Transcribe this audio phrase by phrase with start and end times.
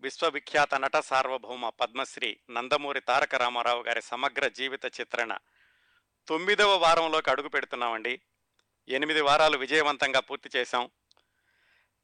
[0.00, 5.36] విశ్వవిఖ్యాత నట సార్వభౌమ పద్మశ్రీ నందమూరి తారక రామారావు గారి సమగ్ర జీవిత చిత్రణ.
[6.28, 8.20] తొమ్మిదవ వారంలోకి అడుగు పెడుతున్నామండి.
[8.88, 10.90] ఎనిమిది వారాలు విజయవంతంగా పూర్తి చేశాం.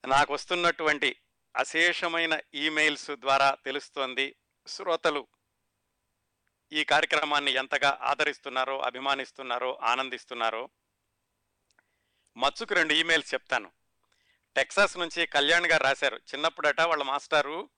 [0.06, 1.16] నాకు వస్తున్నటువంటి
[1.56, 4.36] అశేషమైన ఈమెయిల్స్ ద్వారా తెలుస్తోంది
[4.66, 5.26] శ్రోతలు
[6.72, 10.68] ఈ కార్యక్రమాన్ని ఎంతగా ఆదరిస్తున్నారో అభిమానిస్తున్నారో ఆనందిస్తున్నారో.
[12.36, 13.70] మచ్చుకు రెండు ఈమెయిల్స్ చెప్తాను.
[14.56, 16.16] టెక్సాస్ నుంచి కళ్యాణ్ గారు రాశారు.
[16.16, 17.75] చిన్నప్పుడట వాళ్ళ మాస్టారు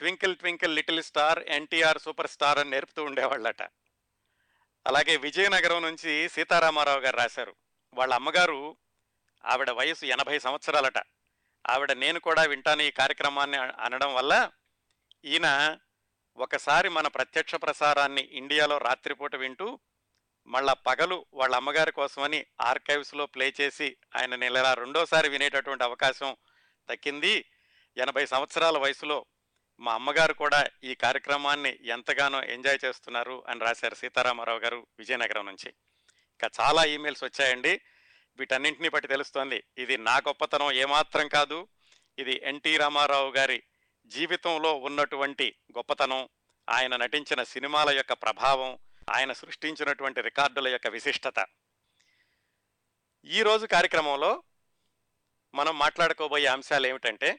[0.00, 3.62] twinkle twinkle little star NTR super star అని నేర్పుతూ ఉండేవాళ్ళట.
[4.86, 7.54] అలాగే విజయనగరం నుంచి సీతారామారావు గారు రాశారు.
[7.94, 8.76] వాళ్ళ అమ్మగారు
[9.44, 10.98] ఆవిడ వయసు ఎనభై సంవత్సరాలట.
[11.68, 14.50] ఆవిడ నేను కూడా వింటాను ఈ కార్యక్రమాన్ని అనడం వల్ల
[15.24, 15.78] ఈయన
[16.36, 19.78] ఒకసారి మన ప్రత్యక్ష ప్రసారాన్ని ఇండియాలో రాత్రిపూట వింటూ
[20.46, 26.36] మళ్ళా పగలు వాళ్ళ అమ్మగారి కోసమని ఆర్కైవ్స్లో ప్లే చేసి ఆయన నెలలా రెండోసారి వినేటటువంటి అవకాశం
[26.90, 27.50] దక్కింది.
[27.96, 29.24] ఎనభై సంవత్సరాల వయసులో
[29.80, 35.74] మా అమ్మగారు కూడా ఈ కార్యక్రమాన్ని ఎంతగానో ఎంజాయ్ చేస్తున్నారు అని రాశారు సీతారామారావు గారు విజయనగరం నుంచి.
[36.08, 37.80] ఇంకా చాలా ఈమెయిల్స్ వచ్చాయండి.
[38.36, 39.64] వీటన్నింటినీ బట్టి తెలుస్తోంది.
[39.78, 41.68] ఇది నా గొప్పతనం ఏమాత్రం కాదు.
[42.18, 43.62] ఇది ఎన్టీ రామారావు గారి
[44.06, 46.28] జీవితంలో ఉన్నటువంటి గొప్పతనం.
[46.70, 48.78] ఆయన నటించిన సినిమాల యొక్క ప్రభావం.
[49.10, 51.46] ఆయన సృష్టించినటువంటి రికార్డుల యొక్క విశిష్టత.
[53.24, 54.42] ఈరోజు కార్యక్రమంలో
[55.54, 57.38] మనం మాట్లాడుకోబోయే అంశాలు ఏమిటంటే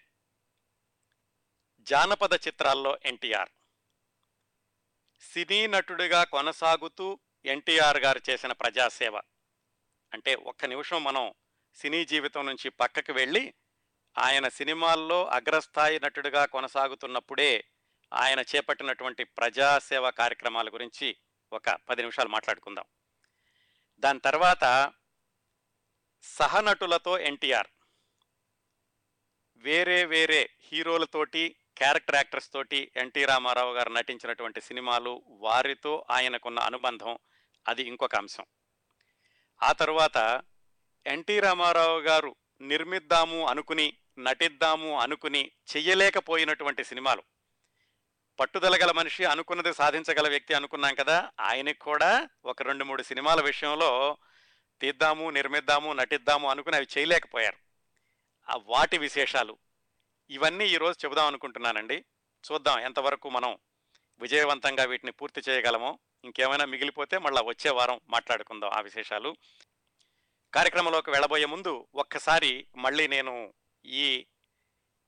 [1.81, 3.49] జానపద చిత్రాల్లో ఎన్టీఆర్.
[5.21, 9.17] సినీ నటుడిగా కొనసాగుతూ ఎన్టీఆర్ గారు చేసిన ప్రజాసేవ.
[10.13, 11.33] అంటే ఒక్క నిమిషం మనం
[11.73, 13.53] సినీ జీవితం నుంచి పక్కకు వెళ్ళి
[14.17, 17.63] ఆయన సినిమాల్లో అగ్రస్థాయి నటుడిగా కొనసాగుతున్నప్పుడే
[18.13, 21.17] ఆయన చేపట్టినటువంటి ప్రజాసేవ కార్యక్రమాల గురించి
[21.53, 22.85] ఒక పది నిమిషాలు మాట్లాడుకుందాం.
[23.99, 24.93] దాని తర్వాత
[26.21, 27.67] సహనటులతో ఎన్టీఆర్.
[29.55, 37.17] వేరే వేరే హీరోలతోటి క్యారెక్టర్ యాక్టర్స్ తోటి ఎన్టీ రామారావు గారు నటించినటువంటి సినిమాలు వారితో ఆయనకున్న అనుబంధం
[37.67, 38.45] అది ఇంకొక అంశం.
[39.63, 40.41] ఆ తరువాత
[41.07, 47.23] ఎన్టీ రామారావు గారు నిర్మిద్దాము అనుకుని నటిద్దాము అనుకుని చెయ్యలేకపోయినటువంటి సినిమాలు.
[48.39, 54.17] పట్టుదల గల మనిషి అనుకున్నది సాధించగల వ్యక్తి అనుకున్నాం కదా ఆయనకు కూడా ఒక రెండు మూడు సినిమాల విషయంలో
[54.81, 57.57] తీద్దాము నిర్మిద్దాము నటిద్దాము అనుకుని అవి చేయలేకపోయారు.
[58.51, 59.57] ఆ వాటి విశేషాలు
[60.29, 62.05] ఇవన్నీ ఈరోజు చెబుదాం అనుకుంటున్నానండి.
[62.51, 63.57] చూద్దాం ఎంతవరకు మనం
[64.19, 65.99] విజయవంతంగా వీటిని పూర్తి చేయగలమో.
[66.25, 69.35] ఇంకేమైనా మిగిలిపోతే మళ్ళీ వచ్చే వారం మాట్లాడుకుందాం ఆ విశేషాలు.
[70.53, 73.53] కార్యక్రమంలోకి వెళ్ళబోయే ముందు ఒక్కసారి మళ్ళీ నేను
[73.85, 74.25] ఈ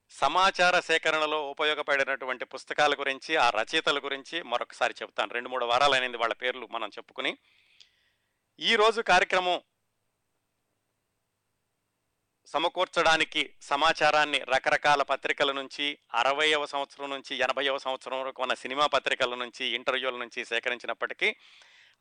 [0.09, 6.68] సమాచార సేకరణలో ఉపయోగపడినటువంటి పుస్తకాల గురించి ఆ రచయితల గురించి మరొకసారి చెప్తాను రెండు మూడు వారాలైనది వాళ్ళ పేర్లు
[6.72, 7.38] మనం చెప్పుకుని.
[8.59, 9.62] ఈరోజు కార్యక్రమం
[12.45, 19.65] సమకూర్చడానికి సమాచారాన్ని రకరకాల పత్రికల నుంచి అరవైవ సంవత్సరం నుంచి ఎనభైవ సంవత్సరం వరకు ఉన్న సినిమా పత్రికల నుంచి
[19.65, 21.35] ఇంటర్వ్యూల నుంచి సేకరించినప్పటికీ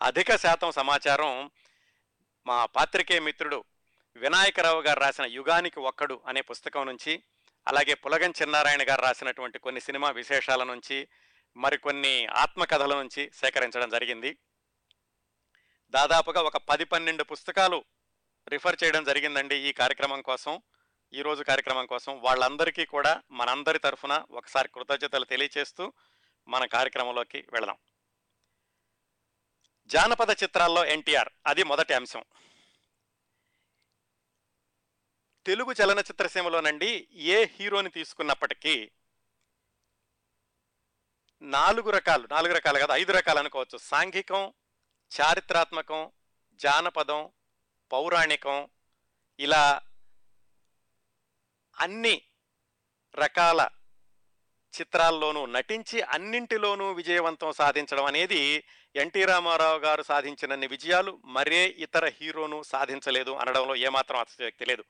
[0.02, 1.50] అధిక శాతం సమాచారం
[2.46, 3.64] మా పాత్రికేయ మిత్రుడు
[4.16, 7.22] వినాయకరావు గారు రాసిన యుగానికి ఒక్కడు అనే పుస్తకం నుంచి
[7.68, 11.08] అలాగే పులగం చిన్నారాయణ గారు రాసినటువంటి కొన్ని సినిమా విశేషాల నుంచి
[11.56, 14.38] మరికొన్ని ఆత్మకథల నుంచి సేకరించడం జరిగింది.
[15.90, 17.84] దాదాపుగా ఒక పది పన్నెండు పుస్తకాలు
[18.48, 20.62] రిఫర్ చేయడం జరిగిందండి ఈ కార్యక్రమం కోసం
[21.12, 22.20] ఈరోజు కార్యక్రమం కోసం.
[22.20, 25.92] వాళ్ళందరికీ కూడా మనందరి తరఫున ఒకసారి కృతజ్ఞతలు తెలియచేస్తూ
[26.48, 27.76] మన కార్యక్రమంలోకి వెళదాం.
[29.86, 32.24] జానపద చిత్రాల్లో ఎన్టీఆర్ అది మొదటి అంశం.
[35.46, 38.90] తెలుగు చలనచిత్ర సీమలోనండి ఏ హీరోని తీసుకున్నప్పటికీ
[41.42, 43.78] నాలుగు రకాలు నాలుగు రకాలు కాదు ఐదు రకాలు అనుకోవచ్చు.
[43.78, 44.52] సాంఘికం
[45.20, 46.10] చారిత్రాత్మకం
[46.54, 47.30] జానపదం
[47.92, 48.68] పౌరాణికం
[49.38, 49.82] ఇలా
[51.80, 52.22] అన్ని
[53.14, 53.68] రకాల
[54.74, 58.64] చిత్రాల్లోనూ నటించి అన్నింటిలోనూ విజయవంతం సాధించడం అనేది
[58.96, 64.84] ఎన్టీ రామారావు గారు సాధించినన్ని విజయాలు మరే ఇతర హీరోను సాధించలేదు అనడంలో ఏమాత్రం అతిశయోక్తి లేదు.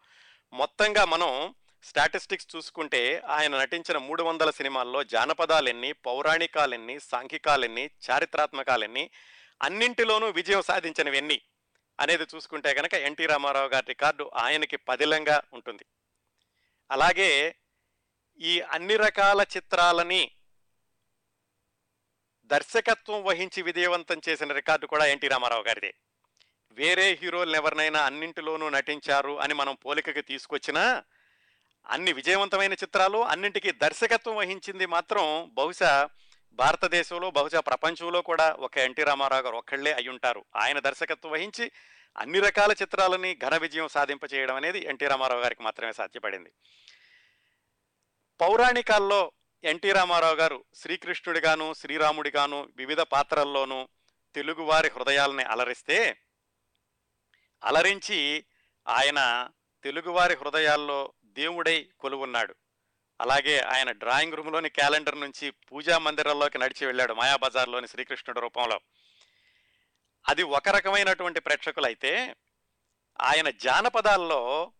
[0.52, 9.10] మొత్తంగా మనం స్టాటిస్టిక్స్ చూసుకుంటే ఆయన నటించిన మూడు వందల సినిమాల్లో జానపదాలెన్ని పౌరాణికాలెన్ని సాంఘికాలెన్ని చారిత్రాత్మకాలెన్ని
[9.62, 11.42] అన్నింటిలోనూ విజయం సాధించినవెన్ని
[12.00, 15.84] అనేది చూసుకుంటే కనుక ఎన్టీ రామారావు గారి రికార్డు ఆయనకి పదిలంగా ఉంటుంది.
[16.90, 17.54] అలాగే
[18.38, 20.30] ఈ అన్ని రకాల చిత్రాలని
[22.44, 25.94] దర్శకత్వం వహించి విజయవంతం చేసిన రికార్డు కూడా ఎన్టీ రామారావు గారిదే.
[26.70, 31.04] వేరే హీరోలు ఎవరినైనా అన్నింటిలోనూ నటించారు అని మనం పోలికకి తీసుకొచ్చినా
[31.90, 36.08] అన్ని విజయవంతమైన చిత్రాలు అన్నింటికి దర్శకత్వం వహించింది మాత్రం బహుశా
[36.52, 40.44] భారతదేశంలో బహుశా ప్రపంచంలో కూడా ఒక ఎన్టీ రామారావు గారు ఒక్కళ్ళే అయ్యుంటారు.
[40.56, 41.70] ఆయన దర్శకత్వం వహించి
[42.18, 46.52] అన్ని రకాల చిత్రాలని ఘన విజయం సాధింపచేయడం అనేది ఎన్టీ రామారావు గారికి మాత్రమే సాధ్యపడింది.
[48.40, 49.32] పౌరాణికాల్లో
[49.64, 53.88] ఎన్టీ రామారావు గారు శ్రీకృష్ణుడిగాను శ్రీరాముడిగాను వివిధ పాత్రల్లోనూ
[54.34, 56.16] తెలుగువారి హృదయాలని అలరిస్తే
[57.64, 58.44] అలరించి
[58.88, 59.48] ఆయన
[59.84, 62.54] తెలుగువారి హృదయాల్లో దేవుడై కొలువున్నాడు.
[63.22, 68.80] అలాగే ఆయన డ్రాయింగ్ రూమ్లోని క్యాలెండర్ నుంచి పూజా మందిరంలోకి నడిచి వెళ్ళాడు మాయాబజార్లోని శ్రీకృష్ణుడి రూపంలో.
[70.28, 72.34] అది ఒక రకమైనటువంటి ప్రేక్షకులైతే
[73.20, 74.72] ఆయన జానపదాల్లో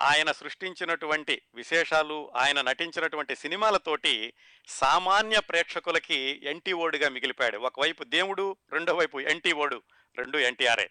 [0.00, 4.34] ఆయన సృష్టించినటువంటి విశేషాలు ఆయన నటించినటువంటి సినిమాలతోటి
[4.68, 7.08] సామాన్య ప్రేక్షకులకి ఎన్టీ ఓడుగా
[7.56, 9.82] ఒకవైపు దేవుడు రెండో వైపు ఎన్టీ ఓడు
[10.16, 10.86] రెండు ఎన్టీఆర్ఏ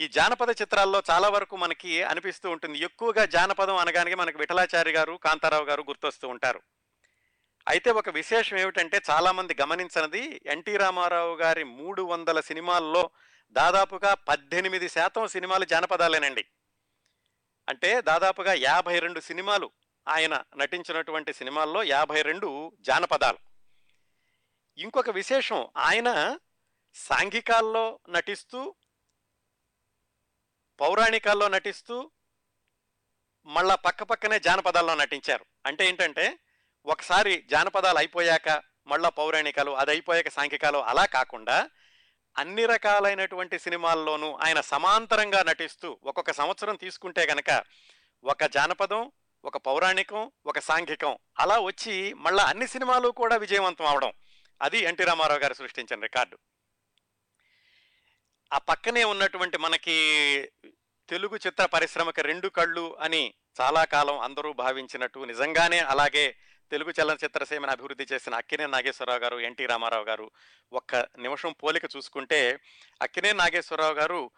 [0.00, 2.78] ఈ జానపద చిత్రాల్లో చాలా వరకు మనకి అనిపిస్తూ ఉంటుంది.
[2.78, 6.62] ఎక్కువగా జానపదం అనగానే మనకి విఠలాచారి గారు కాంతారావు గారు గుర్తొస్తూ ఉంటారు.
[7.68, 13.10] అయితే ఒక విశేషం ఏమిటంటే చాలామంది గమనించినది ఎన్టీ రామారావు గారి మూడు వందల సినిమాల్లో
[13.50, 16.44] దాదాపుగా పద్దెనిమిది శాతం సినిమాలు జానపదాలేనండి.
[17.68, 19.70] అంటే దాదాపుగా యాభై రెండు సినిమాలు
[20.08, 23.38] ఆయన నటించినటువంటి సినిమాల్లో యాభై రెండు జానపదాలు.
[24.78, 26.38] ఇంకొక విశేషం ఆయన
[26.94, 28.74] సాంఘికాల్లో నటిస్తూ
[30.80, 32.10] పౌరాణికాల్లో నటిస్తూ
[33.46, 35.44] మళ్ళా పక్క పక్కనే జానపదాల్లో నటించారు.
[35.66, 36.38] అంటే ఏంటంటే
[36.86, 41.70] ఒకసారి జానపదాలు అయిపోయాక మళ్ళా పౌరాణికాలు అది అయిపోయాక సాంఘికాలు అలా కాకుండా
[42.38, 47.64] అన్ని రకాలైనటువంటి సినిమాల్లోనూ ఆయన సమాంతరంగా నటిస్తూ ఒక్కొక్క సంవత్సరం తీసుకుంటే గనక
[48.24, 49.12] ఒక జానపదం
[49.44, 54.12] ఒక పౌరాణికం ఒక సాంఘికం అలా వచ్చి మళ్ళా అన్ని సినిమాలు కూడా విజయవంతం అవడం.
[54.62, 56.38] అది ఎన్టీ రామారావు గారు సృష్టించిన రికార్డు.
[58.52, 59.96] ఆ పక్కనే ఉన్నటువంటి మనకి
[61.08, 66.36] తెలుగు చిత్ర పరిశ్రమకి రెండు కళ్ళు అని చాలా కాలం అందరూ భావించినట్టు నిజంగానే అలాగే
[66.70, 70.30] తెలుగు చలనచిత్ర సీమను అభివృద్ధి చేసిన అక్కినే నాగేశ్వరరావు గారు ఎన్టీ రామారావు గారు
[70.72, 72.60] ఒక్క నిమిషం పోలిక చూసుకుంటే
[73.02, 74.30] అక్కినే నాగేశ్వరరావు గారు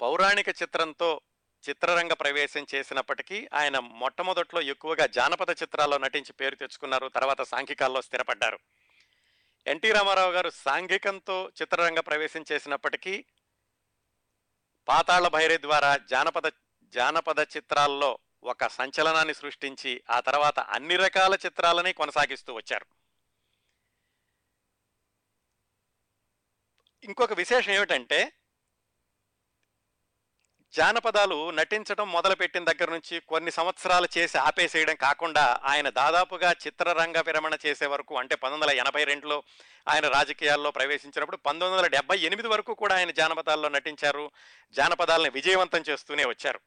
[0.00, 1.20] పౌరాణిక చిత్రంతో
[1.68, 8.58] చిత్రరంగ ప్రవేశం చేసినప్పటికీ ఆయన మొట్టమొదట్లో ఎక్కువగా జానపద చిత్రాల్లో నటించి పేరు తెచ్చుకున్నారు తర్వాత సాంఘికాల్లో స్థిరపడ్డారు.
[9.66, 13.24] ఎన్టీ రామారావు గారు సాంఘికంతో చిత్రరంగ ప్రవేశం చేసినప్పటికీ
[14.88, 16.50] పాతాళ భైరి ద్వారా జానపద
[16.84, 22.86] జానపద చిత్రాల్లో ఒక సంచలనాన్ని సృష్టించి ఆ తర్వాత అన్ని రకాల చిత్రాలని కొనసాగిస్తూ వచ్చారు.
[27.04, 28.32] ఇంకొక విశేషం ఏమిటంటే
[30.74, 37.86] జానపదాలు నటించడం మొదలుపెట్టిన దగ్గర నుంచి కొన్ని సంవత్సరాలు చేసి ఆపేసేయడం కాకుండా ఆయన దాదాపుగా చిత్రరంగ విరమణ చేసే
[37.86, 39.42] వరకు అంటే పంతొమ్మిది వందల ఎనభై రెండులో
[39.88, 44.30] ఆయన రాజకీయాల్లో ప్రవేశించినప్పుడు పంతొమ్మిది వందల డెబ్బై ఎనిమిది వరకు కూడా ఆయన జానపదాల్లో నటించారు
[44.72, 46.60] జానపదాలను విజయవంతం చేస్తూనే వచ్చారు.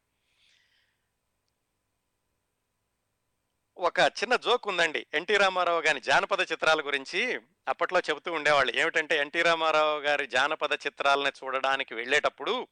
[3.77, 5.05] ఒక చిన్న జోక్ ఉందండి.
[5.13, 8.79] ఎన్టీ రామారావు గారి జానపద చిత్రాల గురించి అప్పట్లో చెబుతూ ఉండేవాళ్ళు.
[8.79, 12.67] ఏమిటంటే ఎన్టీ రామారావు గారి జానపద చిత్రాలను చూడడానికి వెళ్ళేటప్పుడు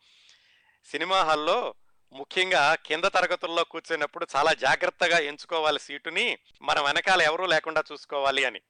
[0.86, 1.74] సినిమా హాల్లో
[2.14, 8.62] ముఖ్యంగా కింద తరగతుల్లో కూర్చున్నప్పుడు చాలా జాగ్రత్తగా ఎంచుకోవాలి సీటుని మన వెనకాల ఎవరూ లేకుండా చూసుకోవాలి అని.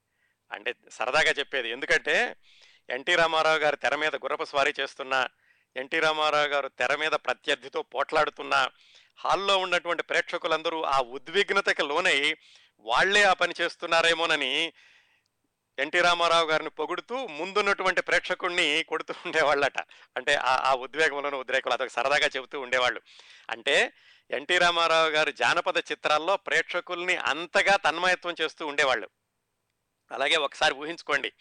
[0.52, 1.70] అంటే సరదాగా చెప్పేది.
[1.70, 2.36] ఎందుకంటే
[2.90, 5.28] ఎన్టీ రామారావు గారు తెర మీద గుర్రపు స్వారీ చేస్తున్నా
[5.78, 8.70] ఎన్టీ రామారావు గారు తెర మీద ప్రత్యర్థితో పోట్లాడుతున్నా
[9.26, 12.36] హాల్లో ఉన్నటువంటి ప్రేక్షకులందరూ ఆ ఉద్విగ్నతకి లోనై
[12.80, 14.74] వాళ్ళే ఆ పని చేస్తున్నారేమోనని
[15.80, 19.80] ఎన్టీ రామారావు గారిని పొగుడుతూ ముందున్నటువంటి ప్రేక్షకుణ్ణి కొడుతూ ఉండేవాళ్ళట.
[20.18, 23.02] అంటే ఆ ఉద్వేగంలోనూ ఉద్రేకంలో అదొక సరదాగా చెబుతూ ఉండేవాళ్ళు.
[23.50, 23.94] అంటే
[24.32, 29.10] ఎన్టీ రామారావు గారు జానపద చిత్రాల్లో ప్రేక్షకుల్ని అంతగా తన్మయత్వం చేస్తూ ఉండేవాళ్ళు.
[30.12, 31.34] అలాగే ఒకసారి ఊహించుకోండి.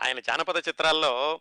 [0.00, 1.40] ఆయన జానపద చిత్రాల్లో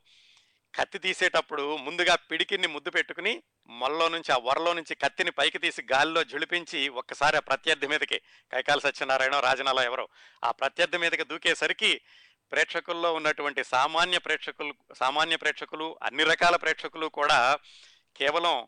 [0.76, 6.24] కత్తి తీసేటప్పుడు ముందుగా పిడికిని ముద్దు పెట్టుకుని మొల్లో నుంచి ఆ వరలో నుంచి కత్తిని పైకి తీసి గాలిలో
[6.24, 8.18] జుళిపించి ఒక్కసారి ఆ ప్రత్యర్థి మీదకి
[8.52, 10.08] కైకాల సత్యనారాయణ రాజనాల ఎవరో
[10.44, 12.02] ఆ ప్రత్యర్థి మీదకి దూకేసరికి
[12.52, 17.58] ప్రేక్షకుల్లో ఉన్నటువంటి సామాన్య ప్రేక్షకులు సామాన్య ప్రేక్షకులు అన్ని రకాల ప్రేక్షకులు కూడా
[18.18, 18.68] కేవలం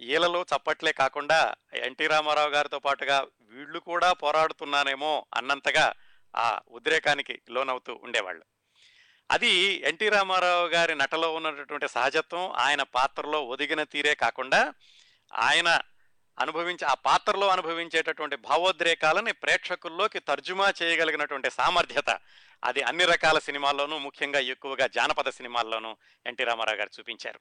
[0.00, 5.92] ఈలలో చప్పట్లే కాకుండా ఎన్టీ రామారావు గారితో పాటుగా వీళ్ళు కూడా పోరాడుతున్నానేమో అన్నంతగా
[6.36, 8.44] ఆ ఉద్రేకానికి లోనవుతూ ఉండేవాళ్ళు.
[9.30, 9.50] అది
[9.88, 14.74] ఎన్టీ రామారావు గారి నటలో ఉన్నటువంటి సహజత్వం ఆయన పాత్రలో ఒదిగిన తీరే కాకుండా
[15.34, 15.80] ఆయన
[16.38, 22.20] అనుభవించే ఆ పాత్రలో అనుభవించేటటువంటి భావోద్రేకాలని ప్రేక్షకుల్లోకి తర్జుమా చేయగలిగినటువంటి సామర్థ్యత
[22.64, 27.40] అది అన్ని రకాల సినిమాల్లోనూ ముఖ్యంగా ఎక్కువగా జానపద సినిమాల్లోనూ ఎన్టీ రామారావు గారు చూపించారు.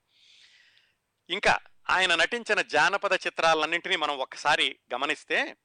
[1.30, 5.56] ఇంకా ఆయన నటించిన జానపద చిత్రాలన్నింటినీ మనం ఒక్కసారి గమనిస్తే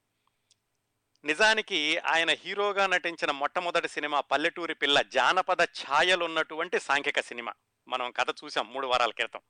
[1.24, 7.52] నిజానికి ఆయన హీరోగా నటించిన మొట్టమొదటి సినిమా పల్లెటూరి పిల్ల జానపద ఛాయలున్నటువంటి సాంఘిక సినిమా.
[7.88, 9.40] మనం కథ చూసాం మూడు వారాల క్రితం.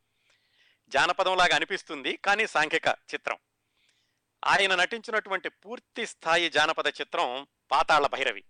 [0.88, 3.38] జానపదంలాగా అనిపిస్తుంది కానీ సాంఘిక చిత్రం.
[4.44, 8.44] ఆయన నటించినటువంటి పూర్తి స్థాయి జానపద చిత్రం పాతాళ భైరవి.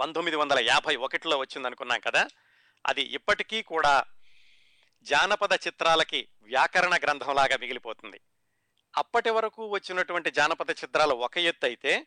[0.00, 2.28] పంతొమ్మిది వందల యాభై ఒకటిలో వచ్చిందనుకున్నాం కదా?
[2.86, 4.04] అది ఇప్పటికీ కూడా
[5.02, 8.20] జానపద చిత్రాలకి వ్యాకరణ గ్రంథంలాగా మిగిలిపోతుంది.
[8.96, 12.06] అప్పటి వరకు వచ్చినటువంటి జానపద చిత్రాలు ఒక ఎత్తు అయితే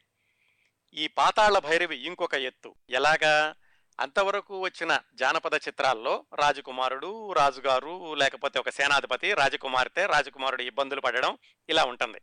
[0.93, 2.75] ఈ పాతాళ భైరవి ఇంకొక ఎత్తు.
[2.89, 3.55] ఎలాగా?
[3.99, 11.37] అంతవరకు వచ్చిన జానపద చిత్రాల్లో రాజకుమారుడు రాజుగారు లేకపోతే ఒక సేనాధిపతి రాజకుమార్తె రాజకుమారుడు ఇబ్బందులు పడడం
[11.69, 12.21] ఇలా ఉంటుంది.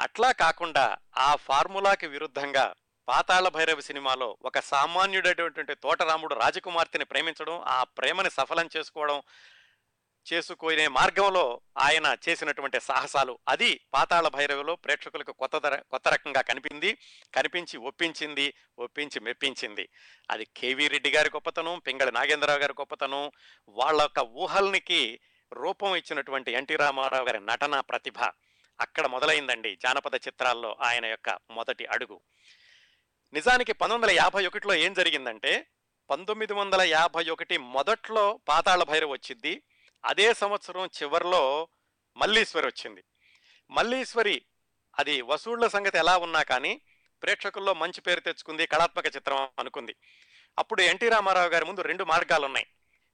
[0.00, 2.74] అట్లా కాకుండా ఆ ఫార్ములాకి విరుద్ధంగా
[3.08, 9.22] పాతాళ భైరవ సినిమాలో ఒక సామాన్యుడైనటువంటి తోటరాముడు రాజకుమార్తెని ప్రేమించడం ఆ ప్రేమని సఫలం చేసుకోవడం
[10.32, 13.38] చేసుకునే మార్గంలో ఆయన చేసినటువంటి సాహసాలు.
[13.48, 16.98] అది పాతాళ భైరవిలో ప్రేక్షకులకు కొత్త ధర కొత్త రకంగా కనిపింది
[17.34, 19.88] కనిపించి ఒప్పించింది ఒప్పించి మెప్పించింది.
[20.30, 23.32] అది కేవీ రెడ్డి గారి గొప్పతనం పింగళి నాగేంద్రరావు గారి గొప్పతనం
[23.68, 25.20] వాళ్ళ యొక్క ఊహల్నికి
[25.52, 28.18] రూపం ఇచ్చినటువంటి ఎన్టీ రామారావు గారి నటన ప్రతిభ.
[28.80, 32.20] అక్కడ మొదలైందండి జానపద చిత్రాల్లో ఆయన యొక్క మొదటి అడుగు.
[33.32, 35.66] నిజానికి పంతొమ్మిది వందల యాభై ఒకటిలో ఏం జరిగిందంటే
[36.10, 39.62] పంతొమ్మిది వందల యాభై ఒకటి మొదట్లో పాతాళ భైరవ్ వచ్చింది
[40.04, 41.68] అదే సంవత్సరం చివరిలో
[42.16, 43.04] మల్లీశ్వరి వచ్చింది.
[43.70, 44.42] మల్లీశ్వరి
[44.98, 46.80] అది వసూళ్ళ సంగతి ఎలా ఉన్నా కానీ
[47.22, 49.96] ప్రేక్షకుల్లో మంచి పేరు తెచ్చుకుంది కళాత్మక చిత్రం అనుకుంది.
[50.58, 52.66] అప్పుడు ఎన్టీ రామారావు గారి ముందు రెండు మార్గాలు ఉన్నాయి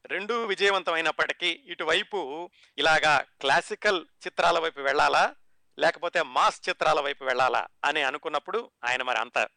[0.07, 5.35] రెండూ విజయవంతమైనప్పటికీ ఇటువైపు ఇలాగా క్లాసికల్ చిత్రాల వైపు వెళ్ళాలా
[5.79, 9.49] లేకపోతే మాస్ చిత్రాల వైపు వెళ్ళాలా అని అనుకున్నప్పుడు ఆయన మరి అంత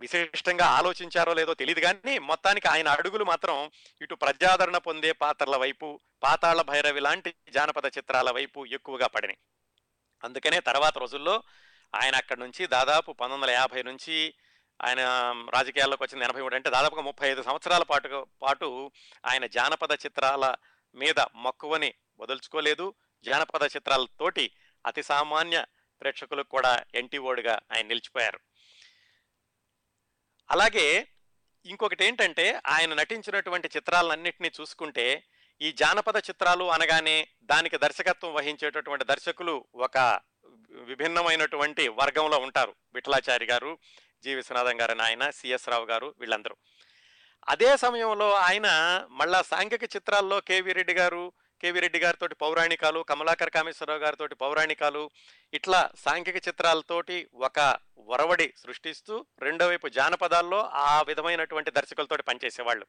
[0.00, 3.70] విశిష్టంగా ఆలోచించారో లేదో తెలియదు కానీ మొత్తానికి ఆయన అడుగులు మాత్రం
[4.02, 9.38] ఇటు ప్రజాదరణ పొందే పాత్రల వైపు పాతాళ భైరవి లాంటి జానపద చిత్రాల వైపు ఎక్కువగా పడినాయి.
[10.24, 11.42] అందుకనే తర్వాత రోజుల్లో
[11.94, 14.34] ఆయన అక్కడి నుంచి దాదాపు పంతొమ్మిది వందల యాభై నుంచి
[14.82, 14.98] ఆయన
[15.50, 18.90] రాజకీయాల్లోకి వచ్చింది ఎనభై మూడు అంటే దాదాపుగా ముప్పై ఐదు సంవత్సరాల పాటు పాటు
[19.26, 20.54] ఆయన జానపద చిత్రాల
[20.94, 22.94] మీద మక్కువని వదులుచుకోలేదు.
[23.24, 24.50] జానపద చిత్రాలతోటి
[24.86, 25.64] అతి సామాన్య
[26.00, 28.40] ప్రేక్షకులకు కూడా ఎన్టీఓడుగా ఆయన నిలిచిపోయారు.
[30.50, 31.08] అలాగే
[31.66, 35.24] ఇంకొకటి ఏంటంటే ఆయన నటించినటువంటి చిత్రాలన్నింటినీ చూసుకుంటే
[35.62, 40.20] ఈ జానపద చిత్రాలు అనగానే దానికి దర్శకత్వం వహించేటటువంటి దర్శకులు ఒక
[40.70, 42.74] విభిన్నమైనటువంటి వర్గంలో ఉంటారు.
[42.94, 43.78] విఠలాచారి గారు
[44.24, 44.34] జి.
[44.34, 46.56] విశ్వనాథం గారు ఆయన సిఎస్ రావు గారు వీళ్ళందరూ.
[47.48, 48.66] అదే సమయంలో ఆయన
[49.10, 55.10] మళ్ళా సాంఘిక చిత్రాల్లో కేవీ రెడ్డి గారు కేవీ రెడ్డి గారితో పౌరాణికాలు కమలాకర్ కామేశ్వరరావు గారితో పౌరాణికాలు
[55.54, 62.86] ఇట్లా సాంఘిక చిత్రాలతోటి ఒక ఒరవడి సృష్టిస్తూ రెండో వైపు జానపదాల్లో ఆ విధమైనటువంటి దర్శకులతోటి పనిచేసేవాళ్ళు.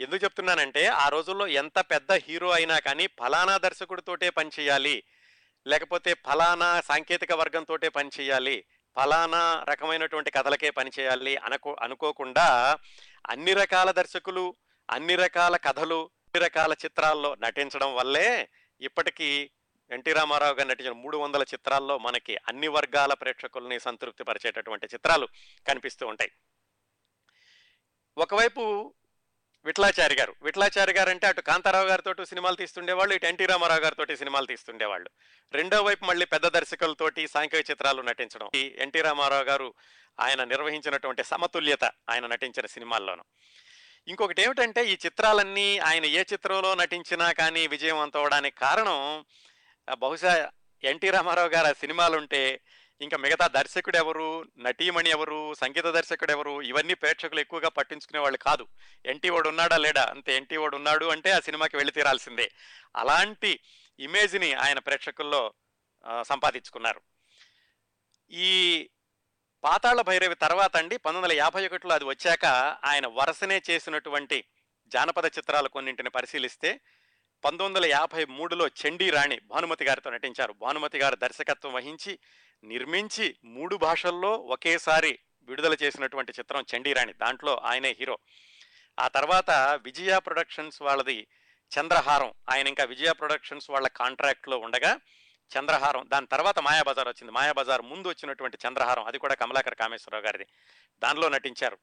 [0.00, 5.04] ఎందుకు చెప్తున్నానంటే ఆ రోజుల్లో ఎంత పెద్ద హీరో అయినా కానీ ఫలానా దర్శకుడితోటే పనిచేయాలి
[5.66, 8.64] లేకపోతే ఫలానా సాంకేతిక వర్గంతోటే పనిచేయాలి
[8.96, 12.76] ఫలానా రకమైనటువంటి కథలకే పనిచేయాలి అనుకో అనుకోకుండా
[13.30, 14.56] అన్ని రకాల దర్శకులు
[14.90, 18.48] అన్ని రకాల కథలు రకాల చిత్రాల్లో నటించడం వల్లే
[18.80, 19.50] ఇప్పటికీ
[19.90, 25.28] ఎన్టీ రామారావు గారు నటించిన మూడు వందల చిత్రాల్లో మనకి అన్ని వర్గాల ప్రేక్షకుల్ని సంతృప్తి పరిచేటటువంటి చిత్రాలు
[25.68, 26.32] కనిపిస్తూ ఉంటాయి.
[28.18, 28.94] ఒకవైపు
[29.64, 30.34] విఠలాచారి గారు.
[30.42, 35.10] విఠలాచారి గారు అంటే అటు కాంతారావు గారితో సినిమాలు తీస్తుండేవాళ్ళు ఇటు ఎన్టీ రామారావు గారితో సినిమాలు తీస్తుండేవాళ్ళు.
[35.52, 38.50] రెండో వైపు మళ్ళీ పెద్ద దర్శకులతోటి సాంఘిక చిత్రాలు నటించడం.
[38.54, 39.74] ఈ ఎన్టీ రామారావు గారు
[40.20, 43.24] ఆయన నిర్వహించినటువంటి సమతుల్యత ఆయన నటించిన సినిమాల్లోనూ.
[44.08, 49.24] ఇంకొకటి ఏమిటంటే ఈ చిత్రాలన్నీ ఆయన ఏ చిత్రంలో నటించినా కానీ విజయవంతం అవడానికి కారణం
[49.94, 50.50] బహుశా
[50.84, 52.60] ఎన్టీ రామారావు గారు ఆ సినిమాలుంటే
[53.00, 58.66] ఇంకా మిగతా దర్శకుడు ఎవరు నటీమణి ఎవరు సంగీత దర్శకుడు ఎవరు ఇవన్నీ ప్రేక్షకులు ఎక్కువగా పట్టించుకునే వాళ్ళు కాదు.
[59.06, 60.06] ఎన్టీ వాడు ఉన్నాడా లేడా?
[60.10, 62.50] అంతే ఎన్టీ వాడు ఉన్నాడు అంటే ఆ సినిమాకి వెళ్ళి తీరాల్సిందే.
[62.96, 63.60] అలాంటి
[64.00, 65.52] ఇమేజ్ని ఆయన ప్రేక్షకుల్లో
[66.22, 67.00] సంపాదించుకున్నారు.
[68.30, 68.88] ఈ
[69.64, 72.44] పాతాళ భైరవి తర్వాత అండి పంతొమ్మిది వందల యాభై ఒకటిలో అది వచ్చాక
[72.84, 74.44] ఆయన వరసనే చేసినటువంటి
[74.86, 76.80] జానపద చిత్రాలు కొన్నింటిని పరిశీలిస్తే
[77.44, 80.52] పంతొమ్మిది వందల యాభై మూడులో చండీ రాణి భానుమతి గారితో నటించారు.
[80.52, 82.18] భానుమతి గారు దర్శకత్వం వహించి
[82.64, 88.18] నిర్మించి మూడు భాషల్లో ఒకేసారి విడుదల చేసినటువంటి చిత్రం చండీరాణి దాంట్లో ఆయనే హీరో.
[89.00, 89.50] ఆ తర్వాత
[89.82, 91.26] విజయ ప్రొడక్షన్స్ వాళ్ళది
[91.80, 92.32] చంద్రహారం.
[92.50, 94.98] ఆయన ఇంకా విజయ ప్రొడక్షన్స్ వాళ్ళ కాంట్రాక్ట్లో ఉండగా
[95.58, 96.04] చంద్రహారం.
[96.08, 97.32] దాని తర్వాత మాయాబజార్ వచ్చింది.
[97.32, 99.04] మాయాబజార్ ముందు వచ్చినటువంటి చంద్రహారం.
[99.04, 100.46] అది కూడా కమలాకర్ కామేశ్వరరావు గారిది.
[100.98, 101.78] దానిలో నటించారు.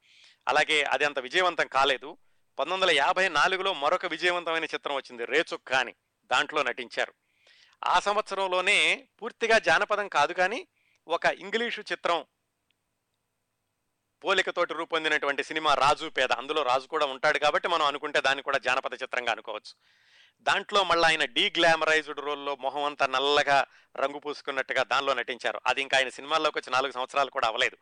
[0.48, 2.18] అలాగే అది అంత విజయవంతం కాలేదు.
[2.60, 5.26] పంతొమ్మిది వందల యాభై నాలుగులో మరొక విజయవంతమైన చిత్రం వచ్చింది.
[5.26, 7.14] రేచుక్క అని దాంట్లో నటించారు.
[7.84, 10.68] ఆ సంవత్సరంలోనే పూర్తిగా జానపదం కాదు కానీ
[11.08, 12.26] ఒక ఇంగ్లీషు చిత్రం
[14.24, 16.32] పోలికతోటి రూపొందినటువంటి సినిమా రాజు పేద.
[16.32, 19.76] అందులో రాజు కూడా ఉంటాడు కాబట్టి మనం అనుకుంటే దాన్ని కూడా జానపద చిత్రంగా అనుకోవచ్చు.
[20.42, 23.66] దాంట్లో మళ్ళీ ఆయన డీ గ్లామరైజ్డ్ రోల్లో మొహం అంతా నల్లగా
[23.98, 25.62] రంగు పూసుకున్నట్టుగా దానిలో నటించారు.
[25.68, 27.78] అది ఇంకా ఆయన సినిమాల్లోకి వచ్చి నాలుగు సంవత్సరాలు కూడా అవ్వలేదు.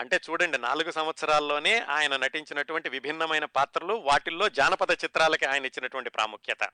[0.00, 6.68] అంటే చూడండి నాలుగు సంవత్సరాల్లోనే ఆయన నటించినటువంటి విభిన్నమైన పాత్రలు వాటిల్లో జానపద చిత్రాలకి ఆయన ఇచ్చినటువంటి ప్రాముఖ్యత.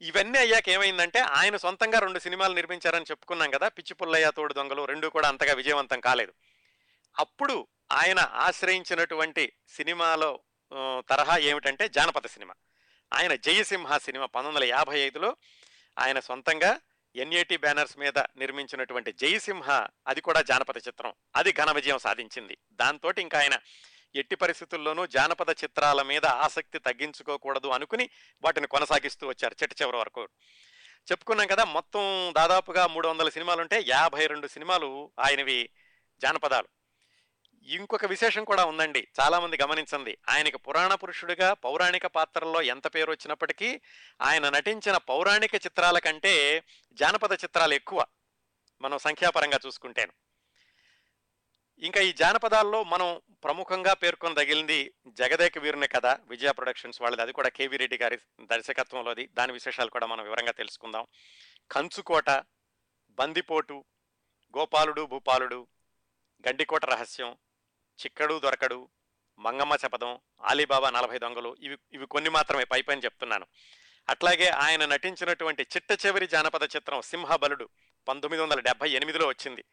[0.00, 5.08] ఇవన్నీ అయ్యాక ఏమైందంటే ఆయన సొంతంగా రెండు సినిమాలు నిర్మించారని చెప్పుకున్నాం కదా పిచ్చి పుల్లయ్య తోడు దొంగలు రెండు
[5.08, 6.32] కూడా అంతగా విజయవంతం కాలేదు.
[7.18, 10.40] అప్పుడు ఆయన ఆశ్రయించినటువంటి సినిమాలో
[11.10, 12.54] తరహా ఏమిటంటే జానపద సినిమా.
[13.12, 15.36] ఆయన జయసింహ సినిమా పంతొమ్మిది వందల యాభై ఐదులో
[15.98, 16.80] ఆయన సొంతంగా
[17.16, 21.12] ఎన్ఏటి బ్యానర్స్ మీద నిర్మించినటువంటి జయసింహ అది కూడా జానపద చిత్రం.
[21.36, 22.58] అది ఘన విజయం సాధించింది.
[22.72, 23.58] దాంతో ఇంకా ఆయన
[24.14, 28.10] ఎట్టి పరిస్థితుల్లోనూ జానపద చిత్రాల మీద ఆసక్తి తగ్గించుకోకూడదు అనుకుని
[28.42, 30.28] వాటిని కొనసాగిస్తూ వచ్చారు చిట్ట చివరి వరకు.
[31.10, 35.70] చెప్పుకున్నాం కదా మొత్తం దాదాపుగా మూడు వందల సినిమాలు ఉంటే యాభై రెండు సినిమాలు ఆయనవి
[36.22, 36.75] జానపదాలు.
[37.66, 39.08] ఇంకొక విశేషం కూడా ఉందండి.
[39.20, 43.80] చాలా మంది గమనించండి ఆయనకి పురాణ పురుషుడిగా పౌరాణిక పాత్రల్లో ఎంత పేరు వచ్చినప్పటికీ
[44.22, 48.06] ఆయన నటించిన పౌరాణిక చిత్రాల కంటే జానపద చిత్రాలు ఎక్కువ
[48.80, 50.12] మనం సంఖ్యాపరంగా చూసుకుంటేను.
[51.78, 57.22] ఇంకా ఈ జానపదాల్లో మనం ప్రముఖంగా పేర్కొని తగిలింది జగదేక వీరుని కథ విజయ ప్రొడక్షన్స్ వాళ్ళది.
[57.22, 59.26] అది కూడా కేవీ రెడ్డి గారి దర్శకత్వంలోది.
[59.26, 61.06] దాని విశేషాలు కూడా మనం వివరంగా తెలుసుకుందాం.
[61.70, 62.30] కంచుకోట
[63.10, 63.84] బందిపోటు
[64.58, 65.66] గోపాలుడు భూపాలుడు
[66.48, 67.36] గండికోట రహస్యం
[68.04, 68.88] చిక్కడు దొరకడు
[69.38, 73.46] మంగమ్మ శపథం ఆలీబాబా నలభై దొంగలు ఇవి ఇవి కొన్ని మాత్రమే పై పైన చెప్తున్నాను.
[74.08, 77.68] అట్లాగే ఆయన నటించినటువంటి చిట్ట చివరి జానపద చిత్రం సింహబలుడు
[78.08, 79.64] పంతొమ్మిది వందల డెబ్బై ఎనిమిదిలో వచ్చింది.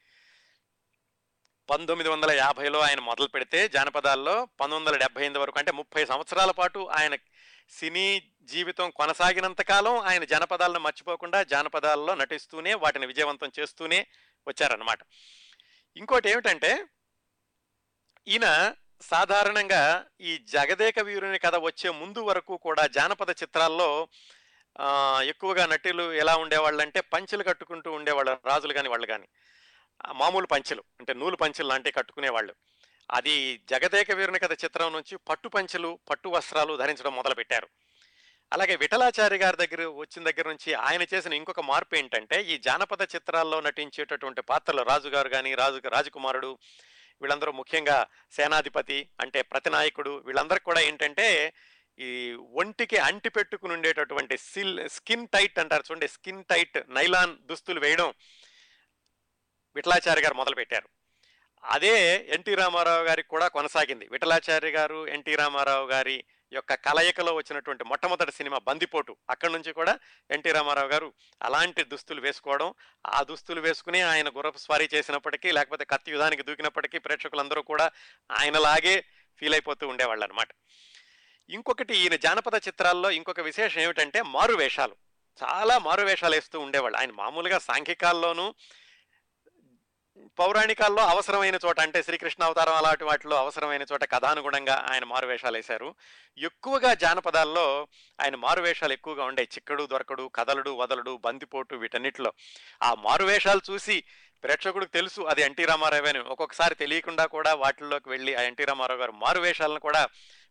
[1.69, 6.51] పంతొమ్మిది వందల యాభైలో ఆయన మొదలు పెడితే జానపదాల్లో పంతొమ్మిది వందల డెబ్బై ఎనిమిది వరకు అంటే ముప్పై సంవత్సరాల
[6.51, 7.15] పాటు ఆయన
[7.69, 14.07] సినీ జీవితం కొనసాగినంత కాలం ఆయన జానపదాలను మర్చిపోకుండా జానపదాల్లో నటిస్తూనే వాటిని విజయవంతం చేస్తూనే
[14.47, 14.99] వచ్చారనమాట
[15.97, 16.85] ఇంకోటి ఏమిటంటే
[18.27, 24.07] ఈయన సాధారణంగా ఈ జగదేక వీరుని కథ వచ్చే ముందు వరకు కూడా జానపద చిత్రాల్లో
[25.23, 29.27] ఎక్కువగా నటులు ఎలా ఉండేవాళ్ళంటే పంచెలు కట్టుకుంటూ ఉండేవాళ్ళు రాజులు కానీ వాళ్ళు కానీ
[30.13, 32.55] మామూలు పంచెలు అంటే నూలు పంచెలు లాంటివి కట్టుకునేవాళ్ళు.
[33.11, 37.67] అది జగదేక వీరుని కథ చిత్రం నుంచి పట్టు పంచెలు పట్టు వస్త్రాలు ధరించడం మొదలుపెట్టారు.
[38.53, 43.61] అలాగే విఠలాచారి గారి దగ్గర వచ్చిన దగ్గర నుంచి ఆయన చేసిన ఇంకొక మార్పు ఏంటంటే ఈ జానపద చిత్రాల్లో
[43.61, 46.57] నటించేటటువంటి పాత్రలు రాజుగారు కానీ రాజు రాజకుమారుడు
[47.21, 51.53] వీళ్ళందరూ ముఖ్యంగా సేనాధిపతి అంటే ప్రతినాయకుడు వీళ్ళందరికీ కూడా ఏంటంటే
[51.99, 52.09] ఈ
[52.53, 58.13] ఒంటికి అంటి పెట్టుకుని ఉండేటటువంటి సిల్ స్కిన్ టైట్ అంటారు చూడండి స్కిన్ టైట్ నైలాన్ దుస్తులు వేయడం
[59.75, 60.89] విఠలాచారి గారు మొదలుపెట్టారు.
[61.63, 64.07] అదే ఎన్టీ రామారావు గారికి కూడా కొనసాగింది.
[64.11, 69.15] విఠలాచారి గారు ఎన్టీ రామారావు గారి యొక్క కలయికలో వచ్చినటువంటి మొట్టమొదటి సినిమా బందిపోటు.
[69.29, 69.99] అక్కడి నుంచి కూడా
[70.31, 71.13] ఎన్టీ రామారావు గారు
[71.43, 72.73] అలాంటి దుస్తులు వేసుకోవడం
[73.07, 77.91] ఆ దుస్తులు వేసుకుని ఆయన గుర్రపు స్వారీ చేసినప్పటికీ లేకపోతే కత్తి యుధానికి దూకినప్పటికీ ప్రేక్షకులందరూ కూడా
[78.31, 79.05] ఆయనలాగే
[79.37, 80.47] ఫీల్ అయిపోతూ ఉండేవాళ్ళు అనమాట
[81.49, 84.95] ఇంకొకటి ఈయన జానపద చిత్రాల్లో ఇంకొక విశేషం ఏమిటంటే మారు వేషాలు
[85.43, 86.97] చాలా మారు వేషాలు వేస్తూ ఉండేవాళ్ళు.
[86.97, 88.55] ఆయన మామూలుగా సాంఘికాల్లోనూ
[90.39, 95.95] పౌరాణికాల్లో అవసరమైన చోట అంటే శ్రీకృష్ణ అవతారం అలాంటి వాటిలో అవసరమైన చోట కథానుగుణంగా ఆయన మారువేషాలు వేశారు.
[96.37, 97.87] ఎక్కువగా జానపదాల్లో
[98.21, 102.33] ఆయన మారువేషాలు ఎక్కువగా ఉండే చిక్కడు దొరకడు కదలడు వదలడు బందిపోటు వీటన్నిటిలో
[102.83, 104.03] ఆ మారువేషాలు చూసి
[104.43, 106.19] ప్రేక్షకుడికి తెలుసు అది ఎన్టీ రామారావు అని.
[106.19, 110.07] ఒక్కొక్కసారి తెలియకుండా కూడా వాటిల్లోకి వెళ్ళి ఆ ఎన్టీ రామారావు గారు మారువేషాలను కూడా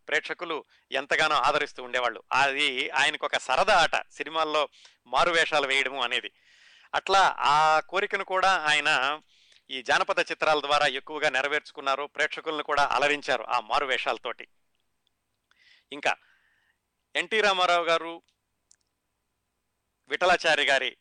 [0.08, 2.22] ప్రేక్షకులు ఎంతగానో ఆదరిస్తూ ఉండేవాళ్ళు.
[2.32, 4.68] అది ఆయనకు ఒక సరదా ఆట సినిమాల్లో
[5.06, 6.30] మారువేషాలు వేయడము అనేది.
[6.94, 9.20] అట్లా ఆ కోరికను కూడా ఆయన
[9.72, 14.48] ఈ జానపద చిత్రాల ద్వారా ఎక్కువగా నెరవేర్చుకున్నారు ప్రేక్షకులను కూడా అలరించారు ఆ మారు వేషాలతోటి
[15.92, 16.16] ఇంకా
[17.16, 18.22] ఎన్టీ రామారావు గారు
[20.08, 20.96] విఠలాచారి గారి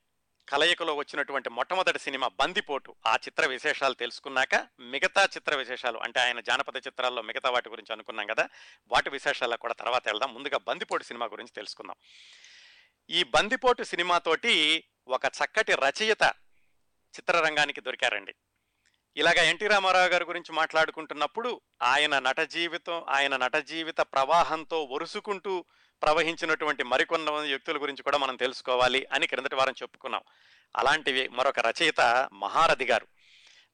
[0.50, 6.78] కలయికలో వచ్చినటువంటి మొట్టమొదటి సినిమా బందిపోటు ఆ చిత్ర విశేషాలు తెలుసుకున్నాక మిగతా చిత్ర విశేషాలు అంటే ఆయన జానపద
[6.78, 8.50] చిత్రాల్లో మిగతా వాటి గురించి అనుకున్నాం కదా
[8.88, 10.34] వాటి విశేషాల కూడా తర్వాత వెళ్దాం.
[10.34, 11.96] ముందుగా బందిపోటు సినిమా గురించి తెలుసుకుందాం.
[13.10, 16.34] ఈ బందిపోటు సినిమాతోటి ఒక చక్కటి రచయిత
[17.18, 18.36] చిత్రరంగానికి దొరికారండి.
[19.18, 25.66] ఇలాగ ఎన్టీ రామారావు గారి గురించి మాట్లాడుకుంటున్నప్పుడు ఆయన నట జీవితం ఆయన నట జీవిత ప్రవాహంతో ఒరుసుకుంటూ
[26.04, 30.22] ప్రవహించినటువంటి మరికొన్న వ్యక్తుల గురించి కూడా మనం తెలుసుకోవాలి అని క్రిందటి వారం చెప్పుకున్నాం.
[30.78, 33.08] అలాంటివి మరొక రచయిత మహారథి గారు.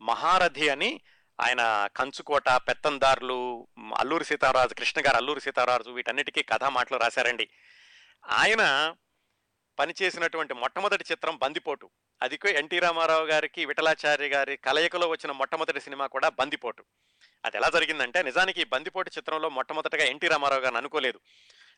[0.02, 1.02] మహారథి అని
[1.42, 7.50] ఆయన కంచుకోట పెత్తందారులు అల్లూరి సీతారాజు కృష్ణ గారు అల్లూరి సీతారాజు వీటన్నిటికీ కథా మాటలు రాశారండి.
[8.30, 8.96] ఆయన
[9.80, 11.90] పనిచేసినటువంటి మొట్టమొదటి చిత్రం బందిపోటు.
[12.22, 16.84] అది ఎన్టీ రామారావు గారికి విఠలాచార్య గారి కలయికలో వచ్చిన మొట్టమొదటి సినిమా కూడా బందిపోటు.
[17.46, 21.20] అది ఎలా జరిగిందంటే నిజానికి బందిపోటు చిత్రంలో మొట్టమొదటిగా ఎన్టీ రామారావు గారిని అనుకోలేదు.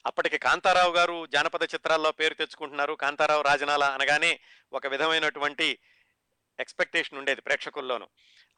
[0.06, 2.93] అప్పటికి కాంతారావు గారు జానపద చిత్రాల్లో పేరు తెచ్చుకుంటున్నారు.
[2.93, 4.39] కాంతారావు రాజనాల అనగానే
[4.73, 5.80] ఒక విధమైనటువంటి
[6.60, 8.08] ఎక్స్పెక్టేషన్ ఉండేది ప్రేక్షకుల్లోనూ.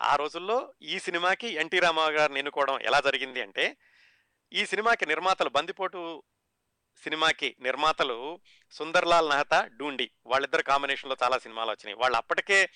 [0.01, 3.77] ఆ రోజుల్లో ఈ సినిమాకి ఎన్టీ రామారావు గారిని ఎన్నుకోవడం ఎలా జరిగింది అంటే
[4.53, 6.23] ఈ సినిమాకి నిర్మాతలు బందిపోటు
[6.97, 8.39] సినిమాకి నిర్మాతలు
[8.71, 11.95] సుందర్లాల్ మెహతా డూండి వాళ్ళిద్దరు కాంబినేషన్లో చాలా సినిమాలు వచ్చినాయి.
[11.95, 12.69] వాళ్ళు అప్పటికే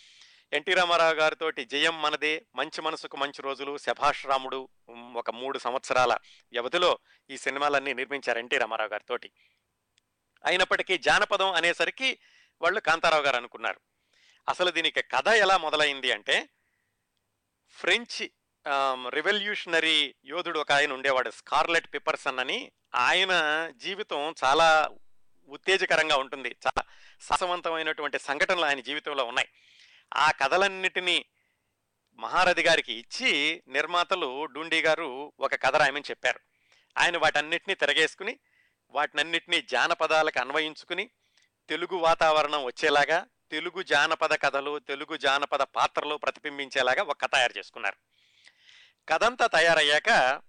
[0.53, 4.69] ఎన్టీ రామారావు గారితో జయం మనదే మంచి మనసుకు మంచి రోజులు శభాష్ రాముడు
[5.15, 6.17] ఒక మూడు సంవత్సరాల
[6.51, 6.99] వ్యవధిలో
[7.29, 9.29] ఈ సినిమాలన్నీ నిర్మించారు ఎన్టీ రామారావు గారితో
[10.45, 12.19] అయినప్పటికీ జానపదం అనేసరికి
[12.61, 13.79] వాళ్ళు కాంతారావు గారు అనుకున్నారు.
[14.49, 16.49] అసలు దీనికి కథ ఎలా మొదలైంది అంటే
[17.71, 18.27] ఫ్రెంచ్
[19.09, 22.71] రెవల్యూషనరీ యోధుడు ఒక ఆయన ఉండేవాడు స్కార్లెట్ పిపర్సన్ అని.
[22.95, 23.33] ఆయన
[23.75, 24.89] జీవితం చాలా
[25.47, 26.55] ఉత్తేజకరంగా ఉంటుంది.
[26.67, 26.83] చాలా
[27.21, 29.47] సాహసవంతమైనటువంటి సంఘటనలు ఆయన జీవితంలో ఉన్నాయి.
[30.13, 31.25] ఆ కథలన్నిటినీ
[32.15, 36.39] మహారథి గారికి ఇచ్చి నిర్మాతలు డూండి గారు ఒక కథ రాయమని చెప్పారు.
[36.97, 38.39] ఆయన వాటన్నిటినీ తిరగేసుకుని
[38.89, 41.09] వాటినన్నిటినీ జానపదాలకు అన్వయించుకుని
[41.69, 48.14] తెలుగు వాతావరణం వచ్చేలాగా తెలుగు జానపద కథలు తెలుగు జానపద పాత్రలు ప్రతిబింబించేలాగా ఒక కథ తయారు చేసుకున్నారు.
[49.09, 50.41] కథంతా తయారయ్యాక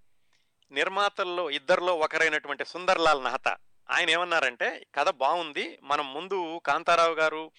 [0.71, 3.57] నిర్మాతల్లో ఇద్దరిలో ఒకరైనటువంటి సుందర్లాల్ నహతా
[3.89, 7.51] ఆయన ఏమన్నారంటే కథ బాగుంది మనం ముందు కాంతారావు గారు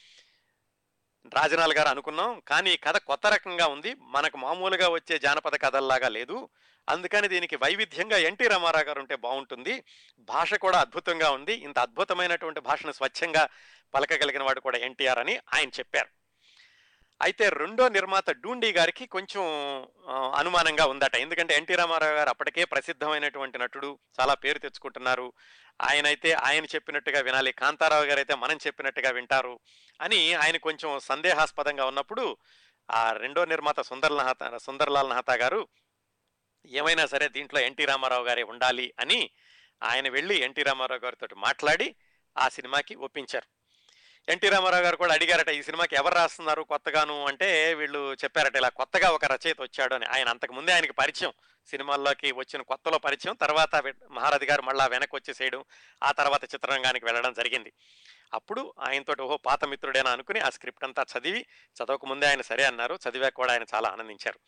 [1.34, 6.48] రాజనాల్ గారు అనుకున్నాం కానీ కథ కొత్త రకంగా ఉంది మనకు మామూలుగా వచ్చే జానపద కథల్లాగా లేదు.
[6.88, 9.84] అందుకని దీనికి వైవిధ్యంగా ఎన్టీ రామారావు గారు ఉంటే బాగుంటుంది
[10.18, 11.52] భాష కూడా అద్భుతంగా ఉంది.
[11.52, 13.48] ఇంత అద్భుతమైనటువంటి భాషను స్వచ్ఛంగా
[13.94, 16.17] పలకగలిగిన వాడు కూడా ఎన్టీఆర్ అని ఆయన చెప్పారు.
[17.22, 19.42] అయితే రెండో నిర్మాత డూండి గారికి కొంచెం
[20.08, 21.16] అనుమానంగా ఉందట.
[21.16, 25.32] ఎందుకంటే ఎన్టీ రామారావు గారు అప్పటికే ప్రసిద్ధమైనటువంటి నటుడు చాలా పేరు తెచ్చుకుంటున్నారు.
[25.80, 29.60] ఆయన అయితే ఆయన చెప్పినట్టుగా వినాలి కాంతారావు గారు అయితే మనం చెప్పినట్టుగా వింటారు
[30.00, 32.36] అని ఆయన కొంచెం సందేహాస్పదంగా ఉన్నప్పుడు
[32.90, 34.12] ఆ రెండో నిర్మాత సుందర్
[34.58, 35.68] సుందర్లాల్ నహతా గారు
[36.66, 39.30] ఏమైనా సరే దీంట్లో ఎన్టీ రామారావు గారే ఉండాలి అని
[39.82, 41.94] ఆయన వెళ్ళి ఎన్టీ రామారావు గారితో మాట్లాడి
[42.38, 43.57] ఆ సినిమాకి ఒప్పించారు.
[44.28, 47.26] ఎన్టీ రామారావు గారు కూడా అడిగారట ఈ సినిమాకి ఎవరు రాస్తున్నారు కొత్తగాను?
[47.26, 50.04] అంటే వీళ్ళు చెప్పారట ఇలా కొత్తగా ఒక రచయిత వచ్చాడు అని.
[50.04, 51.32] ఆయన అంతకుముందే ఆయనకి పరిచయం.
[51.66, 53.34] సినిమాల్లోకి వచ్చిన కొత్తలో పరిచయం.
[53.34, 55.64] తర్వాత వె- మహారథి గారు మళ్ళా వెనక్కి వచ్చేసేయడం
[56.02, 57.72] ఆ తర్వాత చిత్రరంగానికి వెళ్ళడం జరిగింది.
[58.34, 62.98] అప్పుడు ఆయనతోటి ఓహో పాత మిత్రుడేనా అనుకుని ఆ స్క్రిప్ట్ అంతా చదివి చదవక ముందే ఆయన సరే అన్నారు.
[63.08, 64.38] చదివాక కూడా ఆయన చాలా ఆనందించారు.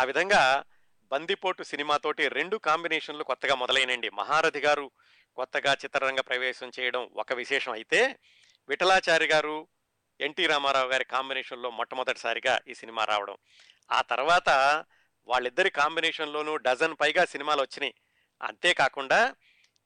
[0.00, 0.64] ఆ విధంగా
[1.02, 4.90] బందిపోటు సినిమాతోటి రెండు కాంబినేషన్లు కొత్తగా మొదలైనండి మహారథి గారు
[5.36, 8.16] కొత్తగా చిత్రరంగ ప్రవేశం చేయడం ఒక విశేషం అయితే
[8.68, 9.68] విఠలాచారి గారు
[10.20, 13.36] ఎన్టీ రామారావు గారి కాంబినేషన్లో మొట్టమొదటిసారిగా ఈ సినిమా రావడం.
[13.92, 14.48] ఆ తర్వాత
[15.26, 17.94] వాళ్ళిద్దరి కాంబినేషన్లోనూ డజన్ పైగా సినిమాలు వచ్చినాయి.
[18.42, 19.34] అంతేకాకుండా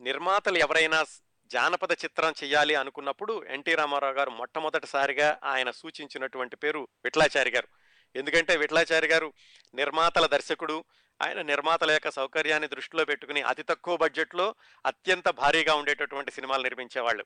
[0.00, 1.04] నిర్మాతలు ఎవరైనా
[1.46, 7.68] జానపద చిత్రం చేయాలి అనుకున్నప్పుడు ఎన్టీ రామారావు గారు మొట్టమొదటిసారిగా ఆయన సూచించినటువంటి పేరు విఠలాచారి గారు.
[8.16, 9.32] ఎందుకంటే విఠలాచారి గారు
[9.74, 10.84] నిర్మాతల దర్శకుడు.
[11.22, 14.54] ఆయన నిర్మాతల యొక్క సౌకర్యాన్ని దృష్టిలో పెట్టుకుని అతి తక్కువ బడ్జెట్లో
[14.86, 17.24] అత్యంత భారీగా ఉండేటటువంటి సినిమాలు నిర్మించేవాళ్ళు.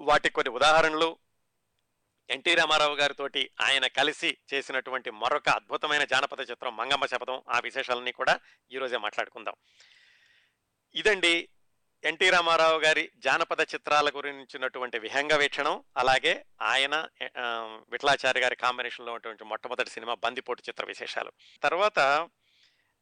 [0.00, 1.18] వాటి కొన్ని ఉదాహరణలు
[2.30, 7.42] ఎన్టీ రామారావు గారితోటి ఆయన కలిసి చేసినటువంటి మరొక అద్భుతమైన జానపద చిత్రం మంగమ్మ శపథం.
[7.50, 8.40] ఆ విశేషాలన్నీ కూడా
[8.72, 9.54] ఈరోజే మాట్లాడుకుందాం.
[10.94, 11.48] ఇదండి
[12.04, 15.84] ఎన్టీ రామారావు గారి జానపద చిత్రాల గురించినటువంటి విహంగ వీక్షణం.
[15.96, 21.32] అలాగే ఆయన ఆ, విఠలాచారి గారి కాంబినేషన్లో ఉన్నటువంటి మొట్టమొదటి సినిమా బందిపోటు చిత్ర విశేషాలు.
[21.62, 21.98] తర్వాత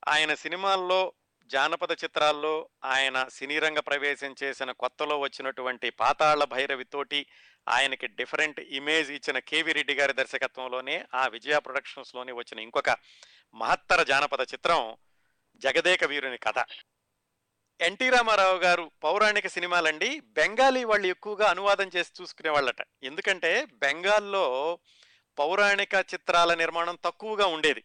[0.09, 1.12] ఆయన సినిమాల్లో
[1.46, 7.26] జానపద చిత్రాల్లో ఆయన సినీ రంగ ప్రవేశం చేసిన కొత్తలో వచ్చినటువంటి పాతాళ భైరవితోటి
[7.68, 12.96] ఆయనకి డిఫరెంట్ ఇమేజ్ ఇచ్చిన కేవి రెడ్డి గారి దర్శకత్వంలోనే ఆ విజయ ప్రొడక్షన్స్లోనే వచ్చిన ఇంకొక
[13.54, 14.96] మహత్తర జానపద చిత్రం
[15.56, 16.64] జగదేక వీరుని కథ.
[17.80, 22.87] ఎన్టీ రామారావు గారు పౌరాణిక సినిమాలండి బెంగాలీ వాళ్ళు ఎక్కువగా అనువాదం చేసి చూసుకునే వాళ్ళట.
[23.02, 24.78] ఎందుకంటే బెంగాల్లో
[25.38, 27.85] పౌరాణిక చిత్రాల నిర్మాణం తక్కువగా ఉండేది.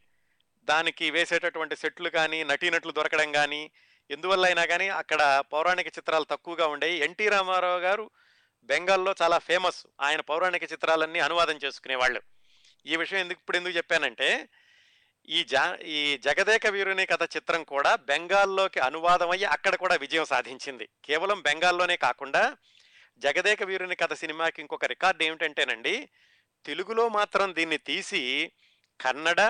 [0.64, 3.72] దానికి వేసేటటువంటి సెట్లు కానీ నటీనటులు దొరకడం కానీ
[4.10, 8.12] ఎందువల్ల అయినా కానీ అక్కడ పౌరాణిక చిత్రాలు తక్కువగా ఉండేవి ఎన్టీ రామారావు గారు
[8.64, 9.88] బెంగాల్లో చాలా ఫేమస్.
[10.02, 12.22] ఆయన పౌరాణిక చిత్రాలన్నీ అనువాదం చేసుకునేవాళ్ళు.
[12.86, 14.50] ఈ విషయం ఎందుకు ఇప్పుడు ఎందుకు చెప్పానంటే
[15.30, 20.90] ఈ జా ఈ జగదేక వీరుని కథ చిత్రం కూడా బెంగాల్లోకి అనువాదం అయ్యి అక్కడ కూడా విజయం సాధించింది.
[21.06, 22.58] కేవలం బెంగాల్లోనే కాకుండా
[23.18, 26.10] జగదేక వీరుని కథ సినిమాకి ఇంకొక రికార్డు ఏమిటంటేనండి
[26.66, 28.52] తెలుగులో మాత్రం దీన్ని తీసి
[29.02, 29.42] కన్నడ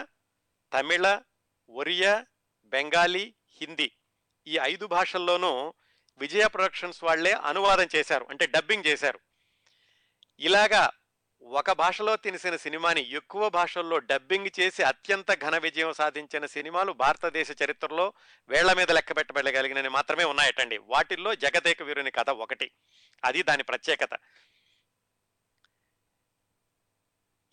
[0.73, 1.19] తమిళ
[1.69, 2.25] ఒరియా
[2.65, 3.91] బెంగాలీ హిందీ
[4.47, 5.73] ఈ ఐదు భాషల్లోనూ
[6.17, 9.19] విజయ ప్రొడక్షన్స్ వాళ్ళే అనువాదం చేశారు అంటే డబ్బింగ్ చేశారు.
[10.39, 10.91] ఇలాగా
[11.41, 18.13] ఒక భాషలో తినిసిన సినిమాని ఎక్కువ భాషల్లో డబ్బింగ్ చేసి అత్యంత ఘన విజయం సాధించిన సినిమాలు భారతదేశ చరిత్రలో
[18.49, 20.77] వేళ్ళ మీద లెక్క పెట్టబడగలిగినవి మాత్రమే ఉన్నాయటండి.
[20.77, 22.71] వాటిల్లో జగదేక వీరుని కథ ఒకటి.
[23.25, 24.09] అది దాని ప్రత్యేకత.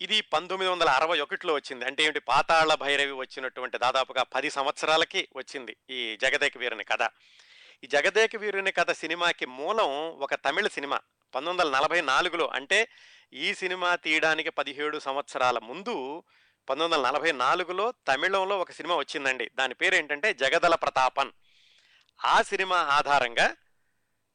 [0.01, 1.85] ఇది పంతొమ్మిది వందల అరవై ఒకటిలో వచ్చింది.
[1.85, 7.09] అంటే ఏంటి పాతాళ భైరవి వచ్చినటువంటి దాదాపుగా పది సంవత్సరాలకి వచ్చింది ఈ జగదేక వీరుని కథ.
[7.83, 10.99] ఈ జగదేక వీరుని కథ సినిమాకి మూలం ఒక తమిళ సినిమా
[11.35, 12.47] పంతొమ్మిది వందల నలభై నాలుగులో.
[12.47, 12.87] అంటే
[13.33, 16.23] ఈ సినిమా తీయడానికి పదిహేడు సంవత్సరాల ముందు
[16.69, 19.51] పంతొమ్మిది వందల నలభై నాలుగులో తమిళంలో ఒక సినిమా వచ్చిందండి.
[19.55, 21.31] దాని పేరు ఏంటంటే జగదల ప్రతాపన్.
[22.25, 23.55] ఆ సినిమా ఆధారంగా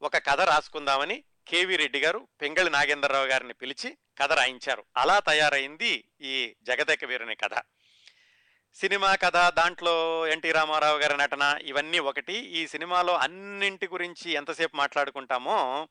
[0.02, 4.84] ఒక కథ రాసుకుందామని కేవి రెడ్డి గారు పెంగళి నాగేంద్రరావు గారిని పిలిచి కథ రాయించారు.
[4.96, 7.62] అలా తయారైంది ఈ జగదేక వీరుని కథ.
[8.74, 12.32] సినిమా కథ దాంట్లో ఎన్టీ రామారావు గారి నటన ఇవన్నీ ఒకటి.
[12.32, 15.88] ఈ సినిమాలో అన్నింటి గురించి ఎంతసేపు మాట్లాడుకుంటామో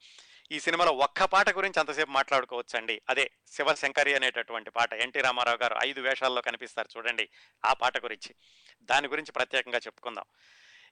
[0.52, 3.02] ఈ సినిమాలో ఒక్క పాట గురించి అంతసేపు మాట్లాడుకోవచ్చండి.
[3.10, 4.94] అదే శివశంకరి అనేటటువంటి పాట.
[4.94, 7.30] ఎన్టీ రామారావు గారు ఐదు వేషాల్లో కనిపిస్తారు చూడండి
[7.66, 8.36] ఆ పాట గురించి.
[8.82, 10.26] దాని గురించి ప్రత్యేకంగా చెప్పుకుందాం.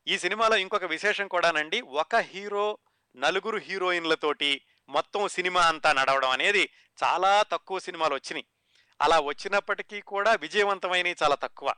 [0.08, 2.78] ఈ సినిమాలో ఇంకొక విశేషం కూడానండి ఒక హీరో
[3.16, 6.70] నలుగురు హీరోయిన్లతోటి మొత్తం సినిమా అంతా నడవడం అనేది
[7.04, 8.46] చాలా తక్కువ సినిమాలు వచ్చినాయి.
[9.02, 11.74] అలా వచ్చినప్పటికీ కూడా విజయవంతమైనవి చాలా తక్కువ.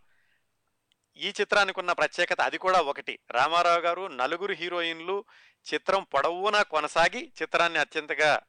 [1.17, 3.19] ఈ చిత్రానికి ఉన్న ప్రత్యేకత అది కూడా ఒకటి.
[3.31, 5.25] రామారావు గారు నలుగురు హీరోయిన్లు
[5.73, 8.39] చిత్రం పొడవునా కొనసాగి చిత్రాన్ని అత్యంతగా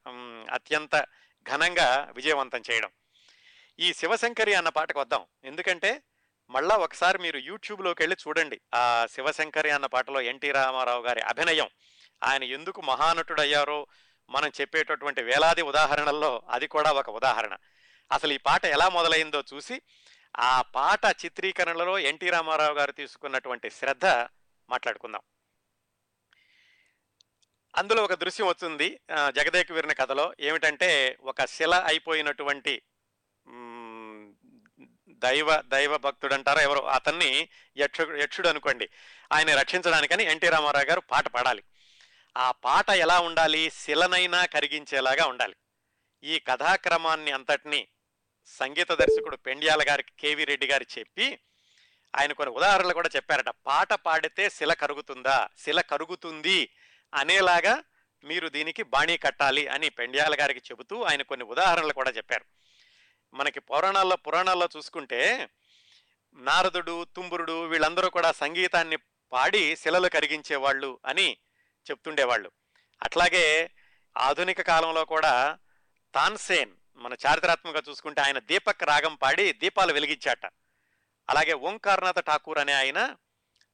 [0.51, 1.07] అత్యంత
[1.51, 2.91] ఘనంగా విజయవంతం చేయడం.
[3.79, 5.27] ఈ శివశంకరి అన్న పాటకు వద్దాం.
[5.45, 6.03] ఎందుకంటే
[6.51, 8.61] మళ్ళా ఒకసారి మీరు యూట్యూబ్లోకి వెళ్ళి చూడండి.
[8.75, 11.69] ఆ శివశంకరి అన్న పాటలో ఎన్టీ రామారావు గారి అభినయం.
[12.23, 13.87] ఆయన ఎందుకు మహానటుడయ్యారో
[14.31, 17.57] మనం చెప్పేటటువంటి వేలాది ఉదాహరణల్లో అది కూడా ఒక ఉదాహరణ.
[18.13, 19.83] అసలు ఈ పాట ఎలా మొదలైందో చూసి
[20.39, 24.07] ఆ పాట చిత్రీకరణలో ఎన్టీ రామారావు గారు తీసుకున్నటువంటి శ్రద్ధ
[24.71, 25.21] మాట్లాడుకుందాం.
[27.77, 29.01] అందులో ఒక దృశ్యం వస్తుంది
[29.31, 30.33] జగదేక్ జగదేక కథలో.
[30.41, 32.83] ఏమిటంటే ఒక శిల అయిపోయినటువంటి
[35.09, 38.89] దైవ దైవ భక్తుడు అంటారా ఎవరో అతన్ని యక్షుడు యక్షుడు అనుకోండి.
[39.33, 41.63] ఆయన రక్షించడానికని ఎన్టీ రామారావు గారు పాట పాడాలి.
[42.37, 43.71] ఆ పాట ఎలా ఉండాలి?
[43.71, 45.57] శిలనైనా కరిగించేలాగా ఉండాలి.
[46.25, 47.89] ఈ కథాక్రమాన్ని అంతటిని
[48.47, 51.39] సంగీత దర్శకుడు పెండ్యాల గారికి కేవి రెడ్డి గారు చెప్పి
[52.17, 53.49] ఆయన కొన్ని ఉదాహరణలు కూడా చెప్పారట.
[53.49, 55.49] పాట పాడితే శిల కరుగుతుందా?
[55.59, 56.69] శిల కరుగుతుంది
[57.15, 57.83] అనేలాగా
[58.25, 62.45] మీరు దీనికి బాణీ కట్టాలి అని పెండ్యాల గారికి చెబుతూ ఆయన కొన్ని ఉదాహరణలు కూడా చెప్పారు.
[63.35, 65.49] మనకి పురాణాల్లో పురాణాల్లో చూసుకుంటే
[66.35, 68.97] నారదుడు తుంబురుడు వీళ్ళందరూ కూడా సంగీతాన్ని
[69.33, 71.37] పాడి శిలలు కరిగించేవాళ్ళు అని
[71.91, 72.51] చెప్తుండేవాళ్ళు.
[73.03, 73.71] అట్లాగే
[74.17, 75.59] ఆధునిక కాలంలో కూడా
[76.15, 80.47] తాన్సేన్ మన చారిత్రాత్మకంగా చూసుకుంటే ఆయన దీపక్ రాగం పాడి దీపాలు వెలిగించాట.
[81.31, 83.17] అలాగే ఓంకారనాథ ఠాకూర్ అనే ఆయన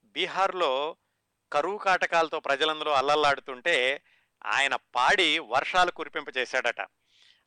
[0.05, 0.97] బీహార్లో
[1.53, 4.03] కరువు కాటకాలతో ప్రజలందరూ అల్లల్లాడుతుంటే
[4.47, 6.81] ఆయన పాడి వర్షాలు కురిపింపజేశాడట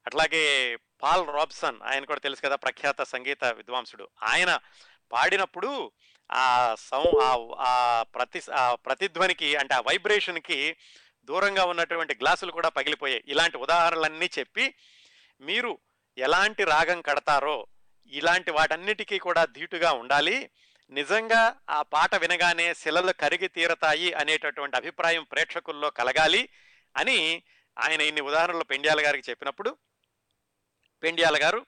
[0.06, 4.10] అట్లాగే పాల్ రాబ్సన్ ఆయన కూడా తెలుసు కదా ప్రఖ్యాత సంగీత విద్వాంసుడు.
[4.24, 4.60] ఆయన
[5.12, 5.92] పాడినప్పుడు
[6.32, 7.04] ఆ సౌ
[7.60, 10.76] ఆ- ప్రతి ఆ ప్రతిధ్వనికి అంటే ఆ వైబ్రేషన్కి
[11.26, 13.24] దూరంగా ఉన్నటువంటి గ్లాసులు కూడా పగిలిపోయాయి.
[13.28, 14.76] ఇలాంటి ఉదాహరణలన్నీ చెప్పి
[15.42, 15.80] మీరు
[16.18, 17.68] ఎలాంటి రాగం కడతారో
[18.12, 20.50] ఇలాంటి వాటన్నిటికీ కూడా ధీటుగా ఉండాలి.
[20.90, 26.50] నిజంగా ఆ పాట వినగానే శిలలు కరిగి తీరతాయి అనేటటువంటి అభిప్రాయం ప్రేక్షకుల్లో కలగాలి
[26.98, 27.44] అని
[27.78, 29.78] ఆయన ఇన్ని ఉదాహరణలు పెండ్యాల గారికి చెప్పినప్పుడు
[31.04, 31.66] పెండ్యాల గారు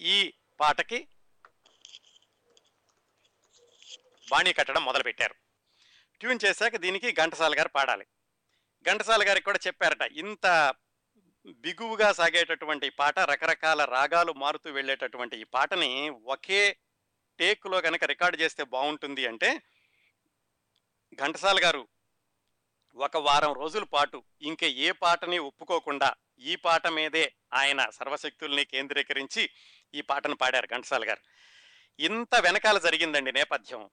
[0.00, 1.08] ఈ పాటకి
[4.30, 5.34] బాణీ కట్టడం మొదలుపెట్టారు.
[6.20, 8.06] ట్యూన్ చేశాక దీనికి ఘంటసాల గారు పాడాలి.
[8.86, 10.74] ఘంటసాల గారికి కూడా చెప్పారట ఇంత
[11.46, 16.76] బిగువుగా సాగేటటువంటి పాట రకరకాల రాగాలు మారుతూ వెళ్ళేటటువంటి ఈ పాటని ఒకే
[17.38, 19.62] టేక్లో కనుక రికార్డు చేస్తే బాగుంటుంది అంటే
[21.14, 21.88] ఘంటసాల గారు
[22.96, 29.50] ఒక వారం రోజుల పాటు ఇంక ఏ పాటని ఒప్పుకోకుండా ఈ పాట మీదే ఆయన సర్వశక్తుల్ని కేంద్రీకరించి
[29.94, 31.20] ఈ పాటను పాడారు ఘంటసాల గారు.
[32.02, 33.90] ఇంత వెనకాల జరిగిందండి నేపథ్యం.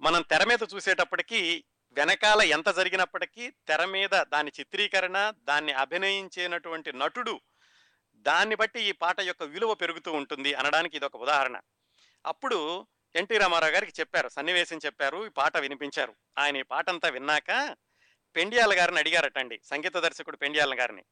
[0.00, 7.40] మనం తెర మీద చూసేటప్పటికీ వెనకాల ఎంత జరిగినప్పటికీ తెర మీద దాని చిత్రీకరణ దాన్ని అభినయించినటువంటి నటుడు
[8.14, 11.60] దాన్ని బట్టి ఈ పాట యొక్క విలువ పెరుగుతూ ఉంటుంది అనడానికి ఇది ఒక ఉదాహరణ.
[12.26, 16.14] అప్పుడు ఎన్టీ రామారావు గారికి చెప్పారు సన్నివేశం చెప్పారు ఈ పాట వినిపించారు.
[16.38, 17.76] ఆయన ఈ పాట అంతా విన్నాక
[18.36, 21.04] పెండియాల గారిని అడిగారటండి సంగీత దర్శకుడు పెండియాల గారిని.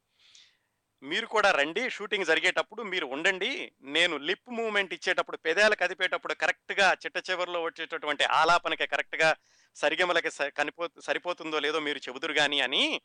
[1.03, 1.91] మీరు కూడా రండి.
[1.91, 3.73] షూటింగ్ జరిగేటప్పుడు మీరు ఉండండి.
[3.83, 9.37] నేను లిప్ మూమెంట్ ఇచ్చేటప్పుడు పెదాలకు కదిపేటప్పుడు కరెక్ట్గా చిట్ట చివరిలో వచ్చేటటువంటి ఆలాపనకి కరెక్ట్గా
[9.77, 13.01] సరిగమలకి కనిపో సరిపోతుందో లేదో మీరు చెబుదురు కానీ అని.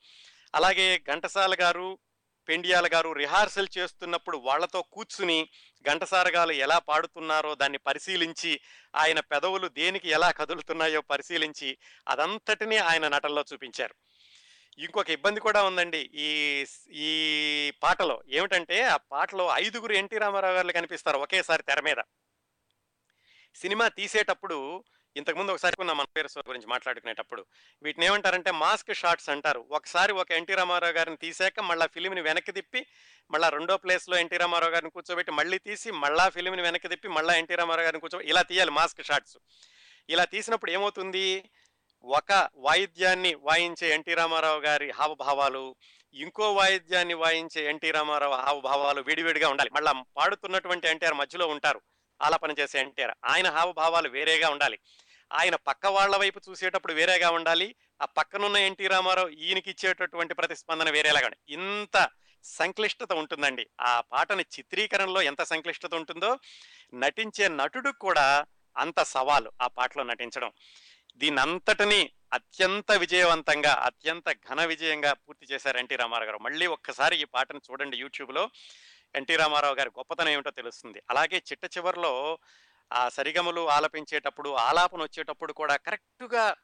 [0.55, 1.99] అలాగే ఘంటసాల గారు
[2.47, 5.49] పెండియాల గారు రిహార్సల్ చేస్తున్నప్పుడు వాళ్ళతో కూర్చుని
[5.87, 8.59] ఘంటసారగాలు ఎలా పాడుతున్నారో దాన్ని పరిశీలించి
[8.95, 11.77] ఆయన పెదవులు దేనికి ఎలా కదులుతున్నాయో పరిశీలించి
[12.07, 13.95] అదంతటినీ ఆయన నటనలో చూపించారు.
[14.77, 16.09] ఇంకొక ఇబ్బంది కూడా ఉందండి.
[16.13, 21.95] ఈ ఈ పాటలో ఏమిటంటే ఆ పాటలో ఐదుగురు ఎన్టీ రామారావు గారు కనిపిస్తారు ఒకేసారి తెర మీద.
[23.55, 24.83] సినిమా తీసేటప్పుడు
[25.15, 27.45] ఇంతకుముందు ఒకసారి మన మన పేరు గురించి మాట్లాడుకునేటప్పుడు
[27.83, 29.65] వీటిని ఏమంటారంటే మాస్క్ షాట్స్ అంటారు.
[29.71, 32.85] ఒకసారి ఒక ఎన్టీ రామారావు గారిని తీసాక మళ్ళీ ఫిలింని వెనక్కి తిప్పి
[33.31, 37.55] మళ్ళీ రెండో ప్లేస్లో ఎన్టీ రామారావు గారిని కూర్చోబెట్టి మళ్ళీ తీసి మళ్ళా ఫిలింని వెనక్కి తిప్పి మళ్ళీ ఎన్టీ
[37.55, 39.37] రామారావు గారిని కూర్చో ఇలా తీయాలి మాస్క్ షాట్స్.
[40.09, 41.49] ఇలా తీసినప్పుడు ఏమవుతుంది?
[42.03, 45.75] ఒక వాయిద్యాన్ని వాయించే ఎన్టీ రామారావు గారి హావభావాలు
[46.13, 49.69] ఇంకో వాయిద్యాన్ని వాయించే ఎన్టీ రామారావు హావభావాలు విడివిడిగా ఉండాలి.
[49.69, 51.81] మళ్ళా పాడుతున్నటువంటి ఎన్టీఆర్ మధ్యలో ఉంటారు.
[52.21, 53.11] ఆలాపన చేసే ఎన్టీఆర్.
[53.25, 54.79] ఆయన హావభావాలు వేరేగా ఉండాలి.
[55.33, 57.75] ఆయన పక్క వాళ్ళ వైపు చూసేటప్పుడు వేరేగా ఉండాలి.
[58.01, 61.53] ఆ పక్కనున్న ఎన్టీ రామారావు ఈయనకి ఇచ్చేటటువంటి ప్రతిస్పందన వేరేలాగా ఉండాలి.
[61.53, 62.09] ఇంత
[62.43, 63.67] సంక్లిష్టత ఉంటుందండి.
[63.81, 66.39] ఆ పాటని చిత్రీకరణలో ఎంత సంక్లిష్టత ఉంటుందో
[66.93, 68.45] నటించే నటుడు కూడా
[68.77, 70.51] అంత సవాలు ఆ పాటలో నటించడం.
[71.17, 77.61] దీనంతటిని అత్యంత విజయవంతంగా అత్యంత ఘన విజయంగా పూర్తి చేశారు ఎన్టీ రామారావు గారు మళ్ళీ ఒక్కసారి ఈ పాటను
[77.71, 78.49] చూడండి యూట్యూబ్లో
[79.15, 82.39] ఎన్టీ రామారావు గారి గొప్పతనం ఏమిటో తెలుస్తుంది అలాగే చిట్ట చివరిలో
[82.91, 86.55] ఆ సరిగమలు ఆలపించేటప్పుడు ఆలాపన వచ్చేటప్పుడు కూడా కరెక్ట్గా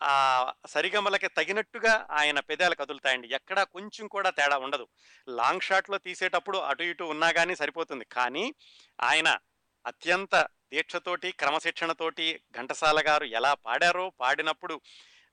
[0.00, 3.28] ఆ సరిగమలకి తగినట్టుగా ఆయన పెదాలు కదులుతాయండి.
[3.28, 4.88] ఎక్కడా కొంచెం కూడా తేడా ఉండదు.
[5.28, 8.04] లాంగ్ షాట్‌లో తీసేటప్పుడు అటు ఇటు ఉన్నా కానీ సరిపోతుంది.
[8.04, 8.54] కానీ
[9.00, 9.38] ఆయన
[9.84, 10.34] అత్యంత
[10.72, 14.74] దీక్షతోటి, క్రమశిక్షణతోటి ఘంటసాల గారు ఎలా పాడారో, పాడినప్పుడు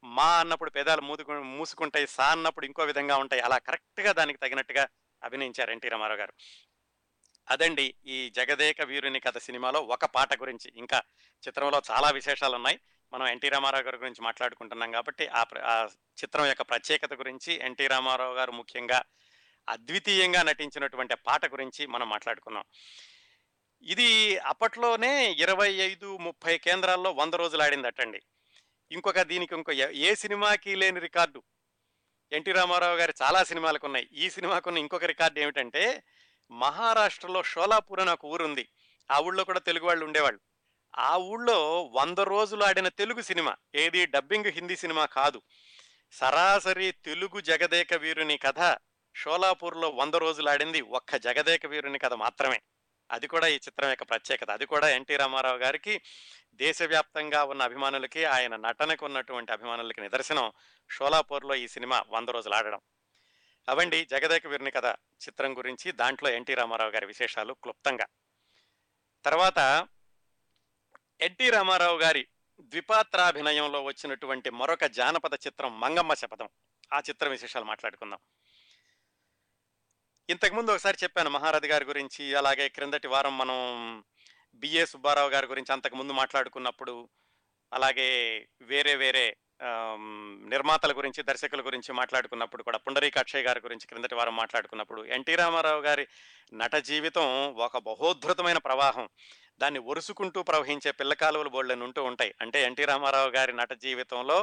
[0.04, 2.08] మా అన్నప్పుడు పెదాలు మూదుకు మూసుకుంటాయి.
[2.08, 3.42] సా అన్నప్పుడు ఇంకో విధంగా ఉంటాయి.
[3.42, 4.84] అలా కరెక్ట్‌గా దానికి తగినట్టుగా
[5.22, 6.34] అభినయించారు 'ఎన్టీ రామారావు' గారు.
[7.48, 10.70] అదండి ఈ 'జగదేక వీరుని కథ' సినిమాలో ఒక పాట గురించి.
[10.76, 11.00] ఇంకా
[11.44, 12.78] చిత్రంలో చాలా విశేషాలు ఉన్నాయి
[13.14, 15.76] మనం 'ఎన్టీ రామారావు' గారి గురించి మాట్లాడుకుంటున్నాం కాబట్టి ఆ ప్ర ఆ
[16.18, 19.00] చిత్రం యొక్క ప్రత్యేకత గురించి 'ఎన్టీ రామారావు' గారు ముఖ్యంగా
[19.68, 22.66] అద్వితీయంగా నటించినటువంటి పాట గురించి మనం మాట్లాడుకున్నాం.
[23.84, 24.10] ఇది
[24.44, 25.12] అప్పట్లోనే
[25.42, 28.20] 25, 30 కేంద్రాల్లో వంద రోజులు ఆడిందటండి.
[28.92, 31.40] ఇంకొక దీనికి ఇంకో ఏ సినిమాకి లేని రికార్డు
[32.32, 34.08] 'ఎన్టీ రామారావు' గారి చాలా సినిమాలకున్నాయి.
[34.16, 35.84] ఈ సినిమాకున్న ఇంకొక రికార్డు ఏమిటంటే
[36.52, 38.66] మహారాష్ట్రలో షోలాపూర్ అని ఒక ఊరుంది.
[39.10, 40.40] ఆ ఊళ్ళో కూడా తెలుగు వాళ్ళు ఉండేవాళ్ళు.
[40.94, 41.58] ఆ ఊళ్ళో
[41.94, 43.54] వంద రోజులు ఆడిన తెలుగు సినిమా.
[43.76, 45.40] ఏది డబ్బింగ్ హిందీ సినిమా కాదు.
[46.13, 48.63] సరాసరి తెలుగు 'జగదేక వీరుని కథ'
[49.16, 52.60] షోలాపూర్‌లో వంద రోజులు ఆడింది ఒక్క 'జగదేక వీరుని కథ' మాత్రమే.
[53.10, 54.50] అది కూడా ఈ చిత్రం యొక్క ప్రత్యేకత.
[54.50, 55.93] అది కూడా 'ఎన్టీ రామారావు' గారికి
[56.60, 60.48] దేశవ్యాప్తంగా ఉన్న అభిమానులకి, ఆయన నటనకు ఉన్నటువంటి అభిమానులకి నిదర్శనం
[60.89, 62.82] షోలాపూర్‌లో ఈ సినిమా వంద రోజులు ఆడడం.
[63.67, 64.91] అవండి 'జగదేక వీరుని కథ'
[65.22, 68.08] చిత్రం గురించి దాంట్లో 'ఎన్టీ రామారావు' గారి విశేషాలు క్లుప్తంగా.
[69.26, 69.60] తర్వాత
[71.20, 72.24] 'ఎన్టీ రామారావు' గారి
[72.72, 76.52] ద్విపాత్రాభినయంలో వచ్చినటువంటి మరొక జానపద చిత్రం 'మంగమ్మ శపథం'.
[76.91, 78.20] ఆ చిత్రం విశేషాలు మాట్లాడుకుందాం.
[80.30, 82.36] ఇంతకుముందు ఒకసారి చెప్పాను 'మహారథి' గారి గురించి.
[82.36, 83.58] అలాగే క్రిందటి వారం మనం
[84.63, 86.96] 'బిఏ సుబ్బారావు' గారి గురించి అంతకుముందు మాట్లాడుకున్నప్పుడు,
[87.72, 88.10] అలాగే
[88.63, 89.26] వేరే వేరే
[90.50, 96.06] నిర్మాతల గురించి, దర్శకుల గురించి మాట్లాడుకున్నప్పుడు కూడా పుండరీకాక్షయ్ గారి గురించి క్రిందటి వారం మాట్లాడుకున్నప్పుడు 'ఎన్టీ రామారావు' గారి
[96.54, 97.28] నట జీవితం
[97.68, 99.08] ఒక బహోద్ధృతమైన ప్రవాహం.
[99.62, 101.50] దాన్ని ఒరుసుకుంటూ ప్రవహించే పిల్ల కాలువలు
[101.88, 102.32] ఉంటూ ఉంటాయి.
[102.41, 104.38] అంటే 'ఎన్టీ రామారావు' గారి నట జీవితంలో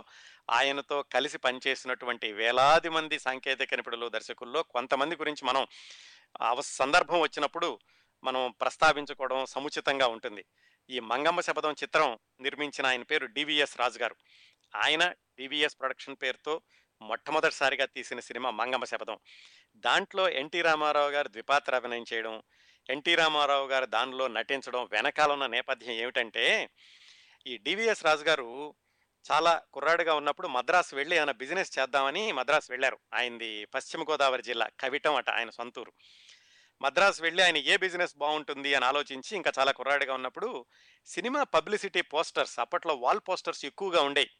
[0.50, 5.62] ఆయనతో కలిసి పనిచేసినటువంటి వేలాది మంది సాంకేతిక నిపుణులు, దర్శకుల్లో కొంతమంది గురించి మనం
[6.42, 7.68] అవ సందర్భం వచ్చినప్పుడు
[8.22, 10.42] మనం ప్రస్తావించుకోవడం సముచితంగా ఉంటుంది.
[10.88, 14.16] ఈ 'మంగమ్మ శపథం' చిత్రం నిర్మించిన ఆయన పేరు డివిఎస్ రాజు గారు.
[14.74, 15.02] ఆయన
[15.38, 16.54] డివిఎస్ ప్రొడక్షన్ పేరుతో
[17.00, 19.20] మొట్టమొదటిసారిగా తీసిన సినిమా 'మంగమ్మ శపథం'.
[19.84, 22.34] దాంట్లో 'ఎన్టీ రామారావు' గారు ద్విపాత్ర అభినయం చేయడం,
[22.88, 26.44] 'ఎన్టీ రామారావు' గారు దానిలో నటించడం వెనకాల ఉన్న నేపథ్యం ఏమిటంటే,
[27.46, 28.48] ఈ డివిఎస్ రాజు గారు
[29.24, 35.14] చాలా కుర్రాడుగా ఉన్నప్పుడు మద్రాసు వెళ్ళి ఆయన బిజినెస్ చేద్దామని మద్రాసు వెళ్ళారు ఆయనది పశ్చిమ గోదావరి జిల్లా కవిటం
[35.14, 35.92] అట ఆయన సొంతూరు.
[36.80, 40.48] మద్రాసు వెళ్ళి ఆయన ఏ బిజినెస్ బాగుంటుంది అని ఆలోచించి ఇంకా చాలా కుర్రాడుగా ఉన్నప్పుడు
[41.08, 44.32] సినిమా పబ్లిసిటీ పోస్టర్స్ అప్పట్లో వాల్ పోస్టర్స్ ఎక్కువగా ఉండేవి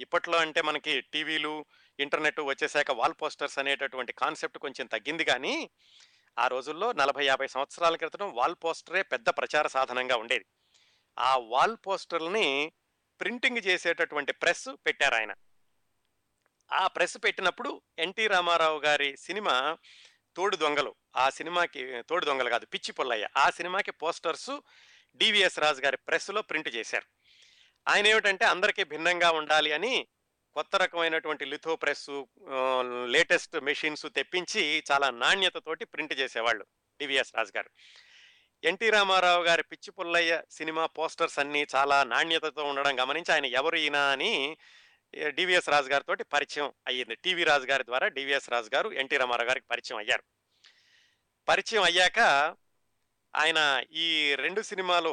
[0.00, 1.54] ఇప్పట్లో అంటే మనకి టీవీలు,
[1.98, 5.54] ఇంటర్నెట్ వచ్చేసాక వాల్ పోస్టర్స్ అనేటటువంటి కాన్సెప్ట్ కొంచెం తగ్గింది కానీ,
[6.36, 10.46] ఆ రోజుల్లో 40, 50 సంవత్సరాల క్రితం వాల్ పోస్టరే పెద్ద ప్రచార సాధనంగా ఉండేది.
[11.16, 12.46] ఆ వాల్ పోస్టర్ని
[13.20, 15.32] ప్రింటింగ్ చేసేటటువంటి ప్రెస్ పెట్టారు ఆయన
[16.70, 19.54] ఆ ప్రెస్ పెట్టినప్పుడు 'ఎన్టీ రామారావు' గారి సినిమా
[20.36, 24.50] 'తోడు దొంగలు' ఆ సినిమాకి 'తోడు దొంగలు' కాదు 'పిచ్చి పుల్లయ్య' ఆ సినిమాకి పోస్టర్స్
[25.20, 27.06] డివిఎస్ రాజు గారి ప్రెస్‌లో ప్రింట్ చేశారు.
[27.86, 29.94] ఆయన ఏమిటంటే అందరికీ భిన్నంగా ఉండాలి అని
[30.56, 32.16] కొత్త రకమైనటువంటి లిథో ప్రెస్సు
[33.14, 36.64] లేటెస్ట్ మెషిన్స్ తెప్పించి చాలా నాణ్యతతోటి ప్రింట్ చేసేవాళ్ళు
[37.00, 37.70] డివిఎస్ రాజు గారు.
[38.62, 43.98] 'ఎన్టీ రామారావు' గారి 'పిచ్చి పుల్లయ్య' సినిమా పోస్టర్స్ అన్నీ చాలా నాణ్యతతో ఉండడం గమనించి ఆయన ఎవరు ఈయన
[44.14, 44.32] అని
[45.36, 47.14] డివిఎస్ రాజు గారితోటి పరిచయం అయ్యింది.
[47.24, 50.24] టీవీ రాజు గారి ద్వారా డివిఎస్ రాజు గారు 'ఎన్టీ రామారావు' గారికి పరిచయం అయ్యారు.
[51.48, 52.18] పరిచయం అయ్యాక
[53.34, 53.60] ఆయన
[54.04, 54.06] ఈ
[54.44, 55.12] రెండు సినిమాలు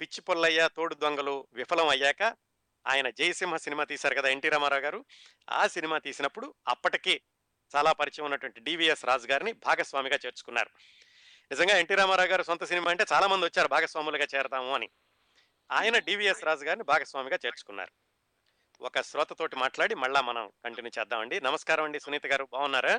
[0.00, 2.22] 'పిచ్చి పుల్లయ్య', 'తోడు దొంగలు' విఫలం అయ్యాక
[2.88, 5.00] ఆయన 'జయసింహ' సినిమా తీశారు కదా 'ఎన్టీ రామారావు' గారు.
[5.52, 7.14] ఆ సినిమా తీసినప్పుడు అప్పటికి
[7.74, 10.70] చాలా పరిచయం ఉన్నటువంటి డివిఎస్ రాజు గారిని భాగస్వామిగా చేర్చుకున్నారు.
[11.50, 14.88] నిజంగా 'ఎన్టీ రామారావు' గారు సొంత సినిమా అంటే చాలా మంది వచ్చారు భాగస్వాములుగా చేరతాము అని.
[15.70, 17.92] ఆయన డివిఎస్ రాజు గారిని భాగస్వామిగా చేర్చుకున్నారు.
[18.80, 21.36] ఒక శ్రోతతోటి మాట్లాడి మళ్ళా మనం కంటిన్యూ చేద్దామండి.
[21.40, 22.94] నమస్కారం అండి సునీత గారు బాగున్నారా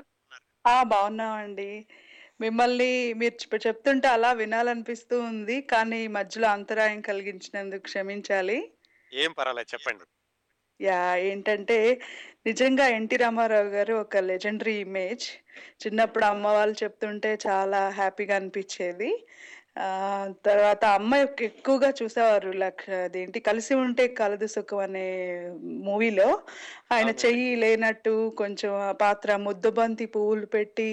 [0.66, 0.78] ఆ!
[2.40, 5.56] మిమ్మల్ని మీరు చెప్తుంటే అలా వినాలనిపిస్తూ ఉంది.
[5.72, 8.58] కానీ మధ్యలో అంతరాయం కలిగించినందుకు క్షమించాలి.
[9.12, 10.06] ఏం పర్వాలేదు చెప్పండి.
[10.80, 11.18] యాహ్!
[11.28, 11.78] ఏంటంటే
[12.46, 15.26] నిజంగా 'ఎన్టీ రామారావు' గారు ఒక లెజెండరీ ఇమేజ్.
[15.82, 19.10] చిన్నప్పుడు అమ్మ వాళ్ళు చెప్తుంటే చాలా హ్యాపీగా అనిపిచ్చేది.
[19.80, 22.52] ఆహ్, తర్వాత అమ్మ ఎక్ ఎక్కువగా చూసేవారు.
[22.64, 25.06] లక్ అదేంటి కలిసి ఉంటే కలదు సుఖం అనే
[25.86, 26.30] మూవీలో
[26.92, 27.22] ఆయన అవునండి.
[27.24, 30.90] చెయ్యి లేనట్టు కొంచెం ఆ పాత్ర ముద్దబంతి పువ్వులు పెట్టి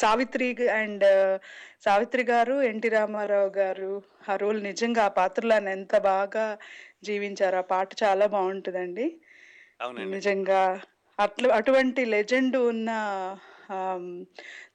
[0.00, 1.04] సావిత్రి అండ్
[1.84, 3.92] సావిత్రి గారు, 'ఎన్టీ రామారావు' గారు
[4.28, 6.46] ఆ రోల్ నిజంగా ఆ పాత్రలో ఆయన ఎంత బాగా
[7.04, 7.58] జీవించారు.
[7.58, 8.26] ఆ పాట చాలా.
[9.80, 10.10] అవునండి.
[10.16, 10.62] నిజంగా
[11.18, 12.90] అట్లు అటువంటి లెజెండ్ ఉన్న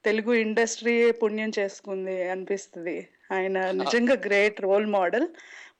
[0.06, 2.98] తెలుగు ఇండస్ట్రీయే పుణ్యం చేసుకుంది అనిపిస్తది.
[3.32, 5.28] ఆయన నిజంగా గ్రేట్ రోల్ మోడల్.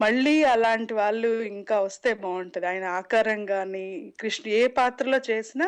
[0.02, 3.86] మళ్ళీ అలాంటి వాళ్ళు ఇంకా వస్తే బాగుంటది ఆయన ఆకారం గాని
[4.20, 5.68] కృష్ణ ఏ పాత్రలో చేసినా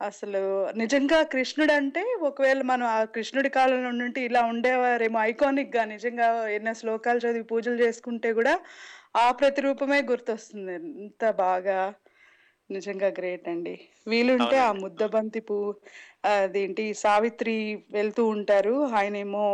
[0.00, 0.40] అసలు
[0.80, 6.26] నిజంగా కృష్ణుడు అంటే ఒకవేళ మనం ఆ కృష్ణుడి కాలంలో ఉండుంటే ఇలా ఉండేవారేమో ఐకానిక్గా నిజంగా
[6.56, 8.54] ఎన్నో శ్లోకాలు చదివి పూజలు చేసుకుంటే కూడా
[9.16, 10.74] ఆ ప్రతిరూపమే గుర్తొస్తుంది.
[10.98, 11.78] ఎంత బాగా
[12.70, 13.74] నిజంగా గ్రేట్ అండి.
[14.06, 15.70] వీలుంటే ఆ ముద్దబంతి పువ్వు
[16.32, 17.56] అదేంటి సావిత్రి
[17.92, 18.74] వెళ్తూ ఉంటారు.
[18.98, 19.46] ఆయనేమో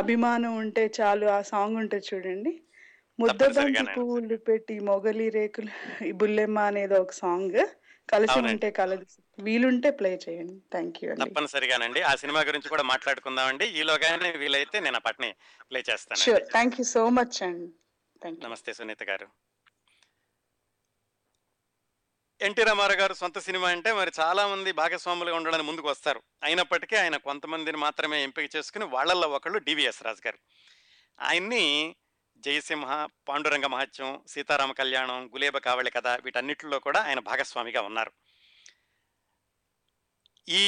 [0.00, 2.52] అభిమానం ఉంటే చాలు ఆ సాంగ్ ఉంటుంది చూడండి.
[3.18, 5.72] ముద్దబంతి పువ్వులు పెట్టి మొగలి రేకులు
[6.20, 7.58] బుల్లెమ్మ అనేది ఒక సాంగ్
[8.12, 9.06] కలిసి ఉంటే కలదు.
[9.38, 10.54] వీలుంటే ప్లే చేయండి.
[10.72, 11.30] థ్యాంక్ యూ అండి.
[11.30, 12.02] తప్పనిసరిగానండి.
[12.02, 13.66] ఆ సినిమా గురించి కూడా మాట్లాడుకుందామండి.
[13.66, 15.34] ఈలోగానే వీలైతే నేను ఆ పాటని
[15.70, 16.24] ప్లే చేస్తానండి.
[16.24, 17.72] Sure thank you so much అండి.
[18.44, 19.28] నమస్తే సునీత గారు.
[22.40, 27.16] ఎన్టీ రామారావు గారు సొంత సినిమా అంటే మరి చాలా మంది భాగస్వాములుగా ఉండడానికి ముందుకు వస్తారు అయినప్పటికీ ఆయన
[27.16, 30.38] కొంతమందిని మాత్రమే ఎంపిక చేసుకుని వాళ్ళల్లో ఒకళ్ళు డివిఎస్ రాజు గారు.
[31.20, 31.96] ఆయన్ని
[32.40, 38.12] జయసింహ పాండురంగ మహత్యం సీతారామ కళ్యాణం గులేబ కావళి కథ వీటన్నిటిలో కూడా ఆయన భాగస్వామిగా ఉన్నారు.
[40.48, 40.64] ఈ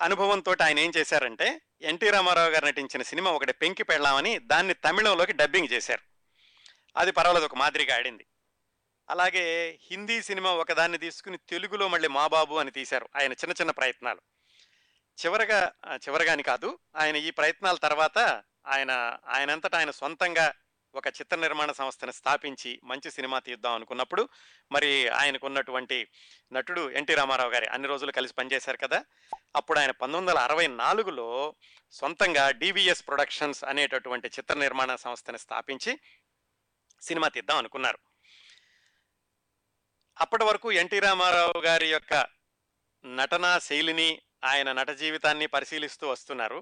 [0.00, 5.72] అనుభవంతో ఆయన ఏం చేశారంటే ఎన్టీ రామారావు గారు నటించిన సినిమా ఒకటి పెంకి పెళ్ళామని దాన్ని తమిళంలోకి డబ్బింగ్
[5.72, 6.02] చేశారు.
[6.96, 8.26] అది పర్వాలేదు ఒక మాదిరిగా ఆడింది.
[9.10, 14.20] అలాగే హిందీ సినిమా ఒకదాన్ని తీసుకుని తెలుగులో మళ్ళీ మా బాబు అని తీశారు ఆయన చిన్న చిన్న ప్రయత్నాలు.
[15.24, 20.54] చివరగా చివరగాని చివరగా అని కాదు ఆయన ఈ ప్రయత్నాల తర్వాత ఆయన ఆయనంతటా ఆయన సొంతంగా
[20.94, 24.22] ఒక చిత్ర నిర్మాణ సంస్థను స్థాపించి మంచి సినిమా తీద్దాం అనుకున్నప్పుడు
[24.70, 25.98] మరి ఆయనకు ఉన్నటువంటి
[26.52, 28.98] నటుడు ఎన్టీ రామారావు గారి అన్ని రోజులు కలిసి పనిచేశారు కదా!
[29.56, 31.28] అప్పుడు ఆయన పంతొమ్మిది వందల అరవై నాలుగులో
[31.92, 35.94] సొంతంగా డివిఎస్ ప్రొడక్షన్స్ అనేటటువంటి చిత్ర నిర్మాణ సంస్థని స్థాపించి
[37.02, 37.98] సినిమా తీద్దాం అనుకున్నారు.
[40.16, 42.14] అప్పటి వరకు ఎన్టీ రామారావు గారి యొక్క
[43.04, 44.10] నటనా శైలిని
[44.44, 46.58] ఆయన నట జీవితాన్ని పరిశీలిస్తూ వస్తున్నారు.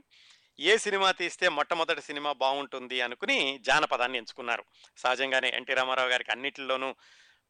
[0.63, 4.65] ఏ సినిమా తీస్తే మొట్టమొదటి సినిమా బాగుంటుంది అనుకుని జానపదాన్ని ఎంచుకున్నారు.
[4.97, 6.95] సహజంగానే ఎన్టీ రామారావు గారికి అన్నింటిలోనూ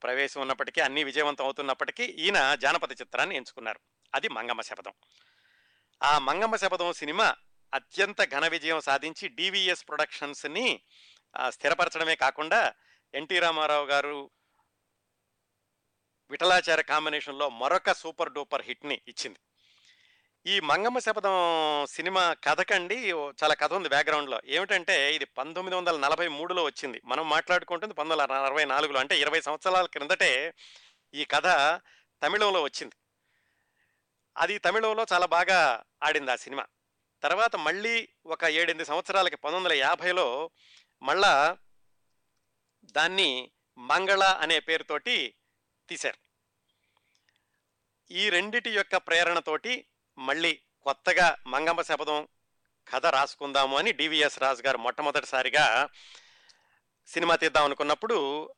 [0.02, 3.80] ప్రవేశం ఉన్నప్పటికీ అన్ని విజయవంతం అవుతున్నప్పటికీ ఈయన జానపద చిత్రాన్ని ఎంచుకున్నారు.
[4.14, 4.92] అది మంగమ్మ శపథం.
[6.02, 7.36] ఆ మంగమ్మ శపథం సినిమా
[7.74, 10.80] అత్యంత ఘన విజయం సాధించి డివిఎస్ ప్రొడక్షన్స్ని
[11.48, 12.74] స్థిరపరచడమే కాకుండా
[13.14, 14.30] ఎన్టీ రామారావు గారు
[16.30, 19.38] విఠలాచార్య కాంబినేషన్లో మరొక సూపర్ డూపర్ హిట్ని ఇచ్చింది.
[20.46, 21.32] ఈ మంగమ్మ శపథం
[21.90, 23.12] సినిమా కథకండి.
[23.12, 24.40] ఓ చాలా కథ ఉంది బ్యాక్గ్రౌండ్లో.
[24.46, 27.00] ఏమిటంటే ఇది పంతొమ్మిది వందల నలభై మూడులో వచ్చింది.
[27.04, 29.00] మనం మాట్లాడుకుంటుంది పంతొమ్మిది వందల అరవై నాలుగులో.
[29.00, 30.54] అంటే ఇరవై సంవత్సరాల క్రిందటే
[31.14, 31.46] ఈ కథ
[32.22, 32.94] తమిళంలో వచ్చింది.
[34.36, 36.66] అది తమిళంలో చాలా బాగా ఆడింది ఆ సినిమా.
[37.22, 40.50] తర్వాత మళ్ళీ ఒక ఏడెనిమిది సంవత్సరాలకి పంతొమ్మిది వందల యాభైలో
[41.02, 41.58] మళ్ళా
[42.84, 45.34] దాన్ని మంగళ అనే పేరుతోటి
[45.88, 46.18] తీశారు.
[48.10, 49.86] ఈ రెండిటి యొక్క ప్రేరణతోటి
[50.20, 52.28] మళ్ళీ కొత్తగా మంగమ్మ శపథం
[52.88, 55.88] కథ రాసుకుందాము అని డివిఎస్ రాజు గారు మొట్టమొదటిసారిగా
[57.06, 58.50] సినిమా తీద్దాం అనుకున్నప్పుడు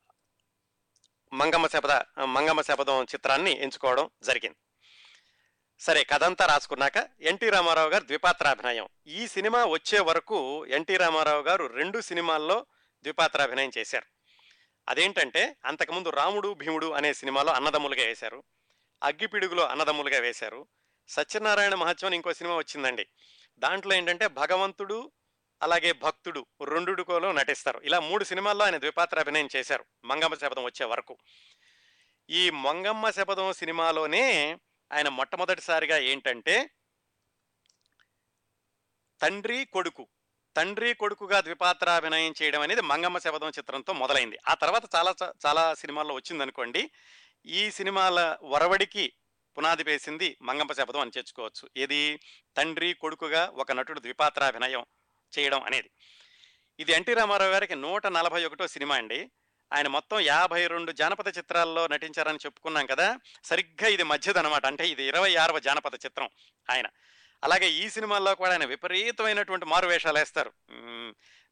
[1.33, 4.57] మంగమ్మ శపథ మంగమ్మ శపథం చిత్రాన్ని ఎంచుకోవడం జరిగింది.
[5.81, 8.89] సరే కథంతా రాసుకున్నాక ఎన్టీ రామారావు గారు ద్విపాత్రాభినయం.
[9.07, 12.67] ఈ సినిమా వచ్చే వరకు ఎన్టీ రామారావు గారు రెండు సినిమాల్లో
[13.03, 14.07] ద్విపాత్రాభినయం చేశారు.
[14.89, 18.43] అదేంటంటే అంతకుముందు రాముడు భీముడు అనే సినిమాలో అన్నదమ్ములుగా వేశారు.
[19.03, 20.67] అగ్గిపిడుగులో అన్నదమ్ములుగా వేశారు.
[21.09, 23.07] సత్యనారాయణ మహత్యం అని ఇంకో సినిమా వచ్చిందండి.
[23.59, 25.12] దాంట్లో ఏంటంటే భగవంతుడు
[25.62, 27.80] అలాగే భక్తుడు రెండుడుకోలో నటిస్తారు.
[27.84, 29.84] ఇలా మూడు సినిమాల్లో ఆయన ద్విపాత్ర అభినయం చేశారు.
[30.05, 31.18] మంగమ్మ శపథం వచ్చే వరకు.
[32.30, 34.59] ఈ మంగమ్మ శపథం సినిమాలోనే
[34.92, 36.70] ఆయన మొట్టమొదటిసారిగా ఏంటంటే
[39.22, 40.09] తండ్రి కొడుకు
[40.57, 44.38] తండ్రి కొడుకుగా ద్విపాత్రాభినయం చేయడం అనేది మంగమ్మ శపథం చిత్రంతో మొదలైంది.
[44.48, 45.14] ఆ తర్వాత చాలా
[45.46, 46.90] చాలా సినిమాల్లో వచ్చిందనుకోండి.
[47.46, 49.12] ఈ సినిమాల వరవడికి
[49.59, 51.70] పునాది వేసింది మంగంప శపథం అని చేర్చుకోవచ్చు.
[51.76, 52.20] ఏది?
[52.57, 54.84] తండ్రి కొడుకుగా ఒక నటుడు ద్విపాత్రాభినయం
[55.38, 55.90] చేయడం అనేది.
[56.78, 59.30] ఇది ఎన్టీ రామారావు గారికి నూట నలభై ఒకటో సినిమా అండి.
[59.72, 64.66] ఆయన మొత్తం యాభై రెండు జానపద చిత్రాల్లో నటించారని చెప్పుకున్నాం కదా సరిగ్గా ఇది మధ్యదనమాట.
[64.66, 66.28] అంటే ఇది ఇరవై ఆరవ జానపద చిత్రం
[66.70, 66.86] ఆయన.
[67.44, 70.53] అలాగే ఈ సినిమాల్లో కూడా ఆయన విపరీతమైనటువంటి మారువేషాలు వేస్తారు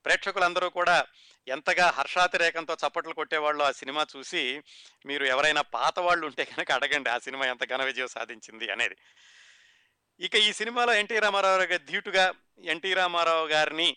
[0.04, 1.04] ప్రేక్షకులందరూ కూడా
[1.48, 4.62] ఎంతగా హర్షాతిరేకంతో చప్పట్లు కొట్టేవాళ్ళు ఆ సినిమా చూసి
[5.06, 8.96] మీరు ఎవరైనా పాత వాళ్ళు ఉంటే కనుక అడగండి ఆ సినిమా ఎంత ఘన విజయం సాధించింది అనేది.
[10.20, 12.34] ఇక ఈ సినిమాలో ఎన్టీ రామారావు గారి ధీటుగా
[12.64, 13.96] ఎన్టీ రామారావు గారిని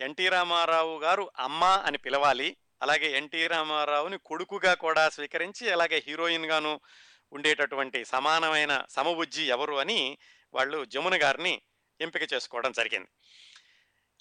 [0.00, 6.80] ఎన్టీ రామారావు గారు అమ్మ అని పిలవాలి అలాగే ఎన్టీ రామారావుని కొడుకుగా కూడా స్వీకరించి అలాగే హీరోయిన్గాను
[7.32, 10.18] ఉండేటటువంటి సమానమైన సమబుజ్జి ఎవరు అని
[10.54, 11.62] వాళ్ళు జమున గారిని
[12.00, 13.10] ఎంపిక చేసుకోవడం జరిగింది.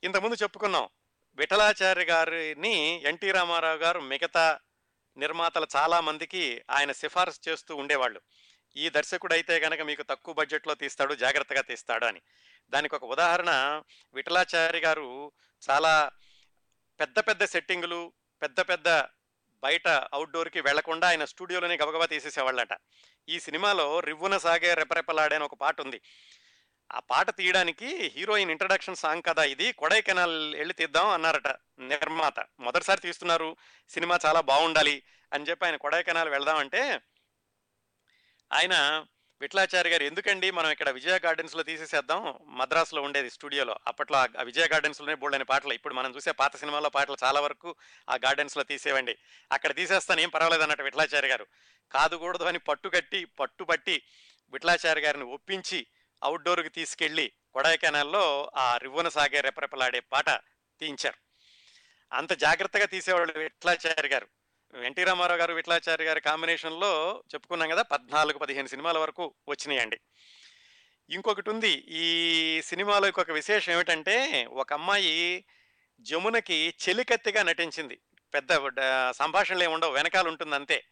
[0.04, 0.90] ఇంతకుముందు చెప్పుకున్నాం
[1.38, 4.60] విఠలాచార్య గారిని ఎన్టీ రామారావు గారు మిగతా
[5.18, 8.22] నిర్మాతలు చాలామందికి ఆయన సిఫారసు చేస్తూ ఉండేవాళ్ళు.
[8.76, 12.22] ఈ దర్శకుడు అయితే గనక మీకు తక్కువ బడ్జెట్లో తీస్తాడు జాగ్రత్తగా తీస్తాడు అని.
[12.70, 13.82] దానికి ఒక ఉదాహరణ
[14.14, 15.32] విఠలాచార్య గారు
[15.70, 16.12] చాలా
[17.00, 18.90] పెద్ద పెద్ద సెట్టింగులు పెద్ద పెద్ద
[19.64, 22.78] బయట అవుట్డోర్కి వెళ్ళకుండా ఆయన స్టూడియోలోనే గబగబా తీసేసేవాళ్ళట.
[23.30, 26.02] ఈ సినిమాలో రివ్వున సాగే రెపరెపలాడే అని ఒక పాట ఉంది
[26.92, 31.48] ఆ పాట తీయడానికి హీరోయిన్ ఇంట్రడక్షన్ సాంగ్ కదా ఇది కొడైకెనాల్ వెళ్ళి తీద్దాం అన్నారట
[31.80, 32.46] నిర్మాత.
[32.60, 33.56] మొదటిసారి తీస్తున్నారు
[33.90, 37.02] సినిమా చాలా బాగుండాలి అని చెప్పి ఆయన కొడైకెనాల్ వెళ్దామంటే
[38.54, 39.06] ఆయన
[39.42, 42.40] విట్లాచారి గారు ఎందుకండి మనం ఇక్కడ విజయ గార్డెన్స్లో తీసేసేద్దాం?
[42.48, 43.76] మద్రాసులో ఉండేది స్టూడియోలో.
[43.88, 45.74] అప్పట్లో ఆ- విజయ గార్డెన్స్లోనే బోల్డని పాటలు.
[45.74, 47.76] ఇప్పుడు మనం చూసే పాత సినిమాలో పాటలు చాలా వరకు
[48.10, 49.18] ఆ గార్డెన్స్లో తీసేవండి.
[49.52, 51.48] అక్కడ తీసేస్తాను ఏం పర్వాలేదు అన్నట్టు విట్లాచారి గారు.
[51.92, 54.04] కాదుకూడదు అని పట్టుకట్టి పట్టుబట్టి
[54.50, 55.88] విట్లాచారి గారిని ఒప్పించి
[56.24, 60.30] అవుట్డోర్కి తీసుకెళ్ళి కొడైకెనాల్లో ఆ రివ్వన సాగే రెపరెపలాడే పాట
[60.80, 61.16] తీయించారు.
[62.16, 64.28] అంత జాగ్రత్తగా తీసేవాళ్ళు విట్లాచారి గారు.
[64.84, 70.00] ఎన్టీ రామారావు గారు విట్లాచారి గారి కాంబినేషన్లో చెప్పుకున్నాం కదా పద్నాలుగు పదిహేను సినిమాల వరకు వచ్చినాయండి.
[71.10, 75.46] ఇంకొకటి ఉంది ఈ సినిమాలో ఇంకొక విశేషం ఏమిటంటే ఒక అమ్మాయి
[76.00, 78.00] జమునకి చెలికత్తిగా నటించింది.
[78.34, 78.50] పెద్ద
[79.12, 80.84] సంభాషణలు ఏమి ఉండవు వెనకాల ఉంటుంది అంతే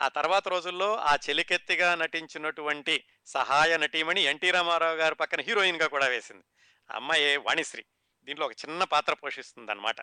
[0.00, 6.44] ఆ తర్వాత రోజుల్లో ఆ చెలికెత్తిగా నటించినటువంటి సహాయ నటీమణి ఎన్టీ రామారావు గారి పక్కన హీరోయిన్గా కూడా వేసింది.
[6.90, 7.84] ఆ అమ్మాయి వాణిశ్రీ.
[8.24, 9.96] దీంట్లో ఒక చిన్న పాత్ర పోషిస్తుంది అనమాట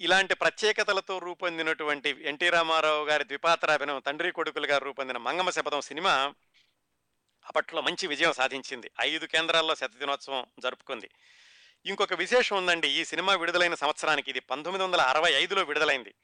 [0.00, 6.34] ఇలాంటి ప్రత్యేకతలతో రూపొందినటువంటి ఎన్టీ రామారావు గారి ద్విపాత్రాభినయం తండ్రి కొడుకులు గారు రూపొందిన మంగమ్మ శపథం సినిమా
[7.46, 8.90] అప్పట్లో మంచి విజయం సాధించింది.
[9.00, 11.10] ఐదు కేంద్రాల్లో శతదినోత్సవం జరుపుకుంది.
[11.86, 16.14] ఇంకొక విశేషం ఉందండి ఈ సినిమా విడుదలైన సంవత్సరానికి ఇది పంతొమ్మిది వందల అరవై ఐదులో విడుదలైంది.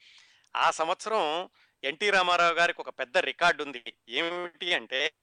[0.57, 1.49] ఆ సంవత్సరం
[1.83, 3.93] ఎన్టీ రామారావు గారికి ఒక పెద్ద రికార్డు ఉంది.
[4.09, 5.13] ఏమిటి అంటే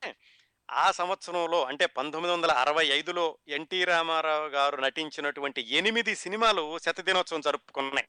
[0.71, 8.07] ఆ సంవత్సరంలో అంటే పంతొమ్మిది వందల అరవై ఐదులో ఎన్టీ రామారావు గారు నటించినటువంటి ఎనిమిది సినిమాలు శతదినోత్సవం జరుపుకున్నాయి.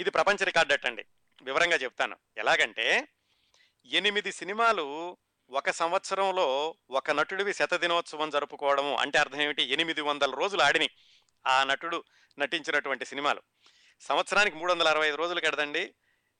[0.00, 1.04] ఇది ప్రపంచ రికార్డు అట్టండి.
[1.42, 2.16] వివరంగా చెప్తాను.
[2.36, 3.08] ఎలాగంటే
[3.86, 5.16] ఎనిమిది సినిమాలు
[5.50, 9.62] ఒక సంవత్సరంలో ఒక నటుడివి శతదినోత్సవం జరుపుకోవడము అంటే అర్థం ఏమిటి?
[9.62, 10.90] ఎనిమిది వందల రోజులు ఆడిని
[11.46, 12.04] ఆ నటుడు
[12.38, 13.42] నటించినటువంటి సినిమాలు.
[14.00, 15.94] సంవత్సరానికి మూడు వందల అరవై ఐదు రోజులు కడదండి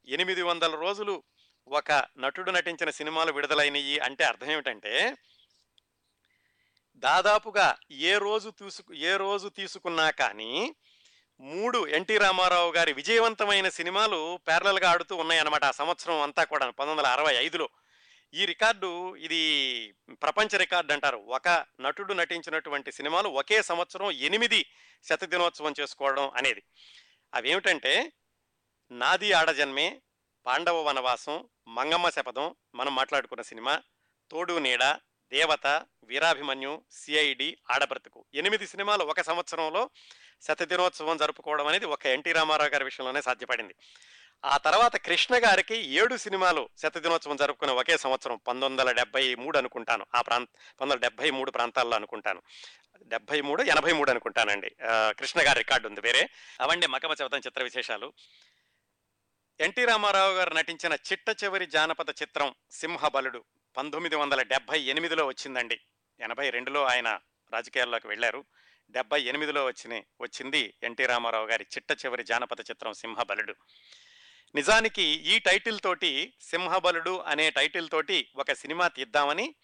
[0.08, 1.22] ఎనిమిది వందల రోజులు
[1.68, 5.16] ఒక నటుడు నటించిన సినిమాలు విడుదలైనవి అంటే అర్థం ఏమిటంటే
[6.94, 10.74] దాదాపుగా ఏ రోజు తీసుకు ఏ రోజు తీసుకున్నా కానీ
[11.40, 17.06] మూడు ఎన్టీ రామారావు గారి విజయవంతమైన సినిమాలు parallel ఆడుతూ ఉన్నాయన్నమాట ఆ సంవత్సరం అంతా కూడా పంతొమ్మిది వందల
[17.06, 17.68] అరవై ఐదులో.
[18.34, 19.40] ఈ రికార్డు ఇది
[20.22, 21.16] ప్రపంచ రికార్డు అంటారు.
[21.16, 24.66] ఒక నటుడు నటించినటువంటి సినిమాలు ఒకే సంవత్సరం ఎనిమిది
[25.08, 26.62] శత దినోత్సవం చేసుకోవడం అనేది.
[27.34, 28.12] అవేమిటంటే
[28.90, 30.02] నాది ఆడజన్మే
[30.46, 33.82] పాండవ వనవాసం మంగమ్మ శపథం మనం మాట్లాడుకున్న సినిమా
[34.30, 34.84] తోడు నీడ
[35.32, 39.90] దేవత వీరాభిమన్యు సిఐడి ఆడబ్రతుకు ఎనిమిది సినిమాలు ఒక సంవత్సరంలో
[40.42, 43.74] శత దినోత్సవం జరుపుకోవడం అనేది ఒక ఎన్టీ రామారావు గారి విషయంలోనే సాధ్యపడింది.
[44.44, 49.58] ఆ తర్వాత కృష్ణ గారికి ఏడు సినిమాలు శతదినోత్సవం దినోత్సవం జరుపుకున్న ఒకే సంవత్సరం పంతొమ్మిది వందల డెబ్బై మూడు
[49.58, 50.06] అనుకుంటాను.
[50.14, 52.42] ఆ ప్రాంత పంతొమ్మిది డెబ్బై మూడు ప్రాంతాల్లో అనుకుంటాను.
[53.02, 54.76] డెబ్బై మూడు ఎనభై మూడు అనుకుంటానండి.
[54.90, 56.28] కృష్ణ గారి రికార్డు ఉంది వేరే.
[56.60, 58.12] అవండి మకమ చవతం చిత్ర విశేషాలు.
[59.60, 63.44] ఎన్టీ రామారావు గారు నటించిన చిట్ట చివరి జానపద చిత్రం సింహబలుడు
[63.76, 65.80] పంతొమ్మిది వందల డెబ్బై ఎనిమిదిలో వచ్చిందండి.
[66.20, 67.20] ఎనభై రెండులో ఆయన
[67.52, 68.44] రాజకీయాల్లోకి వెళ్ళారు.
[68.90, 73.54] డెబ్బై ఎనిమిదిలో వచ్చిన వచ్చింది ఎన్టీ రామారావు గారి చిట్ట చివరి జానపద చిత్రం సింహబలుడు.
[74.54, 79.54] నిజానికి ఈ టైటిల్ తోటి సింహబలుడు అనే టైటిల్ తోటి ఒక సినిమా తీద్దామని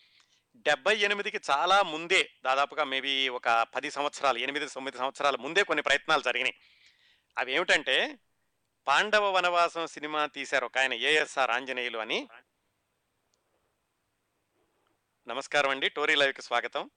[0.57, 6.23] డెబ్బై ఎనిమిదికి చాలా ముందే దాదాపుగా మేబీ ఒక పది సంవత్సరాలు ఎనిమిది తొమ్మిది సంవత్సరాల ముందే కొన్ని ప్రయత్నాలు
[6.23, 6.55] జరిగినాయి.
[7.39, 8.19] అవి ఏమిటంటే
[8.87, 12.29] పాండవ వనవాసం సినిమా తీశారు ఒక ఆయన ఏఎస్ఆర్ ఆంజనేయులు అని.
[15.29, 15.89] నమస్కారం అండి.
[15.89, 16.91] టోరీ లైవ్కి స్వాగతం.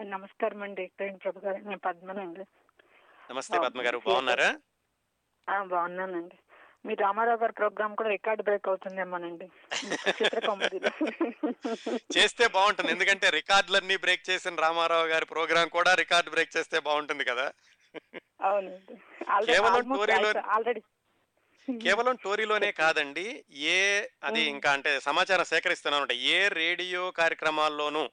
[0.00, 0.92] నమస్కారం అండి.
[1.24, 2.40] ప్రభు గారు నేను పద్మనండి.
[3.30, 4.60] నమస్తే పద్మ గారు బాగున్నారా?
[5.62, 6.38] బాగున్నానండి.
[6.86, 9.48] మీ రామారావు గారి ప్రోగ్రామ్ కూడా రికార్డ్ బ్రేక్ అవుతుందేమోనండి.
[12.18, 12.92] చేస్తే బాగుంటుంది.
[12.92, 17.52] ఎందుకంటే రికార్డులన్నీ బ్రేక్ చేసిన రామారావు గారి ప్రోగ్రాం కూడా రికార్డ్ బ్రేక్ చేస్తే బాగుంటుంది కదా.
[19.52, 20.80] కేవలం టోరీలో- ఆల్రెడీ
[21.78, 24.40] కేవలం టోరీలోనే కాదండి ఏ అది.
[24.42, 28.10] ఇంకా అంటే సమాచారం సేకరిస్తున్నాను ఏ రేడియో కార్యక్రమాల్లోనూ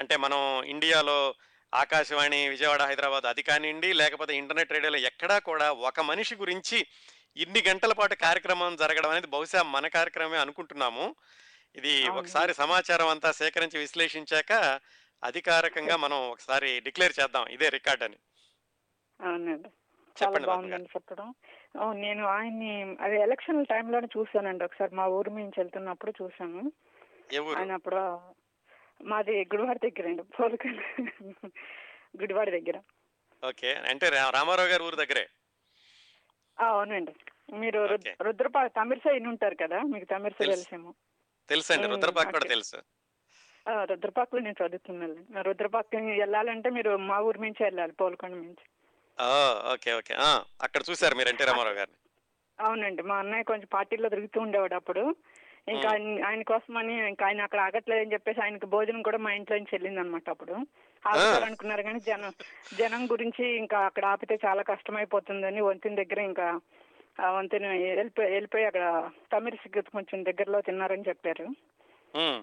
[0.00, 1.34] అంటే మనం ఇండియాలో
[1.74, 6.86] ఆకాశవాణి విజయవాడ హైదరాబాద్ అది కానివ్వండి లేకపోతే ఇంటర్నెట్ రేడియోలో ఎక్కడా కూడా ఒక మనిషి గురించి
[7.36, 11.14] ఇన్ని గంటల పాటు కార్యక్రమం జరగడం అనేది బహుశా మన కార్యక్రమమే అనుకుంటున్నాము.
[11.76, 12.08] ఇది.
[12.08, 14.80] ఒకసారి సమాచారం అంతా సేకరించి విశ్లేషించాక
[15.24, 18.16] అధికారికంగా మనం ఒకసారి డిక్లేర్ చేద్దాం ఇదే రికార్డ్ అని.
[19.20, 19.68] అవునండి.
[20.22, 20.46] చాలా చెప్పండి.
[20.46, 21.34] బాగుందండి చెప్పడం.
[21.92, 24.94] నేను ఆయన్ని అది ఎలక్షన్ టైంలోనే చూశానండి ఒకసారి.
[24.94, 26.12] మా ఊరు నుంచి వెళ్తున్నప్పుడు
[27.38, 27.58] ఊరు?
[27.58, 27.96] ఆయన అప్పుడు
[29.04, 30.78] మాది గుడివాడ దగ్గర అండి పోలికల్
[32.20, 32.80] గుడివాడ దగ్గర.
[33.48, 33.74] ఓకే.
[33.74, 35.28] అంటే రామారావు గారి ఊరు దగ్గరే?
[36.60, 37.14] అవునండి.
[37.54, 37.98] మీరు.
[38.22, 40.38] రుద్రపా తమిళసై ఉంటారు కదా మీకు తెలుసు.
[40.38, 40.94] తెలుసేమో
[41.48, 41.82] తెలుసండి.
[41.82, 42.48] మ్మ్, రుద్రపాక్ కూడా.
[42.48, 42.76] తెలుసు.
[43.68, 48.79] ఆ, రుద్రపాకులో నేను చదువుతున్నాను రుద్రపాక్ వెళ్ళాలంటే మీరు మా ఊరు నుంచి వెళ్ళాలి పోలకొండ నుంచి
[49.72, 50.14] ఓకే ఓకే.
[50.14, 51.96] ఆ, అక్కడ చూశారు మీరు ఎన్టీ రామారావు గారిని.
[52.60, 53.02] అవునండి.
[53.02, 55.14] మా అన్నయ్య కొంచెం పార్టీలో తిరుగుతూ ఉండేవాడు అప్పుడు.
[55.68, 55.90] ఇంకా.
[55.90, 60.00] ఆయన ఆయన కోసమని ఇంకా ఆయన అక్కడ ఆగట్లేదని చెప్పేసి ఆయనకి భోజనం కూడా మా ఇంట్లో నుంచి వెళ్ళింది
[60.00, 60.52] అనమాట అప్పుడు
[61.06, 62.32] ఆగుతారనుకున్నారు కానీ జనం
[62.78, 66.60] జనం గురించి ఇంకా అక్కడ ఆపితే చాలా కష్టమైపోతుందని వంతెన దగ్గర ఇంకా
[67.20, 71.46] ఆ వంతెన వెళ్ళిపోయి వెళ్ళిపోయి అక్కడ తమిళ సిగ్గు కొంచెం దగ్గరలో తిన్నారని చెప్పారు.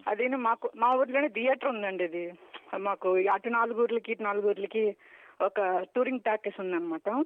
[0.07, 2.33] అది మాకు మా ఊర్లోనే థియేటర్ ఉందండి ఇది.
[2.77, 4.95] మాకు అటు నాలుగు ఊర్లకి ఇటు నాలుగు ఊర్లకి
[5.41, 7.23] ఒక టూరింగ్ టాకీస్ ఉందన్నమాట.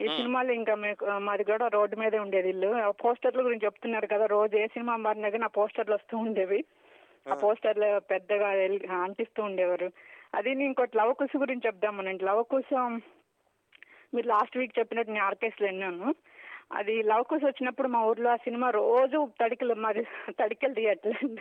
[0.00, 0.06] ఈ.
[0.06, 2.68] సినిమాలు ఇంకా మీకు మాది కూడా రోడ్డు మీదే ఉండేది ఇల్లు.
[2.68, 6.64] ఆ పోస్టర్ల గురించి చెప్తున్నారు కదా రోజు ఏ సినిమా మారినా కానీ ఆ పోస్టర్లు వస్తూ ఉండేవి.
[7.28, 7.34] ఆ.
[7.34, 8.48] పోస్టర్లు పెద్దగా
[9.02, 9.90] అంటిస్తూ ఉండేవారు.
[10.34, 13.00] అది ఇంకోటి లవ కుశ గురించి చెప్దామనండి లవ కుశం
[14.14, 16.14] మీరు లాస్ట్ వీక్ చెప్పినట్టు నేను ఆర్కేస్లో విన్నాను.
[16.72, 20.04] అది లవ్ కుశ వచ్చినప్పుడు మా ఊర్లో ఆ సినిమా రోజు తడికలు మరి
[20.40, 21.36] తడికలు తీయట్లేదు.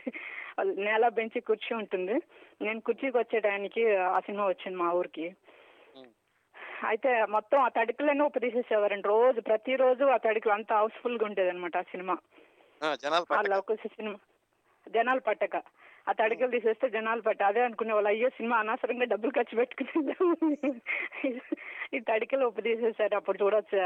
[0.79, 2.21] నేల బెంచి కుర్చీ ఉంటుంది.
[2.61, 5.35] నేను కుర్చీకి వచ్చే టైంకి ఆ సినిమా వచ్చింది మా ఊరికి.
[6.85, 12.15] అయితే మొత్తం ఆ తడికలన్నీ ఉపదేశించేవారండి రోజు ప్రతిరోజు ఆ తడికలు అంత హౌస్ఫుల్గా ఉండేది అనమాట ఆ సినిమా
[12.81, 12.89] ఆ,
[13.95, 14.15] సినిమా.
[14.87, 15.55] జనాలు పట్టక.
[16.07, 20.57] ఆ తడికలు తీసేస్తే జనాలు పట్ట అదే అనుకునే వాళ్ళు అయ్యో సినిమా అనవసరంగా డబ్బులు ఖర్చు పెట్టుకుని
[21.93, 23.77] ఈ తడికలు ఉపదేశిస్తారు అప్పుడు చూడొచ్చు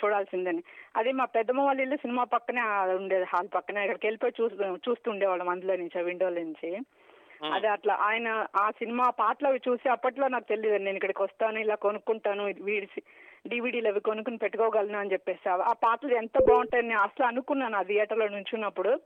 [0.00, 0.62] చూడాల్సిందని.
[0.96, 2.62] అదే మా పెద్దమ్మ వాళ్ళ ఇల్లు సినిమా పక్కనే
[2.96, 3.82] ఉండేది హాల్ పక్కనే.
[3.82, 6.70] ఇక్కడికి వెళ్ళిపోయి చూస్తూ చూస్తూ ఉండేవాళ్ళం అందులో నుంచి ఆ విండోల నుంచి.
[7.50, 11.74] అదే అట్లా ఆయన ఆ సినిమా పాటలు అవి చూసి అప్పట్లో నాకు తెలియదు నేను ఇక్కడికి వస్తాను ఇలా
[11.74, 12.88] కొనుక్కుంటాను వీడి
[13.48, 15.48] డివిడీలు అవి కొనుక్కుని పెట్టుకోగలను అని చెప్పేసి.
[15.48, 19.00] ఆ- పాటలు ఎంత బాగుంటాయని నేను అసలు అనుకున్నాను ఆ థియేటర్లో నుంచున్నప్పుడు.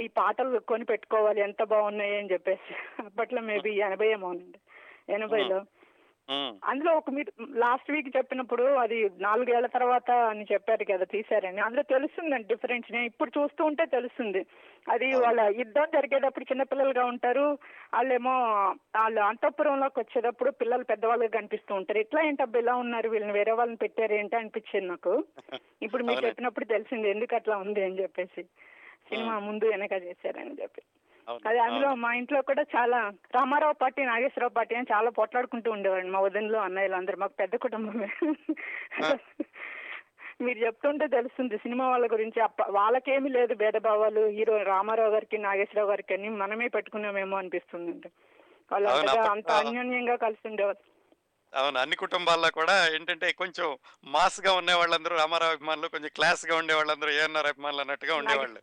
[0.00, 2.74] ఈ పాటలు కొని పెట్టుకోవాలి ఎంత బాగున్నాయి అని చెప్పేసి.
[3.02, 4.34] అప్పట్లో మేబీ ఎనభై ఏమో
[5.08, 5.62] ఎనభైలో.
[6.64, 11.60] అందులో ఒక మీరు లాస్ట్ వీక్ చెప్పినప్పుడు అది నాలుగేళ్ళ తర్వాత అని చెప్పారు కదా తీశారని.
[11.60, 14.46] అందులో తెలుస్తుందండి డిఫరెన్స్ నేను ఇప్పుడు చూస్తూ ఉంటే తెలుస్తుంది.
[14.90, 17.58] అది వాళ్ళ యుద్ధం జరిగేటప్పుడు చిన్నపిల్లలుగా ఉంటారు.
[17.94, 18.34] వాళ్ళేమో
[18.96, 21.98] వాళ్ళు అంతఃపురంలోకి వచ్చేటప్పుడు పిల్లలు పెద్దవాళ్ళుగా కనిపిస్తూ ఉంటారు.
[21.98, 23.08] ఇట్లా ఏంటబ్బా ఇలా ఉన్నారు?
[23.08, 25.24] వీళ్ళని వేరే వాళ్ళని పెట్టారు ఏంటి అనిపించింది నాకు?
[25.82, 26.26] ఇప్పుడు మీరు.
[26.26, 28.42] చెప్పినప్పుడు తెలిసింది ఎందుకు అట్లా ఉంది అని చెప్పేసి.
[29.08, 30.82] సినిమా ముందు వెనక చేశారని చెప్పి.
[31.48, 31.88] అది అందులో.
[31.94, 32.98] మా ఇంట్లో కూడా చాలా
[33.34, 38.08] రామారావు పార్టీ నాగేశ్వరరావు పార్టీ అని చాలా పోట్లాడుకుంటూ ఉండేవాడు మా వదినలు అన్నయ్యలు అందరు మాకు పెద్ద కుటుంబమే.
[40.46, 42.38] మీరు చెప్తుంటే తెలుస్తుంది సినిమా వాళ్ళ గురించి.
[42.70, 44.22] వాళ్ళకేమీ లేదు భేదభావాలు.
[44.36, 48.08] హీరో రామారావు గారికి నాగేశ్వరరావు గారికి అని మనమే పెట్టుకున్నామేమో అనిపిస్తుంది.
[48.72, 48.88] వాళ్ళు
[49.34, 50.82] అంత అన్యోన్యంగా కలిసి ఉండేవారు
[51.52, 53.66] అవును అన్ని కుటుంబాల్లో కూడా ఏంటంటే కొంచెం
[54.14, 58.60] మాస్గా ఉండే వాళ్ళందరూ రామారావు అభిమానులు కొంచెం క్లాస్గా ఉండే వాళ్ళందరూ ఏఎన్ఆర్ అభిమానులు అన్నట్టుగా ఉండేవాళ్ళు.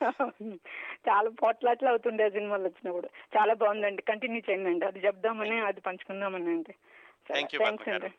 [1.08, 3.08] చాలా పోట్లాట్లు అవుతుండే సినిమాలు వచ్చినప్పుడు.
[3.36, 4.02] చాలా బాగుందండి.
[4.02, 4.86] కంటిన్యూ చేయండి అండి.
[4.86, 6.74] అది చెప్దామని అది పంచుకుందామని అండి.
[7.28, 8.10] థ్యాంక్స్ అండి.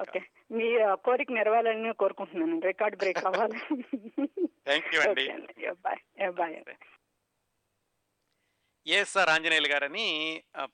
[0.00, 3.60] ఓకే మీ కోరిక నెరవేరాలని కోరుకుంటున్నాను రికార్డ్ బ్రేక్ అవ్వాలి.
[4.66, 5.26] థ్యాంక్ యూ అండి.
[5.70, 6.56] బాయ్ బాయ్
[8.86, 10.06] ఏఎస్ఆర్ ఆంజనేయులు గారని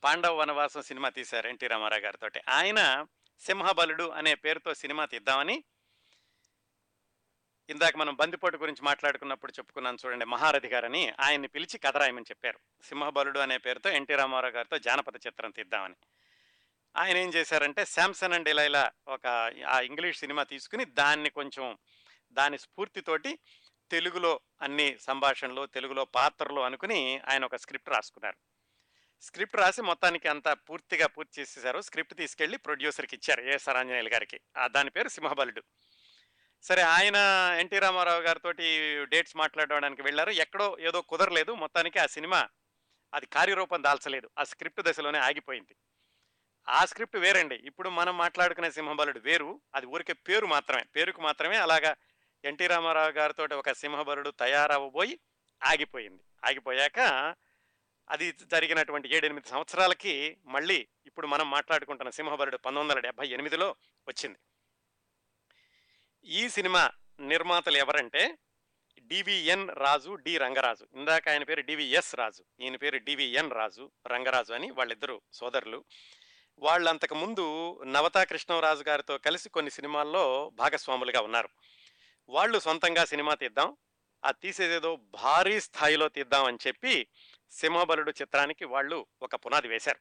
[0.05, 2.81] పాండవ వనవాసం సినిమా తీశారు ఎన్టీ రామారావు గారితో ఆయన
[3.41, 5.57] సింహబలుడు అనే పేరుతో సినిమా తీద్దామని
[7.69, 12.59] ఇందాక మనం బందిపోటు గురించి మాట్లాడుకున్నప్పుడు చెప్పుకున్నాను చూడండి మహారథి గారని ఆయన్ని పిలిచి కథ రాయమని చెప్పారు.
[12.83, 15.95] సింహబలుడు అనే పేరుతో ఎన్టీ రామారావు గారితో జానపద చిత్రం తీద్దామని.
[16.97, 19.27] ఆయన ఏం చేశారంటే శాంసన్ అండ్ ఇలా ఒక
[19.69, 21.79] ఆ ఇంగ్లీష్ సినిమా తీసుకుని దాన్ని కొంచెం
[22.33, 23.39] దాని స్ఫూర్తితోటి
[23.91, 28.37] తెలుగులో అన్ని సంభాషణలు తెలుగులో పాత్రలు అనుకుని ఆయన ఒక స్క్రిప్ట్ రాసుకున్నారు.
[29.23, 34.41] స్క్రిప్ట్ రాసి మొత్తానికి అంతా పూర్తిగా పూర్తి చేసేసారు స్క్రిప్ట్ తీసుకెళ్ళి ప్రొడ్యూసర్కి ఇచ్చారు ఏ సరాంజనేయులు గారికి.
[34.57, 35.63] ఆ దాని పేరు సింహబలుడు.
[36.63, 37.17] సరే ఆయన
[37.61, 38.51] ఎన్టీ రామారావు గారితో
[39.05, 40.31] డేట్స్ మాట్లాడడానికి వెళ్ళారు.
[40.31, 41.55] ఎక్కడో ఏదో కుదరలేదు.
[41.55, 42.49] మొత్తానికి ఆ సినిమా
[43.15, 44.31] అది కార్యరూపం దాల్చలేదు.
[44.39, 45.77] ఆ స్క్రిప్ట్ దశలోనే ఆగిపోయింది.
[46.69, 47.55] ఆ స్క్రిప్ట్ వేరండి.
[47.55, 49.61] ఇప్పుడు మనం మాట్లాడుకునే సింహబలుడు వేరు.
[49.75, 50.83] అది ఊరికే పేరు మాత్రమే.
[50.97, 51.97] పేరుకు మాత్రమే అలాగా
[52.45, 55.19] ఎన్టీ రామారావు గారితో ఒక సింహబలుడు తయారవబోయి
[55.65, 56.23] ఆగిపోయింది.
[56.45, 57.35] ఆగిపోయాక
[58.11, 63.75] అది జరిగినటువంటి ఏడెనిమిది సంవత్సరాలకి మళ్ళీ ఇప్పుడు మనం మాట్లాడుకుంటున్న సింహబలుడు పంతొమ్మిది వందల డెబ్బై ఎనిమిదిలో
[64.09, 64.39] వచ్చింది.
[66.25, 66.91] ఈ సినిమా
[67.21, 68.39] నిర్మాతలు ఎవరంటే
[69.01, 70.87] డివిఎన్ రాజు డి రంగరాజు.
[70.95, 75.85] ఇందాక ఆయన పేరు డివిఎస్ రాజు ఈయన పేరు డివిఎన్ రాజు రంగరాజు అని వాళ్ళిద్దరు సోదరులు.
[76.59, 81.49] వాళ్ళంతకు ముందు నవతా కృష్ణరాజు గారితో కలిసి కొన్ని సినిమాల్లో భాగస్వాములుగా ఉన్నారు.
[82.29, 83.77] వాళ్ళు సొంతంగా సినిమా తీద్దాం
[84.25, 87.07] ఆ తీసేదేదో భారీ స్థాయిలో తీద్దాం అని చెప్పి
[87.51, 90.01] సింహబలుడు చిత్రానికి వాళ్ళు ఒక పునాది వేశారు.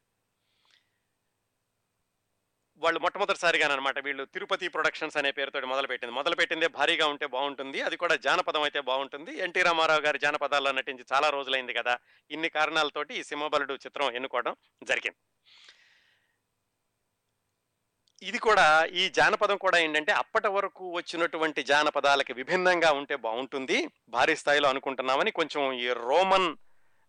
[2.84, 6.14] వాళ్ళు మొట్టమొదటిసారిగానమాట వీళ్ళు తిరుపతి ప్రొడక్షన్స్ అనే పేరుతో మొదలుపెట్టింది.
[6.20, 9.32] మొదలుపెట్టిందే భారీగా ఉంటే బాగుంటుంది అది కూడా జానపదం అయితే బాగుంటుంది.
[9.46, 11.96] ఎన్టీ రామారావు గారి జానపదాల్లో నటించి చాలా రోజులైంది కదా
[12.32, 14.56] ఇన్ని కారణాలతోటి ఈ సింహబలుడు చిత్రం ఎన్నుకోవడం
[14.92, 15.20] జరిగింది.
[18.22, 18.66] ఇది కూడా
[19.02, 23.78] ఈ జానపదం కూడా ఏంటంటే అప్పటి వరకు వచ్చినటువంటి జానపదాలకి విభిన్నంగా ఉంటే బాగుంటుంది
[24.10, 26.50] భారీ స్థాయిలో అనుకుంటున్నామని కొంచెం ఈ రోమన్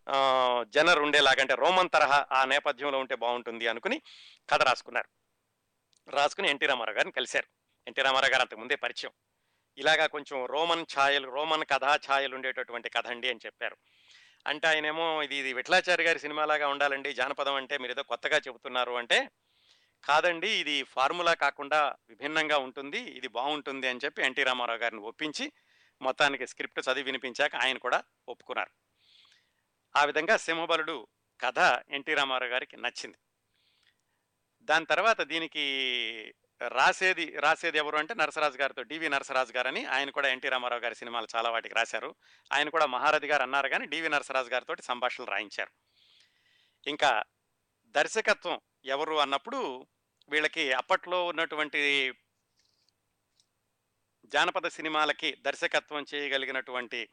[0.07, 3.97] జనర్ జనర్ ఉండేలాగంటే రోమన్ తరహా ఆ నేపథ్యంలో ఉంటే బాగుంటుంది అనుకుని
[4.49, 5.09] కథ రాసుకున్నారు.
[6.07, 7.47] రాసుకుని ఎన్టీ రామారావు గారిని కలిశారు.
[7.87, 9.11] ఎన్టీ రామారావు గారు అంతకు ముందే పరిచయం.
[9.77, 13.77] ఇలాగా కొంచెం రోమన్ ఛాయలు రోమన్ కథా ఛాయలు ఉండేటటువంటి కథ అండి అని చెప్పారు.
[14.47, 19.29] అంటే ఆయనేమో ఇది ఇది విఠలాచారి గారి సినిమాలాగా ఉండాలండి జానపదం అంటే మీరు ఏదో కొత్తగా చెబుతున్నారు అంటే
[20.03, 25.51] కాదండి ఇది ఫార్ములా కాకుండా విభిన్నంగా ఉంటుంది ఇది బాగుంటుంది అని చెప్పి ఎన్టీ రామారావు గారిని ఒప్పించి
[26.01, 28.71] మొత్తానికి స్క్రిప్ట్ చదివి వినిపించాక ఆయన కూడా ఒప్పుకున్నారు.
[29.95, 31.07] ఆ విధంగా సింహబలుడు
[31.41, 33.17] కథ ఎన్టీ రామారావు గారికి నచ్చింది.
[34.61, 35.65] దాని తర్వాత దీనికి
[36.67, 41.27] రాసేది రాసేది ఎవరు అంటే నరసరాజు గారితో డివి నరసరాజు గారని ఆయన కూడా ఎన్టీ రామారావు గారి సినిమాలు
[41.35, 42.15] చాలా వాటికి రాశారు.
[42.53, 45.71] ఆయన కూడా మహారథి గారు అన్నారు కానీ డివి నరసరాజు గారితో సంభాషణలు రాయించారు.
[46.87, 47.23] ఇంకా
[47.95, 49.87] దర్శకత్వం ఎవరు అన్నప్పుడు
[50.29, 52.13] వీళ్ళకి అప్పట్లో ఉన్నటువంటి
[54.25, 57.09] జానపద సినిమాలకి దర్శకత్వం చేయగలిగినటువంటి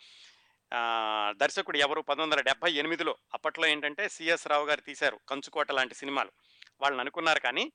[1.31, 2.01] దర్శకుడు ఎవరు?
[2.01, 6.33] పంతొమ్మిది వందల డెబ్బై ఎనిమిదిలో అప్పట్లో ఏంటంటే సిఎస్ రావు గారు తీశారు కంచుకోట లాంటి సినిమాలు.
[6.81, 7.73] వాళ్ళని అనుకున్నారు కానీ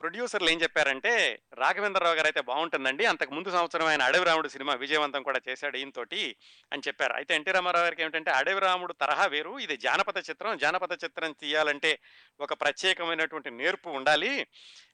[0.00, 3.04] ప్రొడ్యూసర్లు ఏం చెప్పారంటే రాఘవేంద్రరావు గారు అయితే బాగుంటుందండి.
[3.04, 6.36] అంతకు ముందు సంవత్సరం ఆయన అడవి రాముడు సినిమా విజయవంతం కూడా చేశాడు ఈయనతోటి
[6.72, 7.12] అని చెప్పారు.
[7.12, 10.58] అయితే ఎన్టీ రామారావు గారికి ఏమిటంటే అడవి రాముడు తరహా వేరు ఇది జానపద చిత్రం.
[10.58, 11.98] జానపద చిత్రం తీయాలంటే
[12.40, 14.46] ఒక ప్రత్యేకమైనటువంటి నేర్పు ఉండాలి.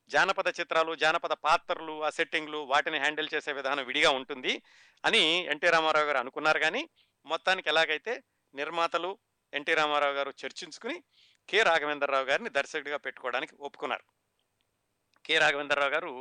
[0.09, 4.63] జానపద చిత్రాలు జానపద పాత్రలు ఆ సెట్టింగ్లు వాటిని హ్యాండిల్ చేసే విధానం విడిగా ఉంటుంది
[5.05, 6.59] అని ఎన్టీ రామారావు గారు అనుకున్నారు.
[6.59, 6.89] కానీ
[7.27, 8.23] మొత్తానికి ఎలాగైతే
[8.55, 9.19] నిర్మాతలు
[9.53, 11.03] ఎన్టీ రామారావు గారు చర్చించుకుని
[11.49, 11.63] కె.
[11.63, 14.05] రాఘవేంద్రరావు గారిని దర్శకుడిగా పెట్టుకోవడానికి ఒప్పుకున్నారు.
[15.25, 15.39] కె.
[15.39, 16.13] రాఘవేంద్రరావు గారు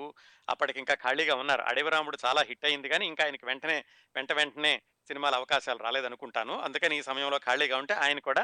[0.47, 1.61] అప్పటికి ఇంకా ఖాళీగా ఉన్నారు.
[1.61, 3.77] అడవిరాముడు చాలా హిట్ అయింది కానీ ఇంకా ఆయనకి వెంటనే
[4.15, 4.73] వెంట వెంటనే
[5.07, 6.59] సినిమాల అవకాశాలు రాలేదనుకుంటాను.
[6.59, 8.43] అందుకని ఈ సమయంలో ఖాళీగా ఉంటే ఆయన కూడా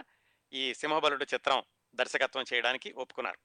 [0.53, 1.59] ఈ సింహబలుడు చిత్రం
[1.95, 3.39] దర్శకత్వం చేయడానికి ఒప్పుకున్నారు.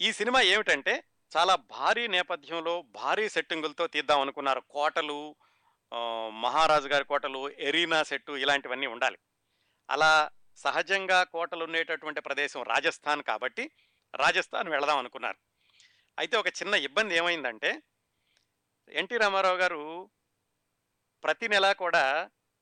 [0.00, 0.92] ఈ సినిమా ఏమిటంటే
[1.32, 4.60] చాలా భారీ నేపథ్యంలో భారీ సెట్టింగులతో తీద్దాం అనుకున్నారు.
[4.70, 5.18] కోటలు
[6.42, 9.18] మహారాజు గారి కోటలు ఎరీనా సెట్టు ఇలాంటివన్నీ ఉండాలి.
[9.88, 10.12] అలా
[10.64, 13.64] సహజంగా కోటలు ఉండేటటువంటి ప్రదేశం రాజస్థాన్ కాబట్టి
[14.14, 15.38] రాజస్థాన్ వెళదాం అనుకున్నారు.
[16.18, 17.70] అయితే ఒక చిన్న ఇబ్బంది ఏమైందంటే
[19.00, 19.82] ఎన్టీ రామారావు గారు
[21.24, 22.04] ప్రతి నెల కూడా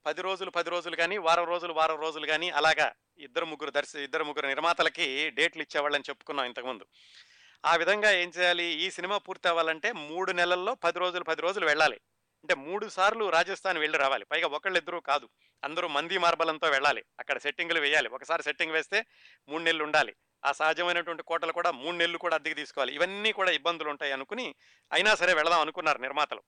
[0.07, 2.89] పది రోజులు పది రోజులు కానీ వారం రోజులు వారం రోజులు కానీ అలాగా
[3.27, 5.07] ఇద్దరు ముగ్గురు దర్శ ఇద్దరు ముగ్గురు నిర్మాతలకి
[5.39, 6.85] డేట్లు ఇచ్చేవాళ్ళని చెప్పుకున్నాం ఇంతకుముందు
[7.65, 8.67] ఆ విధంగా ఏం చేయాలి?
[8.85, 11.99] ఈ సినిమా పూర్తి అవ్వాలంటే మూడు నెలల్లో పది రోజులు పది రోజులు వెళ్ళాలి.
[12.47, 14.25] అంటే మూడు సార్లు రాజస్థాన్ వెళ్ళి రావాలి.
[14.25, 15.29] పైగా ఒకళ్ళిద్దరూ కాదు.
[15.65, 17.05] అందరూ మంది మార్బలంతో వెళ్ళాలి.
[17.21, 18.09] అక్కడ సెట్టింగ్లు వేయాలి.
[18.09, 19.05] ఒకసారి సెట్టింగ్ వేస్తే
[19.49, 20.15] మూడు నెలలు ఉండాలి.
[20.45, 22.95] ఆ సహజమైనటువంటి కోటలు కూడా మూడు నెలలు కూడా అద్దెకి తీసుకోవాలి.
[22.95, 24.55] ఇవన్నీ కూడా ఇబ్బందులు ఉంటాయి అనుకుని
[24.93, 26.43] అయినా సరే వెళదాం అనుకున్నారు నిర్మాతలు.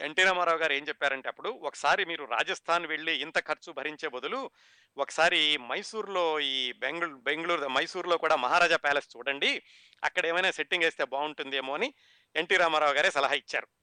[0.00, 4.50] ఎన్టీ రామారావు గారు ఏం చెప్పారంటే అప్పుడు ఒకసారి మీరు రాజస్థాన్ వెళ్ళి ఇంత ఖర్చు భరించే బదులు
[4.98, 9.62] ఒకసారి మైసూర్లో ఈ బెంగళూరు బెంగళూరు మైసూర్లో కూడా మహారాజా ప్యాలెస్ చూడండి.
[10.04, 11.94] అక్కడ ఏమైనా సెట్టింగ్ వేస్తే బాగుంటుందేమో అని
[12.36, 13.79] ఎన్టీ రామారావు గారే సలహా ఇచ్చారు.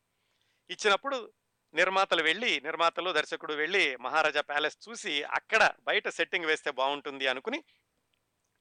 [0.70, 1.34] ఇచ్చినప్పుడు
[1.74, 7.63] నిర్మాతలు వెళ్ళి నిర్మాతలు దర్శకుడు వెళ్ళి మహారాజా ప్యాలెస్ చూసి అక్కడ బయట సెట్టింగ్ వేస్తే బాగుంటుంది అనుకుని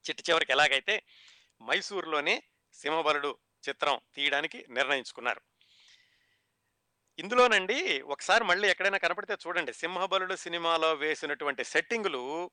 [0.05, 1.03] చిట్ట చివరికి ఎలాగైతే
[1.61, 2.43] మైసూర్లోనే
[2.73, 3.37] సింహబలుడు
[3.69, 5.41] చిత్రం తీయడానికి నిర్ణయించుకున్నారు.
[7.19, 12.51] ఇందులోనండి ఒకసారి మళ్ళీ ఎక్కడైనా కనపడితే చూడండి సింహబలుడు సినిమాలో వేసినటువంటి సెట్టింగులు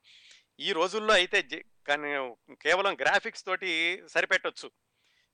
[0.59, 1.39] ఈ రోజుల్లో అయితే
[1.87, 2.11] కానీ
[2.61, 3.71] కేవలం గ్రాఫిక్స్ తోటి
[4.07, 4.71] సరిపెట్టొచ్చు.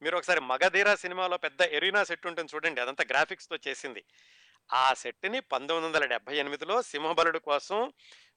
[0.01, 4.01] మీరు ఒకసారి మగధీరా సినిమాలో పెద్ద ఎరీనా సెట్ ఉంటుంది చూడండి అదంతా గ్రాఫిక్స్తో చేసింది.
[4.73, 7.93] ఆ సెట్ని పంతొమ్మిది వందల డెబ్బై ఎనిమిదిలో సింహబలుడు కోసం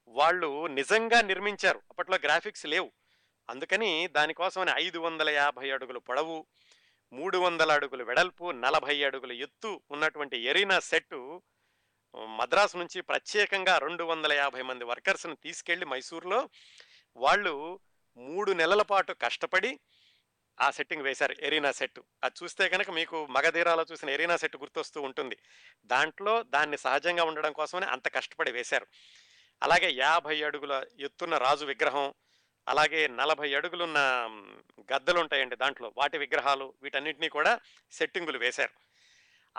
[0.08, 1.82] వాళ్ళు నిజంగా నిర్మించారు.
[1.90, 2.92] అప్పట్లో గ్రాఫిక్స్ లేవు.
[3.48, 6.46] అందుకని దానికోసమని ఐదు వందల యాభై అడుగులు పొడవు
[7.12, 11.42] మూడు వందల అడుగులు వెడల్పు నలభై అడుగులు ఎత్తు ఉన్నటువంటి ఎరీనా సెట్టు
[12.14, 16.48] మద్రాసు నుంచి ప్రత్యేకంగా రెండు వందల యాభై మంది వర్కర్స్ని తీసుకెళ్ళి మైసూర్లో
[17.16, 17.80] వాళ్ళు
[18.16, 19.80] మూడు నెలల పాటు కష్టపడి
[20.60, 25.36] ఆ సెట్టింగ్ వేశారు ఎరీనా సెట్ అది చూస్తే కనుక మీకు మగధీరాలో చూసిన ఎరీనా సెట్ గుర్తొస్తూ ఉంటుంది.
[25.84, 28.86] దాంట్లో దాన్ని సహజంగా ఉండడం కోసమని అంత కష్టపడి వేశారు.
[29.62, 32.14] అలాగే యాభై అడుగుల ఎత్తున్న రాజు విగ్రహం
[32.68, 33.98] అలాగే నలభై అడుగులున్న
[34.92, 35.92] గద్దలు ఉంటాయండి దాంట్లో.
[35.96, 37.60] వాటి విగ్రహాలు వీటన్నిటినీ కూడా
[37.92, 38.70] సెట్టింగులు వేశారు.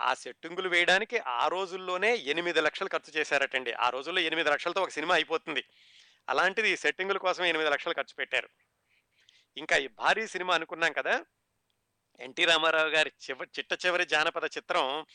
[0.00, 3.72] ఆ సెట్టింగులు వేయడానికి ఆ రోజుల్లోనే ఎనిమిది లక్షలు ఖర్చు చేశారటండి.
[3.72, 5.64] ఆ రోజుల్లో ఎనిమిది లక్షలతో ఒక సినిమా అయిపోతుంది.
[6.28, 8.48] అలాంటిది సెట్టింగుల కోసం ఎనిమిది లక్షలు ఖర్చు పెట్టారు.
[9.56, 11.14] ఇంకా ఈ భారీ సినిమా అనుకున్నాం కదా?
[12.20, 15.06] ఎన్టీ రామారావు గారి చివ చిట్ట చివరి జానపద చిత్రం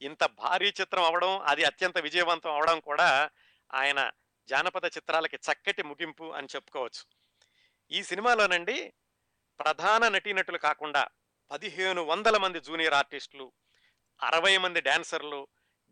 [0.00, 3.30] ఇంత భారీ చిత్రం అవడం అది అత్యంత విజయవంతం అవడం కూడా
[3.70, 4.00] ఆయన
[4.48, 7.02] జానపద చిత్రాలకి చక్కటి ముగింపు అని చెప్పుకోవచ్చు.
[7.90, 8.94] ఈ సినిమాలోనండి
[9.60, 11.02] ప్రధాన నటీనటులు కాకుండా
[11.50, 13.52] పదిహేను వందల మంది జూనియర్ ఆర్టిస్టులు
[14.22, 15.48] అరవై మంది డాన్సర్లు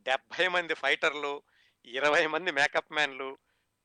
[0.06, 1.42] డెబ్భై మంది ఫైటర్లు
[1.84, 3.38] ఇరవై మంది మేకప్ మ్యాన్లు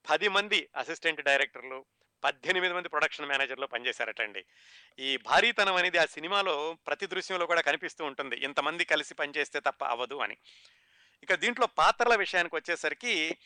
[0.09, 1.85] పది మంది అసిస్టెంట్ డైరెక్టర్లు
[2.23, 4.45] పద్దెనిమిది మంది ప్రొడక్షన్ మేనేజర్లు పనిచేశారటండి.
[4.99, 8.35] ఈ భారీతనం అనేది ఆ సినిమాలో ప్రతి దృశ్యంలో కూడా కనిపిస్తూ ఉంటుంది.
[8.35, 10.37] ఇంతమంది కలిసి పనిచేస్తే తప్ప అవ్వదు అని.
[11.23, 13.37] ఇక దీంట్లో పాత్రల విషయానికి వచ్చేసరికి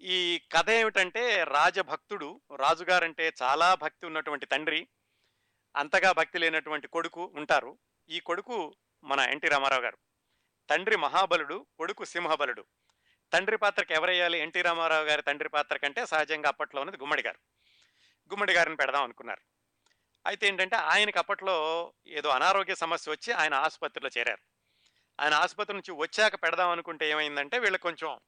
[0.00, 4.88] ఈ కథ ఏమిటంటే రాజభక్తుడు రాజుగారంటే చాలా భక్తి ఉన్నటువంటి తండ్రి
[5.76, 7.78] అంతగా భక్తి లేనటువంటి కొడుకు ఉంటారు.
[8.10, 9.98] ఈ కొడుకు మన ఎన్టీ రామారావు గారు.
[10.70, 12.64] తండ్రి మహాబలుడు కొడుకు సింహబలుడు.
[13.32, 17.38] తండ్రి పాత్రకి ఎవరయ్యాలి ఎన్టీ రామారావు గారి తండ్రి పాత్ర కంటే సహజంగా అప్పట్లో ఉన్నది గుమ్మడి గారు.
[18.32, 19.40] గుమ్మడి గారిని పెడదాం అనుకున్నారు.
[20.26, 24.40] అయితే ఏంటంటే ఆయనకి అప్పట్లో ఏదో అనారోగ్య సమస్య వచ్చి ఆయన ఆసుపత్రిలో చేరారు.
[25.20, 28.20] ఆయన ఆసుపత్రి నుంచి వచ్చాక పెడదాం అనుకుంటే ఏమైందంటే వీళ్ళు కొంచెం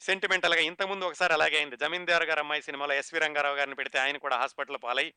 [0.00, 1.76] సెంటిమెంటల్గా ఇంతకుముందు ఒకసారి అలాగే అయింది.
[1.76, 5.14] జమీందార్ గారు అమ్మాయి సినిమాలో ఎస్వి రంగారావు గారిని పెడితే ఆయన కూడా హాస్పిటల్లో పాలై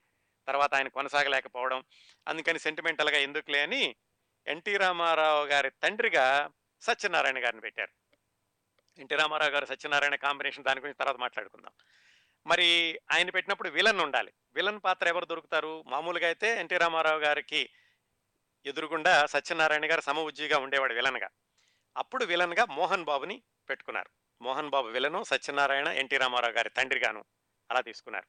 [0.48, 1.84] తర్వాత ఆయన కొనసాగలేకపోవడం
[2.28, 3.96] అందుకని సెంటిమెంటల్గా ఎందుకులే అని
[4.48, 7.92] ఎన్టీ రామారావు గారి తండ్రిగా సత్యనారాయణ గారిని పెట్టారు.
[9.00, 11.72] ఎన్టీ రామారావు గారు సత్యనారాయణ కాంబినేషన్ దాని గురించి తర్వాత మాట్లాడుకుందాం.
[12.48, 14.34] మరి ఆయన పెట్టినప్పుడు విలన్ ఉండాలి.
[14.54, 15.84] విలన్ పాత్ర ఎవరు దొరుకుతారు?
[15.88, 17.70] మామూలుగా అయితే ఎన్టీ రామారావు గారికి
[18.66, 21.30] ఎదురుగుండా సత్యనారాయణ గారు సమ ఉజ్జిగా ఉండేవాడు విలన్గా.
[21.98, 24.10] అప్పుడు విలన్గా మోహన్ బాబుని పెట్టుకున్నారు.
[24.42, 27.26] Mohan Babu villain Satyanarayana N T Ramarao గారి తండ్రిగాను
[27.72, 28.28] అలా తీసుకున్నారు.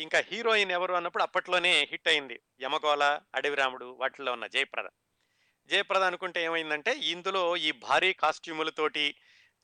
[0.00, 4.88] ఇంకా హీరోయిన్ ఎవరు అన్నప్పుడు అప్పట్లోనే హిట్ అయింది యమగోళ అడవిరాముడు వాటిల్లో ఉన్న జయప్రద.
[5.66, 9.14] జయప్రద అనుకుంటే ఏమైందంటే ఇందులో ఈ భారీ కాస్ట్యూములతోటి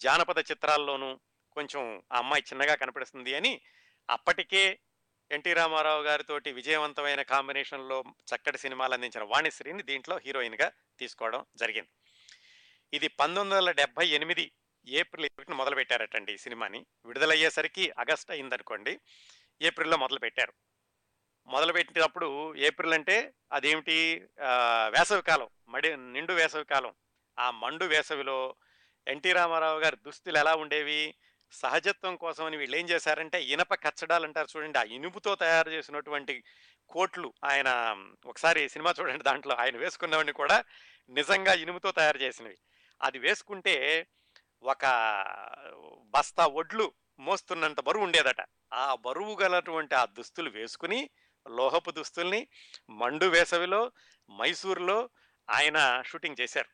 [0.01, 1.21] జానపద చిత్రాల్లోనూ
[1.53, 3.61] కొంచెం ఆ అమ్మాయి చిన్నగా కనపడుతుంది అని
[4.11, 4.79] అప్పటికే
[5.31, 11.91] ఎన్టీ రామారావు గారితోటి విజయవంతమైన కాంబినేషన్లో చక్కటి సినిమాలు అందించిన వాణిశ్రీని దీంట్లో హీరోయిన్గా తీసుకోవడం జరిగింది.
[12.93, 14.53] ఇది పంతొమ్మిది వందల డెబ్బై ఎనిమిది
[14.87, 16.87] ఏప్రిల్ ఒకటిన మొదలు పెట్టారటండి ఈ సినిమాని.
[17.07, 19.01] విడుదలయ్యేసరికి ఆగస్ట్ అయిందనుకోండి
[19.63, 20.53] ఏప్రిల్లో మొదలు పెట్టారు
[21.47, 23.99] మొదలు పెట్టినప్పుడు ఏప్రిల్ అంటే అదేమిటి?
[24.91, 26.95] వేసవికాలం మడి నిండు వేసవికాలం
[27.39, 28.57] ఆ మండు వేసవిలో
[29.07, 31.15] ఎన్టీ రామారావు గారి దుస్తులు ఎలా ఉండేవి?
[31.53, 36.45] సహజత్వం కోసమని వీళ్ళు ఏం చేశారంటే ఇనప కచ్చడాలు అంటారు చూడండి ఆ ఇనుపుతో తయారు చేసినటువంటి
[36.89, 37.97] కోట్లు ఆయన
[38.27, 40.65] ఒకసారి సినిమా చూడండి దాంట్లో ఆయన వేసుకున్నవన్నీ కూడా
[41.11, 42.59] నిజంగా ఇనుముతో తయారు చేసినవి.
[43.03, 44.07] అది వేసుకుంటే
[44.63, 44.85] ఒక
[46.05, 48.37] బస్తా ఒడ్లు మోస్తున్నంత బరువు ఉండేదట.
[48.73, 51.11] ఆ బరువు గలటువంటి ఆ దుస్తులు వేసుకుని
[51.49, 52.49] లోహపు దుస్తుల్ని
[52.91, 53.93] మండు వేసవిలో
[54.31, 55.11] మైసూరులో
[55.51, 56.69] ఆయన షూటింగ్ చేశారు.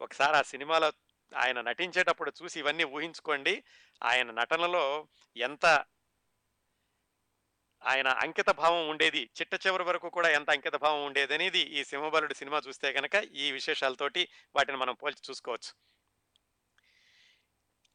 [0.00, 0.92] ఒకసారి ఆ సినిమాలో
[1.36, 3.64] ఆయన నటించేటప్పుడు చూసి ఇవన్నీ ఊహించుకోండి.
[4.02, 5.84] ఆయన నటనలో ఎంత
[7.82, 12.34] ఆయన అంకిత భావం ఉండేది చిట్ట చివరి వరకు కూడా ఎంత అంకిత భావం ఉండేది అనేది ఈ సింహబలుడు
[12.34, 15.72] సినిమా చూస్తే కనుక ఈ విశేషాలతోటి వాటిని మనం పోల్చి చూసుకోవచ్చు.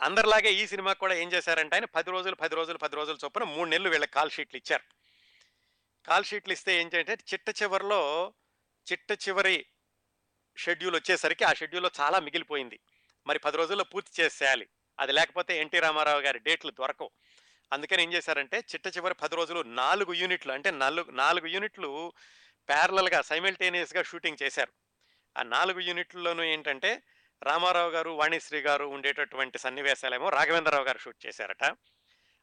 [0.01, 3.69] అందరిలాగే ఈ సినిమా కూడా ఏం చేశారంటే ఆయన పది రోజులు పది రోజులు పది రోజులు చొప్పున మూడు
[3.69, 4.83] నెలలు వీళ్ళకి కాల్ షీట్లు ఇచ్చారు.
[6.05, 8.33] కాల్ షీట్లు ఇస్తే ఏంటంటే చిట్ట చివరిలో
[8.91, 9.65] చిట్ట చివరి
[10.57, 12.79] షెడ్యూల్ వచ్చేసరికి ఆ షెడ్యూల్లో చాలా మిగిలిపోయింది.
[13.27, 14.67] మరి పది రోజుల్లో పూర్తి చేసేయాలి.
[14.99, 17.09] అది లేకపోతే ఎన్టీ రామారావు గారి డేట్లు దొరకవు.
[17.73, 22.13] అందుకని ఏం చేశారంటే చిట్ట చివరి పది రోజులు నాలుగు యూనిట్లు అంటే నాలుగు నాలుగు యూనిట్లు
[22.69, 24.73] ప్యారలల్గా సైమిల్టేనియస్గా షూటింగ్ చేశారు.
[25.37, 27.03] ఆ నాలుగు యూనిట్లలోనూ ఏంటంటే
[27.43, 31.63] రామారావు గారు వాణిశ్రీ గారు ఉండేటటువంటి సన్నివేశాలేమో రాఘవేంద్రరావు గారు షూట్ చేశారట.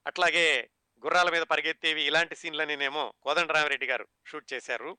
[0.07, 0.70] అట్లాగే
[1.05, 4.97] గుర్రాల మీద పరిగెత్తేవి ఇలాంటి సీన్లనేమో కోదండరామరెడ్డి గారు షూట్ చేశారు.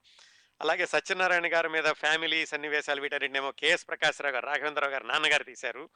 [0.61, 5.89] అలాగే సత్యనారాయణ గారి మీద ఫ్యామిలీ సన్నివేశాలు వీటన్నిటినేమో కేఎస్ ప్రకాశ్రావు గారు రాఘవేంద్రరావు గారు నాన్నగారు తీశారు.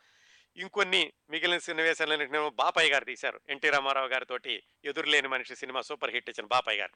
[0.58, 3.40] ఇంకొన్ని మిగిలిన సన్నివేశాలన్నింటినేమో బాపాయ్ గారు తీశారు.
[3.50, 6.92] ఎన్టీ రామారావు గారితోటి ఎదురులేని మనిషి సినిమా సూపర్ హిట్ ఇచ్చిన బాపాయ్ గారు.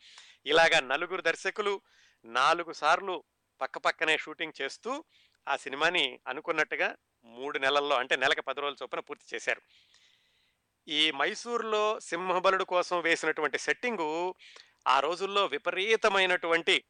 [0.45, 1.81] ఇలాగా నలుగురు దర్శకులు
[2.25, 3.23] నాలుగు సార్లు
[3.61, 5.03] పక్క పక్కనే షూటింగ్ చేస్తూ
[5.47, 9.61] ఆ సినిమాని అనుకున్నట్టుగా మూడు నెలల్లో అంటే నెలకు పది రోజుల చొప్పున పూర్తి చేశారు.
[10.87, 14.35] ఈ మైసూర్లో సింహబలుడు కోసం వేసినటువంటి సెట్టింగు
[14.87, 16.83] ఆ రోజుల్లో విపరీతమైనటువంటి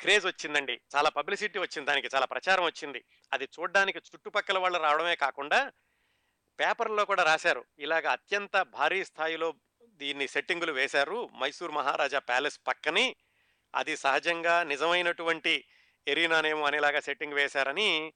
[0.00, 0.80] క్రేజ్ వచ్చిందండి.
[0.96, 3.04] చాలా పబ్లిసిటీ వచ్చింది దానికి చాలా ప్రచారం వచ్చింది.
[3.32, 5.72] అది చూడడానికి చుట్టుపక్కల వాళ్ళు రావడమే కాకుండా
[6.60, 7.64] పేపర్లో కూడా రాశారు.
[7.78, 9.54] ఇలాగ అత్యంత భారీ స్థాయిలో
[9.86, 13.16] దీన్ని సెట్టింగులు వేశారు మైసూర్ మహారాజా ప్యాలెస్ పక్కని.
[13.74, 15.64] అది సహజంగా నిజమైనటువంటి
[16.06, 18.12] ఎరీనానేమో అనేలాగా సెట్టింగ్ వేశారని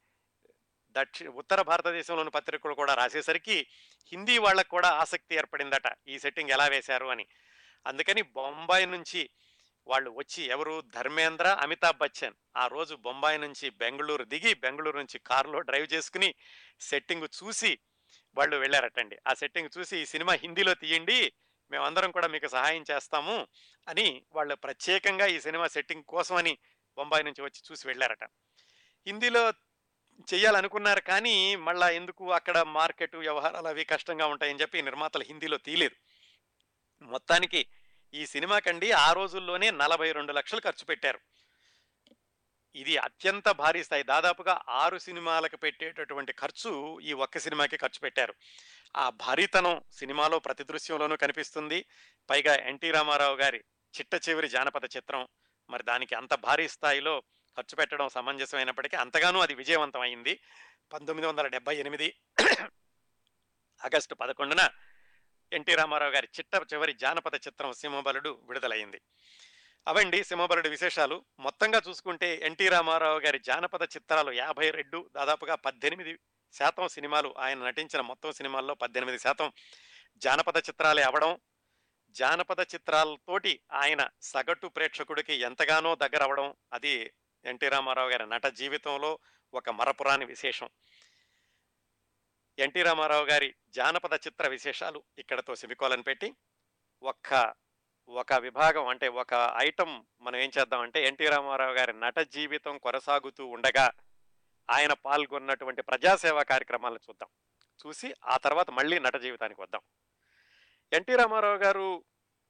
[0.90, 3.66] దక్షి ఉత్తర భారతదేశంలోని పత్రికలు కూడా రాసేసరికి
[4.06, 7.26] హిందీ వాళ్ళకు కూడా ఆసక్తి ఏర్పడిందట ఈ సెట్టింగ్ ఎలా వేశారు అని.
[7.86, 9.30] అందుకని బొంబాయి నుంచి
[9.86, 10.80] వాళ్ళు వచ్చి ఎవరు?
[10.80, 12.34] ధర్మేంద్ర అమితాబ్ బచ్చన్.
[12.56, 16.34] ఆ రోజు బొంబాయి నుంచి బెంగళూరు దిగి బెంగళూరు నుంచి కారులో డ్రైవ్ చేసుకుని
[16.80, 17.78] సెట్టింగ్ చూసి
[18.36, 19.18] వాళ్ళు వెళ్ళారటండి.
[19.26, 21.32] ఆ సెట్టింగ్ చూసి ఈ సినిమా హిందీలో తీయండి
[21.70, 23.46] మేమందరం కూడా మీకు సహాయం చేస్తాము
[23.88, 26.58] అని వాళ్ళు ప్రత్యేకంగా ఈ సినిమా సెట్టింగ్ కోసమని
[26.96, 28.24] బొంబాయి నుంచి వచ్చి చూసి వెళ్ళారట.
[29.06, 29.52] హిందీలో
[30.34, 35.94] చేయాలనుకున్నారు కానీ మళ్ళా ఎందుకు అక్కడ మార్కెట్ వ్యవహారాలు అవి కష్టంగా ఉంటాయని చెప్పి నిర్మాతలు హిందీలో తీయలేదు.
[37.02, 37.66] మొత్తానికి
[38.14, 41.20] ఈ సినిమాకండి ఆ రోజుల్లోనే నలభై రెండు లక్షలు ఖర్చు పెట్టారు.
[42.74, 44.02] ఇది అత్యంత భారీ స్థాయి.
[44.02, 48.34] దాదాపుగా ఆరు సినిమాలకు పెట్టేటటువంటి ఖర్చు ఈ ఒక్క సినిమాకి ఖర్చు పెట్టారు.
[48.96, 51.86] ఆ భారీతనం సినిమాలో ప్రతి దృశ్యంలోనూ కనిపిస్తుంది.
[52.30, 53.64] పైగా ఎన్టీ రామారావు గారి
[53.98, 55.28] చిట్ట చివరి జానపద చిత్రం.
[55.70, 57.22] మరి దానికి అంత భారీ స్థాయిలో
[57.56, 60.40] ఖర్చు పెట్టడం సమంజసమైనప్పటికీ అంతగానూ అది విజయవంతం అయింది.
[60.92, 62.16] పంతొమ్మిది వందల డెబ్బై ఎనిమిది
[63.84, 64.68] ఆగస్టు పదకొండున
[65.52, 69.00] ఎన్టీ రామారావు గారి చిట్ట చివరి జానపద చిత్రం సింహబలుడు విడుదలైంది.
[69.88, 71.24] అవండి సింహబలుడు విశేషాలు.
[71.40, 76.18] మొత్తంగా చూసుకుంటే ఎన్టీ రామారావు గారి జానపద చిత్రాలు యాభై రెండు దాదాపుగా పద్దెనిమిది
[76.52, 79.52] శాతం సినిమాలు ఆయన నటించిన మొత్తం సినిమాల్లో పద్దెనిమిది శాతం
[80.16, 81.40] జానపద చిత్రాలే అవడం
[82.10, 87.12] జానపద చిత్రాలతోటి ఆయన సగటు ప్రేక్షకుడికి ఎంతగానో దగ్గర అవడం అది
[87.44, 89.18] ఎన్టీ రామారావు గారి నట జీవితంలో
[89.54, 90.68] ఒక మరపురాని విశేషం.
[92.58, 96.34] ఎన్టీ రామారావు గారి జానపద చిత్ర విశేషాలు ఇక్కడతో సెమికోలను పెట్టి
[97.02, 97.54] ఒక్క
[98.08, 103.90] ఒక విభాగం అంటే ఒక ఐటమ్ మనం ఏం చేద్దామంటే ఎన్టీ రామారావు గారి నట జీవితం కొనసాగుతూ ఉండగా
[104.70, 107.28] ఆయన పాల్గొన్నటువంటి ప్రజాసేవా కార్యక్రమాలను చూద్దాం.
[107.86, 109.80] చూసి ఆ తర్వాత మళ్ళీ నట జీవితానికి వద్దాం.
[110.92, 112.04] ఎన్టీ రామారావు గారు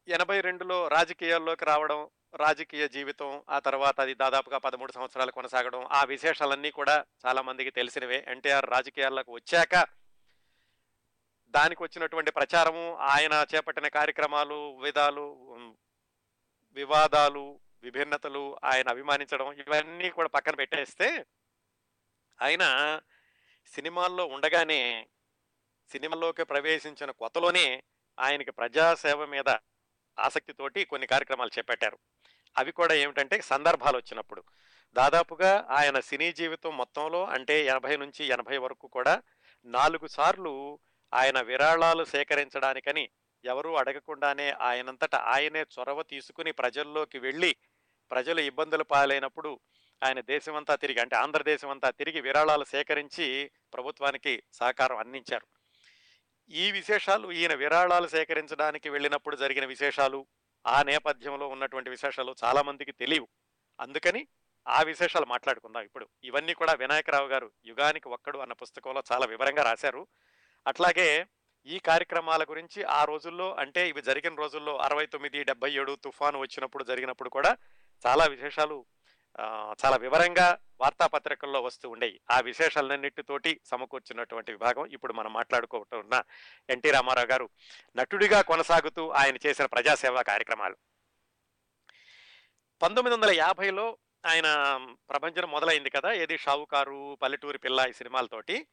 [0.09, 6.70] ఎనభై రెండులో రాజకీయాల్లోకి రావడం రాజకీయ జీవితం ఆ తర్వాత అది దాదాపుగా పదమూడు సంవత్సరాలు కొనసాగడం ఆ విశేషాలన్నీ
[6.70, 8.24] కూడా చాలా మందికి తెలిసినవే.
[8.28, 9.74] ఎన్టీఆర్ రాజకీయాల్లోకి వచ్చాక
[11.55, 15.26] దానికి వచ్చినటువంటి ప్రచారము ఆయన చేపట్టిన కార్యక్రమాలు విధాలు
[16.74, 21.26] వివాదాలు విభిన్నతలు ఆయన అభిమానించడం ఇవన్నీ కూడా పక్కన పెట్టేస్తే
[22.43, 22.64] ఆయన
[23.66, 25.09] సినిమాల్లో ఉండగానే
[25.91, 27.82] సినిమాల్లోకి ప్రవేశించిన కొత్తలోనే
[28.18, 29.49] ఆయనకి ప్రజాసేవ మీద
[30.18, 31.99] ఆసక్తితోటి కొన్ని కార్యక్రమాలు చేపట్టారు.
[32.59, 34.42] అవి కూడా ఏమిటంటే సందర్భాలు వచ్చినప్పుడు.
[34.94, 39.22] దాదాపుగా ఆయన సినీ జీవితం మొత్తంలో అంటే ఎనభై నుంచి ఎనభై వరకు కూడా
[39.64, 40.78] నాలుగు సార్లు
[41.14, 43.09] ఆయన విరాళాలు సేకరించడానికని
[43.44, 47.57] ఎవరూ అడగకుండానే ఆయనంతట ఆయనే చొరవ తీసుకుని ప్రజల్లోకి వెళ్ళి
[48.11, 49.61] ప్రజలు ఇబ్బందులు పాలైనప్పుడు
[50.05, 55.46] ఆయన దేశమంతా తిరిగి అంటే ఆంధ్రదేశం అంతా తిరిగి విరాళాలు సేకరించి ప్రభుత్వానికి సహకారం అందించారు.
[56.50, 60.26] ఈ విశేషాలు ఈయన విరాళాలు సేకరించడానికి వెళ్ళినప్పుడు జరిగిన విశేషాలు
[60.66, 63.28] ఆ నేపథ్యంలో ఉన్నటువంటి విశేషాలు చాలా మందికి తెలియవు.
[63.80, 64.26] అందుకని
[64.68, 65.82] ఆ విశేషాలు మాట్లాడుకుందాం.
[65.82, 70.06] ఇప్పుడు ఇవన్నీ కూడా వినాయకరావు గారు యుగానికి ఒక్కడు అన్న పుస్తకంలో చాలా వివరంగా రాశారు.
[70.66, 71.26] అట్లాగే
[71.66, 76.84] ఈ కార్యక్రమాల గురించి ఆ రోజుల్లో అంటే ఇవి జరిగిన రోజుల్లో అరవై తొమ్మిది డెబ్బై ఏడు తుఫాను వచ్చినప్పుడు
[76.84, 77.56] జరిగినప్పుడు కూడా
[78.06, 78.86] చాలా విశేషాలు
[79.41, 86.22] చాలా వివరంగా వార్తాపత్రికల్లో వస్తూ ఉండేవి ఆ విశేషాలన్నిటితోటి సమకూర్చున్నటువంటి విభాగం ఇప్పుడు మనం మాట్లాడుకుంటున్న
[86.70, 87.51] ఎన్టీ రామారావు గారు
[87.97, 90.76] నటుడిగా కొనసాగుతూ ఆయన చేసిన ప్రజాసేవా కార్యక్రమాలు.
[92.82, 94.47] పంతొమ్మిది వందల యాభైలో ఆయన
[95.11, 98.66] ప్రపంచం మొదలైంది కదా ఏది షావుకారు పల్లెటూరి పిల్ల ఈ సినిమాలతోటి.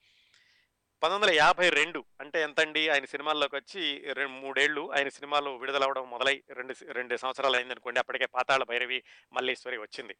[1.03, 2.89] పంతొమ్మిది వందల యాభై రెండు అంటే ఎంతండి?
[2.89, 8.25] ఆయన సినిమాల్లోకి వచ్చి రెండు మూడేళ్ళు ఆయన సినిమాలు విడుదలవడం మొదలై రెండు రెండు సంవత్సరాలు అయింది అనుకోండి అప్పటికే
[8.25, 9.03] పాతాళ భైరవి
[9.33, 10.15] మల్లేశ్వరి వచ్చింది.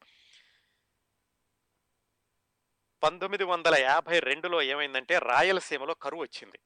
[3.04, 6.60] పంతొమ్మిది వందల యాభై రెండులో ఏమైందంటే రాయలసీమలో కరువు వచ్చింది.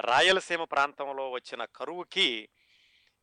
[0.00, 2.48] రాయలసీమ ప్రాంతంలో వచ్చిన కరువుకి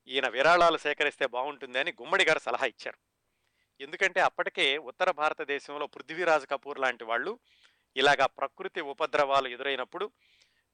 [0.08, 2.98] ఈయన విరాళాలు సేకరిస్తే బాగుంటుంది అని గుమ్మడి గారు సలహా ఇచ్చారు.
[3.82, 7.40] ఎందుకంటే అప్పటికే ఉత్తర భారతదేశంలో పృథ్వీరాజ్ కపూర్ లాంటి వాళ్ళు
[7.96, 10.12] ఇలాగా ప్రకృతి ఉపద్రవాలు ఎదురైనప్పుడు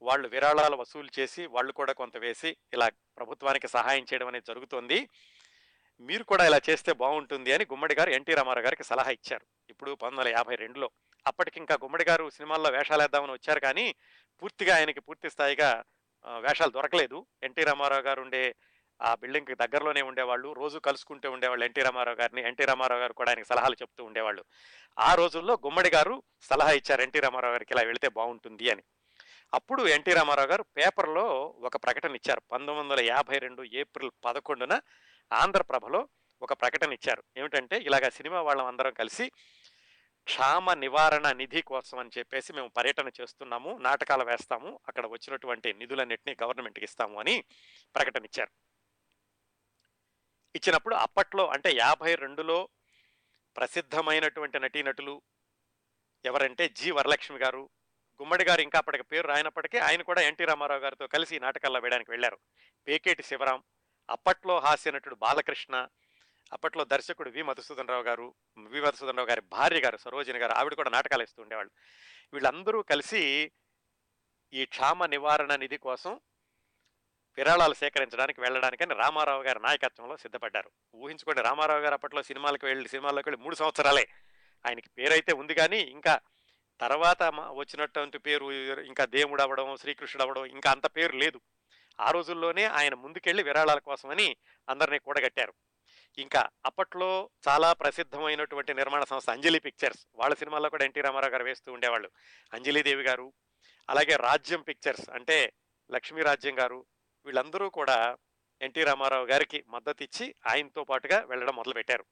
[0.02, 5.10] వాళ్ళు విరాళాలు వసూలు చేసి వాళ్ళు కూడా కొంత వేసి ఇలా ప్రభుత్వానికి సహాయం చేయడం అనేది జరుగుతోంది.
[6.00, 9.45] మీరు కూడా ఇలా చేస్తే బాగుంటుంది అని గుమ్మడి గారు ఎన్టీ రామారావు గారికి సలహా ఇచ్చారు.
[9.70, 10.91] ఇప్పుడు పంతొమ్మిది వందల యాభై రెండులో
[11.28, 13.95] అప్పటికి ఇంకా గుమ్మడి గారు సినిమాల్లో వేషాలు వేద్దామని వచ్చారు కానీ
[14.41, 15.84] పూర్తిగా ఆయనకి పూర్తి స్థాయిగా
[16.28, 17.26] వేషాలు దొరకలేదు.
[17.43, 18.55] ఎన్టీ రామారావు గారు ఉండే
[19.01, 20.53] ఆ బిల్డింగ్కి దగ్గరలోనే ఉండేవాళ్ళు.
[20.53, 22.47] రోజు కలుసుకుంటూ ఉండేవాళ్ళు ఎన్టీ రామారావు గారిని.
[22.47, 24.45] ఎన్టీ రామారావు గారు కూడా ఆయనకి సలహాలు చెప్తూ ఉండేవాళ్ళు.
[24.99, 28.84] ఆ రోజుల్లో గుమ్మడి గారు సలహా ఇచ్చారు ఎన్టీ రామారావు గారికి ఇలా వెళితే బాగుంటుంది అని.
[29.53, 32.41] అప్పుడు ఎన్టీ రామారావు గారు పేపర్లో ఒక ప్రకటన ఇచ్చారు.
[32.51, 34.80] పంతొమ్మిది వందల యాభై రెండు ఏప్రిల్ పదకొండున
[35.34, 36.07] ఆంధ్రప్రభలో
[36.41, 37.24] ఒక ప్రకటన ఇచ్చారు.
[37.38, 39.32] ఏమిటంటే ఇలాగ సినిమా వాళ్ళం అందరం కలిసి
[40.28, 46.86] క్షామ నివారణ నిధి కోసం అని చెప్పేసి మేము పర్యటన చేస్తున్నాము నాటకాలు వేస్తాము అక్కడ వచ్చినటువంటి నిధులన్నింటినీ గవర్నమెంట్కి
[46.86, 47.43] ఇస్తాము అని
[47.95, 48.51] ప్రకటన ఇచ్చారు.
[50.55, 52.69] ఇచ్చినప్పుడు అప్పట్లో అంటే యాభై రెండులో
[53.57, 55.21] ప్రసిద్ధమైనటువంటి నటీనటులు
[56.25, 57.69] ఎవరంటే జి వరలక్ష్మి గారు
[58.21, 62.38] గుమ్మడి గారు ఇంకా అప్పటికి పేరు రాయనప్పటికీ ఆయన కూడా ఎన్టీ రామారావు గారితో కలిసి నాటకాల్లో వేయడానికి వెళ్ళారు.
[62.88, 63.63] పేకేటి శివరాం
[64.09, 65.88] అప్పట్లో హాస్య నటుడు బాలకృష్ణ
[66.54, 70.74] అప్పట్లో దర్శకుడు వి మధుసూదన్ రావు గారు వి మధుసూదన్ రావు గారి భార్య గారు సరోజిని గారు ఆవిడ
[70.74, 71.72] కూడా నాటకాలు ఇస్తూ ఉండేవాళ్ళు.
[72.34, 73.52] వీళ్ళందరూ కలిసి
[74.54, 76.20] ఈ క్షామ నివారణ నిధి కోసం
[77.38, 80.72] విరాళాలు సేకరించడానికి వెళ్ళడానికని రామారావు గారి నాయకత్వంలో సిద్ధపడ్డారు.
[80.95, 84.08] ఊహించుకోండి రామారావు గారు అప్పట్లో సినిమాలకు వెళ్ళి సినిమాలకు వెళ్ళి మూడు సంవత్సరాలే.
[84.68, 86.20] ఆయనకి పేరైతే ఉంది కానీ ఇంకా
[86.82, 91.41] తర్వాత వచ్చినటువంటి పేరు ఇంకా దేవుడు అవ్వడం శ్రీకృష్ణుడు అవ్వడం ఇంకా అంత పేరు లేదు.
[92.00, 94.36] ఆ రోజుల్లోనే ఆయన ముందుకెళ్ళి విరాళాల కోసమని
[94.70, 95.54] అందరినీ కూడగట్టారు.
[96.18, 100.07] ఇంకా అప్పట్లో చాలా ప్రసిద్ధమైనటువంటి నిర్మాణ సంస్థ అంజలి పిక్చర్స్.
[100.15, 102.09] వాళ్ళ సినిమాల్లో కూడా ఎన్టీ రామారావు గారు వేస్తూ ఉండేవాళ్ళు.
[102.53, 103.34] అంజలిదేవి గారు
[103.89, 105.53] అలాగే రాజ్యం పిక్చర్స్ అంటే
[105.91, 106.86] లక్ష్మీ రాజ్యం గారు
[107.26, 108.18] వీళ్ళందరూ కూడా
[108.61, 112.05] ఎన్టీ రామారావు గారికి మద్దతు ఇచ్చి ఆయనతో పాటుగా వెళ్ళడం మొదలుపెట్టారు.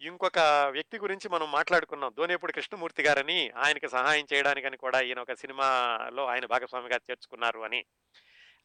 [0.00, 0.38] ఇంకొక
[0.70, 2.14] వ్యక్తి గురించి మనం మాట్లాడుకున్నాం.
[2.16, 7.84] దోనేపుడు కృష్ణమూర్తి గారని ఆయనకి సహాయం చేయడానికని కూడా ఈయన ఒక సినిమాలో ఆయన భాగస్వామిగా చేర్చుకున్నారు అని.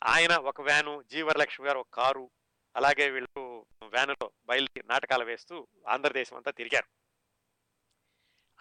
[0.04, 2.32] ఆయన ఒక వ్యాను జీవరలక్ష్మి గారు ఒక కారు
[2.76, 6.88] అలాగే వీళ్ళు వ్యానులో బయలుదేరి నాటకాలు వేస్తూ ఆంధ్రదేశం అంతా తిరిగారు.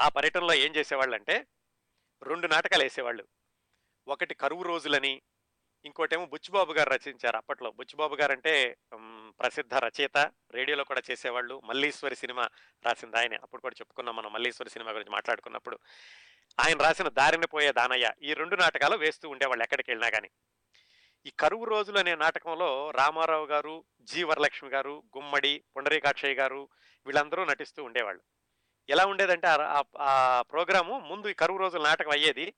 [0.01, 1.47] ఆ పర్యటనలో ఏం చేసేవాళ్ళు అంటే
[2.23, 3.27] రెండు నాటకాలు వేసేవాళ్ళు.
[4.09, 5.23] ఒకటి కరువు రోజులని
[5.85, 7.71] ఇంకోటేమో బుచ్చిబాబు గారు రచించారు అప్పట్లో.
[7.71, 8.77] బుచ్చిబాబు గారు అంటే
[9.41, 11.61] ప్రసిద్ధ రచయిత రేడియోలో కూడా చేసేవాళ్ళు.
[11.65, 12.49] మల్లీశ్వరి సినిమా
[12.87, 13.37] రాసింది ఆయన.
[13.37, 15.79] అప్పుడు కూడా చెప్పుకున్నాం మనం మల్లీశ్వరి సినిమా గురించి మాట్లాడుకున్నప్పుడు.
[16.61, 20.31] ఆయన రాసిన దారిన పోయే దానయ్య ఈ రెండు నాటకాలు వేస్తూ ఉండేవాళ్ళు ఎక్కడికి వెళ్ళినా కానీ
[21.27, 26.69] ఈ కరువు రోజులు అనే నాటకంలో రామారావు గారు జి వరలక్ష్మి గారు గుమ్మడి పుండరీకాక్షయ్య గారు
[27.07, 28.23] వీళ్ళందరూ నటిస్తూ ఉండేవాళ్ళు.
[28.89, 29.47] ఎలా ఉండేదంటే
[29.99, 32.55] ఆ- ప్రోగ్రాము ముందు ఈ కరువు రోజుల నాటకం అయ్యేది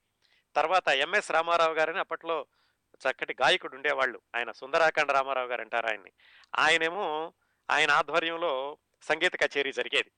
[0.56, 2.46] తర్వాత ఎంఎస్ రామారావు గారని అప్పట్లో
[2.94, 4.20] చక్కటి గాయకుడు ఉండేవాళ్ళు.
[4.36, 6.12] ఆయన సుందరాఖండ రామారావు గారు అంటారు ఆయన్ని.
[6.58, 7.32] ఆయనేమో
[7.70, 10.10] ఆయన ఆధ్వర్యంలో సంగీత కచేరీ జరిగేది.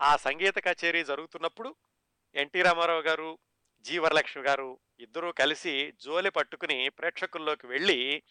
[0.00, 1.74] ఆ సంగీత కచేరీ జరుగుతున్నప్పుడు
[2.34, 3.38] ఎన్టీ రామారావు గారు
[3.80, 8.22] జి వరలక్ష్మి గారు ఇద్దరూ కలిసి జోలి పట్టుకుని ప్రేక్షకుల్లోకి వెళ్ళి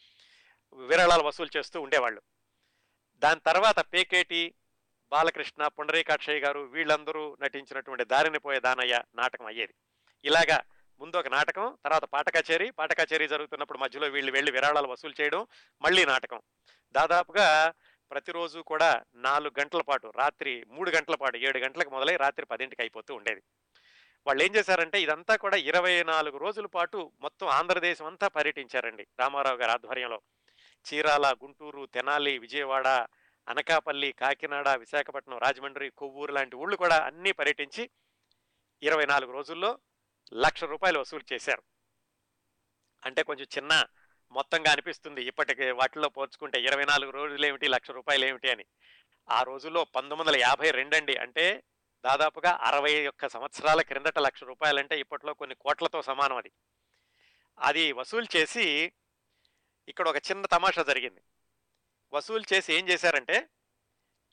[0.73, 2.21] విరాళాలు వసూలు చేస్తూ ఉండేవాళ్ళు.
[3.15, 4.55] దాని తర్వాత పేకేటి
[5.11, 9.73] బాలకృష్ణ పుండరీకాక్షయ్య గారు వీళ్ళందరూ నటించినటువంటి దారిని పోయే దానయ్య నాటకం అయ్యేది.
[10.25, 10.63] ఇలాగా
[10.99, 15.47] ముందు ఒక నాటకం తర్వాత పాట కచేరీ పాట కచేరీ జరుగుతున్నప్పుడు మధ్యలో వీళ్ళు వెళ్ళి విరాళాలు వసూలు చేయడం
[15.81, 16.41] మళ్ళీ నాటకం.
[16.91, 17.73] దాదాపుగా
[18.11, 23.15] ప్రతిరోజు కూడా నాలుగు గంటల పాటు రాత్రి మూడు గంటల పాటు ఏడు గంటలకు మొదలై రాత్రి పదింటికి అయిపోతూ
[23.15, 23.43] ఉండేది.
[24.27, 29.71] వాళ్ళు ఏం చేశారంటే ఇదంతా కూడా ఇరవై నాలుగు రోజుల పాటు మొత్తం ఆంధ్రదేశం అంతా పర్యటించారండి రామారావు గారి
[29.71, 30.21] ఆధ్వర్యంలో.
[30.85, 32.87] చీరాల గుంటూరు తెనాలి విజయవాడ
[33.47, 37.89] అనకాపల్లి కాకినాడ విశాఖపట్నం రాజమండ్రి కొవ్వూరు లాంటి ఊళ్ళు కూడా అన్నీ పర్యటించి
[38.83, 39.79] ఇరవై నాలుగు రోజుల్లో
[40.33, 41.63] లక్ష రూపాయలు వసూలు చేశారు.
[43.05, 43.85] అంటే కొంచెం చిన్న
[44.31, 48.65] మొత్తంగా అనిపిస్తుంది ఇప్పటికి వాటిలో పోల్చుకుంటే ఇరవై నాలుగు రోజులు ఏమిటి లక్ష రూపాయలు ఏమిటి అని.
[49.29, 51.17] ఆ రోజుల్లో పంతొమ్మిది వందల యాభై రెండు అండి.
[51.17, 51.63] అంటే
[52.07, 56.51] దాదాపుగా అరవై ఒక్క సంవత్సరాల క్రిందట లక్ష రూపాయలంటే ఇప్పట్లో కొన్ని కోట్లతో సమానం అది.
[57.59, 58.93] అది వసూలు చేసి
[59.87, 61.21] ఇక్కడ ఒక చిన్న తమాషా జరిగింది.
[62.13, 63.49] వసూలు చేసి ఏం చేశారంటే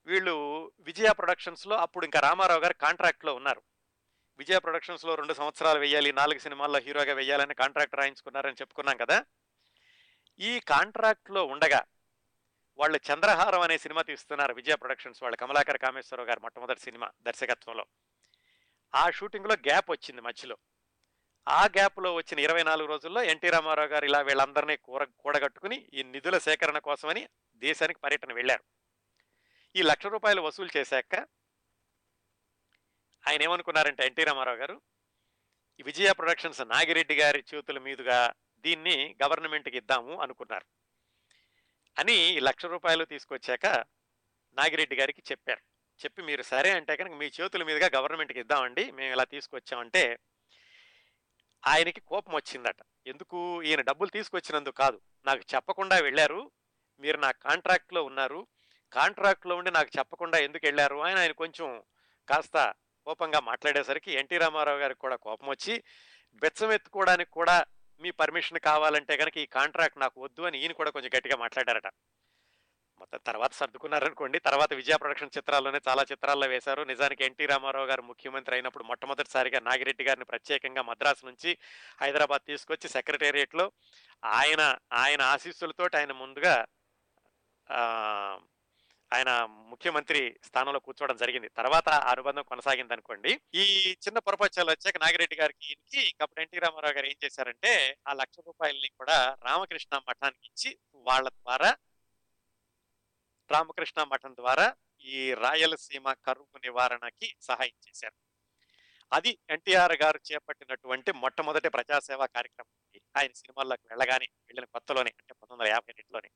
[0.07, 0.35] వీళ్ళు
[0.81, 3.62] విజయ ప్రొడక్షన్స్లో అప్పుడు ఇంకా రామారావు గారు కాంట్రాక్ట్లో ఉన్నారు.
[4.39, 9.25] విజయ ప్రొడక్షన్స్లో రెండు సంవత్సరాలు వెయ్యాలి నాలుగు సినిమాల్లో హీరోగా వెయ్యాలని కాంట్రాక్ట్ రాయించుకున్నారని చెప్పుకున్నాం కదా.
[10.41, 11.85] ఈ కాంట్రాక్ట్లో ఉండగా
[12.79, 15.37] వాళ్ళు చంద్రహారం అనే సినిమా తీస్తున్నారు విజయ ప్రొడక్షన్స్ వాళ్ళు.
[15.37, 17.87] కమలాకర్ కామేశ్వరరావు గారు మొట్టమొదటి సినిమా దర్శకత్వంలో.
[18.95, 20.57] ఆ షూటింగ్లో గ్యాప్ వచ్చింది మధ్యలో.
[21.49, 26.39] ఆ గ్యాప్లో వచ్చిన ఇరవై నాలుగు రోజుల్లో ఎన్టీ రామారావు గారు ఇలా వీళ్ళందరినీ కూర కూడగట్టుకుని ఈ నిధుల
[26.39, 28.64] సేకరణ కోసమని దేశానికి పర్యటన వెళ్ళారు.
[29.77, 31.14] ఈ లక్ష రూపాయలు వసూలు చేశాక
[33.29, 34.81] ఆయన ఏమనుకున్నారంటే ఎన్టీ రామారావు గారు
[35.81, 40.84] ఈ విజయ ప్రొడక్షన్స్ నాగిరెడ్డి గారి చేతుల మీదుగా దీన్ని గవర్నమెంట్కి ఇద్దాము అనుకున్నారు.
[41.99, 43.66] అని లక్ష రూపాయలు తీసుకొచ్చాక
[44.55, 45.61] నాగిరెడ్డి గారికి చెప్పారు.
[46.05, 50.18] చెప్పి మీరు సరే అంటే కనుక మీ చేతుల మీదుగా గవర్నమెంట్కి ఇద్దామండి మేము ఇలా తీసుకొచ్చామంటే
[51.66, 52.76] ఆయనకి కోపం వచ్చిందట.
[53.07, 53.62] ఎందుకు?
[53.62, 55.01] ఈయన డబ్బులు తీసుకొచ్చినందుకు కాదు.
[55.26, 56.51] నాకు చెప్పకుండా వెళ్ళారు.
[57.01, 58.47] మీరు నా కాంట్రాక్ట్లో ఉన్నారు.
[58.92, 61.82] కాంట్రాక్ట్లో ఉండి నాకు చెప్పకుండా ఎందుకు వెళ్ళారు అని ఆయన కొంచెం
[62.28, 62.74] కాస్త
[63.05, 65.82] కోపంగా మాట్లాడేసరికి ఎన్టీ రామారావు గారికి కూడా కోపం వచ్చి
[66.34, 67.64] బెచ్చం ఎత్తుకోవడానికి కూడా
[68.01, 71.88] మీ పర్మిషన్ కావాలంటే కనుక ఈ కాంట్రాక్ట్ నాకు వద్దు అని ఈయన కూడా కొంచెం గట్టిగా మాట్లాడారట.
[73.01, 76.82] మొత్తం తర్వాత సర్దుకున్నారనుకోండి తర్వాత విజయ ప్రొడక్షన్ చిత్రాల్లోనే చాలా చిత్రాల్లో వేశారు.
[76.84, 81.59] నిజానికి ఎన్టీ రామారావు గారు ముఖ్యమంత్రి అయినప్పుడు మొట్టమొదటిసారిగా నాగిరెడ్డి గారిని ప్రత్యేకంగా మద్రాసు నుంచి
[82.03, 83.72] హైదరాబాద్ తీసుకొచ్చి సెక్రటేరియట్లో
[84.24, 86.55] ఆయన ఆయన ఆశీస్సులతో ఆయన ముందుగా
[89.15, 91.49] ఆయన ముఖ్యమంత్రి స్థానంలో కూర్చోవడం జరిగింది.
[91.49, 96.95] తర్వాత ఆ అనుబంధం కొనసాగింది అనుకోండి ఈ చిన్న పొరపచ్చాలు వచ్చాక నాగిరెడ్డి గారికి ఈయనకి అప్పుడు ఎన్టీ రామారావు
[96.95, 101.76] గారు ఏం చేశారంటే ఆ లక్ష రూపాయలని కూడా రామకృష్ణ మఠానికి ఇచ్చి వాళ్ళ ద్వారా
[103.51, 108.14] రామకృష్ణ మఠం ద్వారా ఈ రాయలసీమ కరువు నివారణకి సహాయం చేశారు.
[109.13, 113.01] అది ఎన్టీఆర్ గారు చేపట్టినటువంటి మొట్టమొదటి ప్రజాసేవా కార్యక్రమం.
[113.17, 116.30] ఆయన సినిమాల్లోకి వెళ్ళగానే వెళ్ళిన కొత్తలోనే అంటే పంతొమ్మిది వందల యాభై రెండులోనే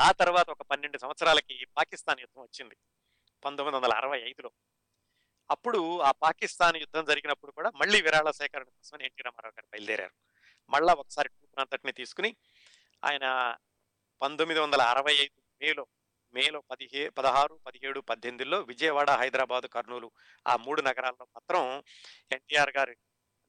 [0.00, 2.76] ఆ తర్వాత ఒక పన్నెండు సంవత్సరాలకి పాకిస్తాన్ యుద్ధం వచ్చింది
[3.44, 4.50] పంతొమ్మిది వందల అరవై ఐదులో.
[5.50, 10.14] అప్పుడు ఆ పాకిస్తాన్ యుద్ధం జరిగినప్పుడు కూడా మళ్ళీ విరాళ సేకరణ కోసం ఎన్టీ రామారావు గారు బయలుదేరారు.
[10.70, 12.36] మళ్ళా ఒకసారి అంతటిని తీసుకుని
[13.04, 13.56] ఆయన
[14.22, 15.86] పంతొమ్మిది వందల అరవై ఐదు మేలో
[16.34, 20.10] మేలో పదిహే పదహారు పదిహేడు పద్దెనిమిదిలో విజయవాడ హైదరాబాద్ కర్నూలు
[20.46, 21.82] ఆ మూడు నగరాల్లో మాత్రం
[22.32, 22.96] ఎన్టీఆర్ గారి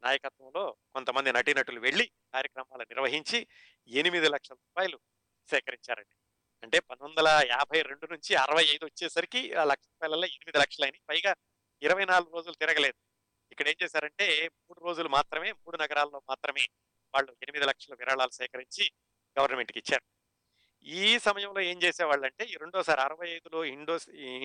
[0.03, 3.47] నాయకత్వంలో కొంతమంది నటీనటులు వెళ్ళి కార్యక్రమాలు నిర్వహించి
[3.87, 4.99] ఎనిమిది లక్షల రూపాయలు
[5.49, 6.15] సేకరించారండి.
[6.65, 11.31] అంటే పంతొమ్మిది వందల యాభై రెండు నుంచి అరవై ఐదు వచ్చేసరికి ఆ లక్ష రూపాయలలో ఎనిమిది లక్షలైన పైగా
[11.81, 12.97] ఇరవై నాలుగు రోజులు తిరగలేదు.
[13.51, 16.65] ఇక్కడ ఏం చేశారంటే మూడు రోజులు మాత్రమే మూడు నగరాల్లో మాత్రమే
[17.13, 18.85] వాళ్ళు ఎనిమిది లక్షల విరాళాలు సేకరించి
[19.37, 20.05] గవర్నమెంట్కి ఇచ్చారు.
[20.85, 23.95] ఈ సమయంలో ఏం చేసేవాళ్ళంటే ఈ రెండోసారి అరవై ఐదులో ఇండో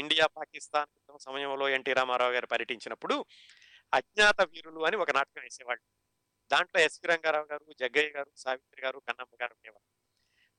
[0.02, 3.16] ఇండియా పాకిస్తాన్ యుద్ధం సమయంలో ఎన్టీ రామారావు గారు పర్యటించినప్పుడు
[3.92, 5.84] అజ్ఞాత వీరులు అని ఒక నాటకం వేసేవాళ్ళు.
[6.50, 9.86] దాంట్లో ఎస్వి రంగారావు గారు జగ్గయ్య గారు సావిత్రి గారు కన్నమ్మ గారు ఉండేవారు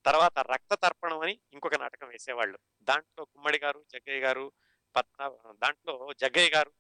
[0.06, 2.60] తర్వాత రక్త తర్పణం అని ఇంకొక నాటకం వేసేవాళ్ళు.
[2.82, 4.52] దాంట్లో గుమ్మడి గారు జగ్గయ్య గారు
[4.96, 6.74] పద్మ దాంట్లో జగ్గయ్య గారు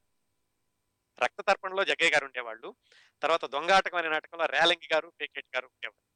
[1.23, 2.76] రక్త తర్పణలో జగ్గయ్య గారు ఉండేవాళ్ళు.
[3.22, 6.11] తర్వాత దొంగాటకం అనే నాటకంలో రేలంగి గారు పేకేట్ గారు ఉండేవాళ్ళు.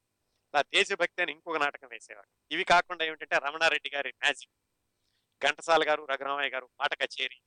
[0.54, 2.54] అలా దేశభక్తి అని ఇంకొక నాటకం వేసేవాళ్ళు.
[2.54, 4.52] ఇవి కాకుండా ఏమిటంటే రమణారెడ్డి గారి మ్యాజిక్.
[5.48, 7.42] ఘంటసాల గారు రఘురామయ్య గారు మాట కచేరి.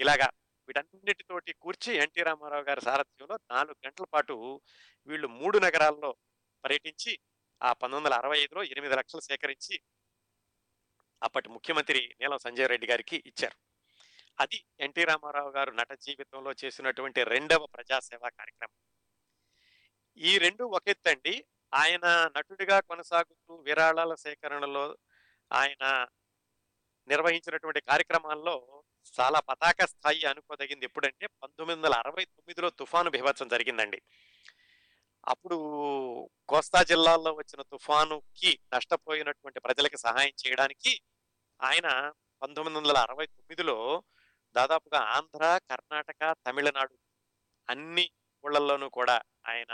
[0.00, 0.30] ఇలాగా
[0.68, 4.60] వీటన్నిటితోటి కూర్చి ఎన్టీ రామారావు గారి సారథ్యంలో నాలుగు గంటల పాటు
[5.06, 6.16] వీళ్ళు మూడు నగరాల్లో
[6.64, 7.18] పర్యటించి
[7.62, 9.80] ఆ పంతొమ్మిది వందల అరవై ఐదులో ఎనిమిది లక్షలు సేకరించి
[11.22, 13.56] అప్పటి ముఖ్యమంత్రి నీలం సంజయ్ రెడ్డి గారికి ఇచ్చారు.
[14.40, 18.74] అది ఎన్టీ రామారావు గారు నట జీవితంలో చేసినటువంటి రెండవ ప్రజాసేవా కార్యక్రమం.
[20.16, 24.98] ఈ రెండు ఒకెత్తండి ఆయన నటుడిగా కొనసాగుతూ విరాళాల సేకరణలో
[25.52, 26.06] ఆయన
[27.08, 28.84] నిర్వహించినటువంటి కార్యక్రమాల్లో
[29.20, 30.84] చాలా పతాక స్థాయి అనుకోదగింది.
[30.84, 34.02] ఎప్పుడంటే పంతొమ్మిది వందల అరవై తొమ్మిదిలో తుఫాను బీభత్సం జరిగిందండి.
[35.24, 35.56] అప్పుడు
[36.48, 40.92] కోస్తా జిల్లాల్లో వచ్చిన తుఫానుకి నష్టపోయినటువంటి ప్రజలకి సహాయం చేయడానికి
[41.60, 41.88] ఆయన
[42.42, 44.02] పంతొమ్మిది వందల అరవై తొమ్మిదిలో
[44.54, 46.96] దాదాపుగా ఆంధ్ర కర్ణాటక తమిళనాడు
[47.68, 48.10] అన్ని
[48.44, 49.72] ఊళ్ళల్లోనూ కూడా ఆయన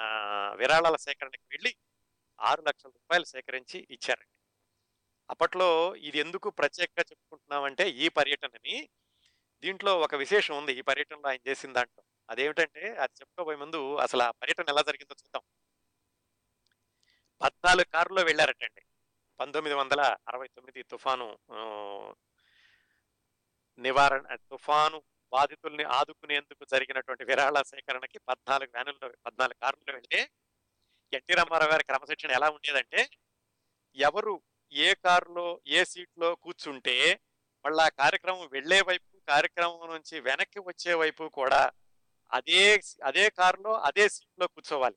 [0.56, 1.77] విరాళాల సేకరణకి వెళ్ళి
[2.40, 4.32] ఆరు లక్షల రూపాయలు సేకరించి ఇచ్చారండి.
[5.31, 8.89] అప్పట్లో ఇది ఎందుకు ప్రత్యేకంగా చెప్పుకుంటున్నామంటే ఈ పర్యటనని
[9.62, 10.73] దీంట్లో ఒక విశేషం ఉంది.
[10.73, 15.42] ఈ పర్యటనలో ఆయన చేసిన దాంట్లో అదేమిటంటే అది చెప్పుకోబోయే ముందు అసలు ఆ పర్యటన ఎలా జరిగిందో చూద్దాం.
[17.40, 18.82] పద్నాలుగు కారులో వెళ్ళారటండి.
[19.40, 21.26] పంతొమ్మిది వందల అరవై తొమ్మిది తుఫాను
[23.78, 24.98] నివారణ తుఫాను
[25.32, 30.20] బాధితుల్ని ఆదుకునేందుకు జరిగినటువంటి విరాళ సేకరణకి పద్నాలుగు వ్యానుల్లో పద్నాలుగు కార్లలో వెళ్తే
[31.12, 33.00] ఎన్టీ రామారావు గారి క్రమశిక్షణ ఎలా ఉండేదంటే
[33.96, 34.34] ఎవరు
[34.72, 35.46] ఏ కారులో
[35.76, 36.96] ఏ సీట్లో కూర్చుంటే
[37.64, 41.60] మళ్ళీ ఆ కార్యక్రమం వెళ్ళే వైపు కార్యక్రమం నుంచి వెనక్కి వచ్చే వైపు కూడా
[42.32, 44.96] అదే అదే కారులో అదే సీట్లో కూర్చోవాలి.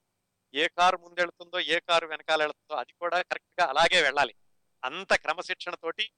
[0.54, 4.36] ఏ కారు ముందెళ్తుందో ఏ కారు వెనకాల వెళ్తుందో అది కూడా కరెక్ట్గా అలాగే వెళ్ళాలి.
[4.84, 6.12] అంత క్రమశిక్షణతోటి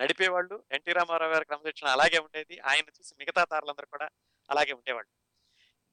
[0.00, 2.58] నడిపేవాళ్ళు ఎన్టీ రామారావు గారి క్రమశిక్షణ అలాగే ఉండేది.
[2.60, 4.08] ఆయన చూసి మిగతా తారులందరూ కూడా
[4.50, 5.10] అలాగే ఉండేవాళ్ళు.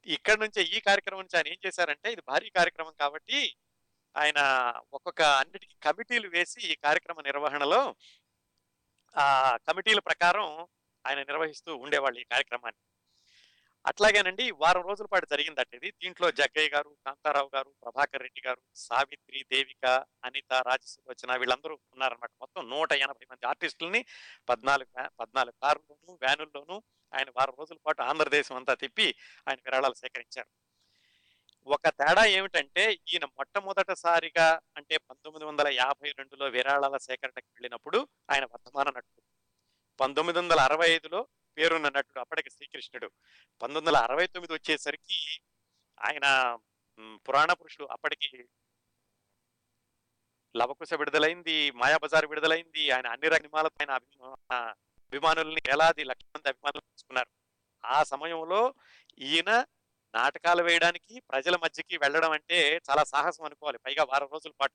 [0.06, 3.58] ఇక్కడ నుంచే ఈ కార్యక్రమం నుంచి ఆయన ఏం చేశారంటే ఇది భారీ కార్యక్రమం కాబట్టి
[4.18, 4.40] ఆయన
[4.94, 7.96] ఒక్కొక్క అన్నిటికీ కమిటీలు వేసి ఈ కార్యక్రమ నిర్వహణలో
[9.18, 10.68] ఆ కమిటీల ప్రకారం
[11.08, 12.93] ఆయన నిర్వహిస్తూ ఉండేవాళ్ళు ఈ కార్యక్రమాన్ని.
[13.86, 19.40] అట్లాగేనండి వారం రోజుల పాటు జరిగిందట ఇది దీంట్లో జగ్గయ్య గారు కాంతారావు గారు ప్రభాకర్ రెడ్డి గారు సావిత్రి
[19.52, 19.86] దేవిక
[20.24, 22.32] అనిత రాజసులోచన వీళ్ళందరూ ఉన్నారన్నమాట.
[22.42, 24.06] మొత్తం నూట ఎనభై మంది ఆర్టిస్టులని
[24.50, 26.78] పద్నాలుగు పద్నాలుగు కార్లలోను వ్యానుల్లోనూ
[27.14, 29.16] ఆయన వారం రోజుల పాటు ఆంధ్రదేశం అంతా తిప్పి
[29.48, 30.50] ఆయన విరాళాలు సేకరించారు.
[31.68, 38.88] ఒక తేడా ఏమిటంటే ఈయన మొట్టమొదటిసారిగా అంటే పంతొమ్మిది వందల యాభై రెండులో విరాళాల సేకరణకు వెళ్ళినప్పుడు ఆయన వర్తమాన
[38.90, 39.22] నటుడు.
[40.00, 41.28] పంతొమ్మిది వందల అరవై ఐదులో
[41.58, 43.08] పేరున్న నటుడు అప్పటికి శ్రీకృష్ణుడు.
[43.62, 45.42] పంతొమ్మిది వందల అరవై తొమ్మిది వచ్చేసరికి
[46.06, 46.58] ఆయన
[47.30, 48.50] పురాణ పురుషుడు అప్పటికి
[50.56, 52.92] లవకుశ విడుదలైంది మాయాబజార్ విడుదలైంది.
[52.92, 54.36] ఆయన అన్ని రంగమాలతో ఆయన అభిమా
[55.12, 57.30] అభిమానుల్ని వేలాది లక్షల మంది అభిమానులు తీసుకున్నారు.
[57.86, 58.74] ఆ సమయంలో
[59.20, 59.66] ఈయన
[60.16, 63.78] నాటకాలు వేయడానికి ప్రజల మధ్యకి వెళ్ళడం అంటే చాలా సాహసం అనుకోవాలి.
[63.78, 64.74] పైగా వారం రోజుల పాటు.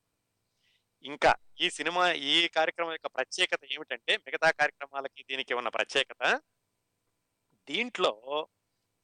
[1.03, 6.41] ఇంకా ఈ సినిమా ఈ కార్యక్రమం యొక్క ప్రత్యేకత ఏమిటంటే మిగతా కార్యక్రమాలకి దీనికి ఉన్న ప్రత్యేకత
[7.71, 8.49] దీంట్లో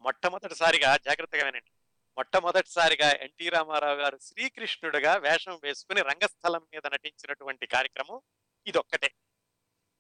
[0.00, 1.70] మొట్టమొదటిసారిగా జాగ్రత్తగా వినండి.
[2.16, 8.20] మొట్టమొదటిసారిగా ఎన్టీ రామారావు గారు శ్రీకృష్ణుడిగా వేషం వేసుకుని రంగస్థలం మీద నటించినటువంటి కార్యక్రమం
[8.66, 9.14] ఇదొక్కటే.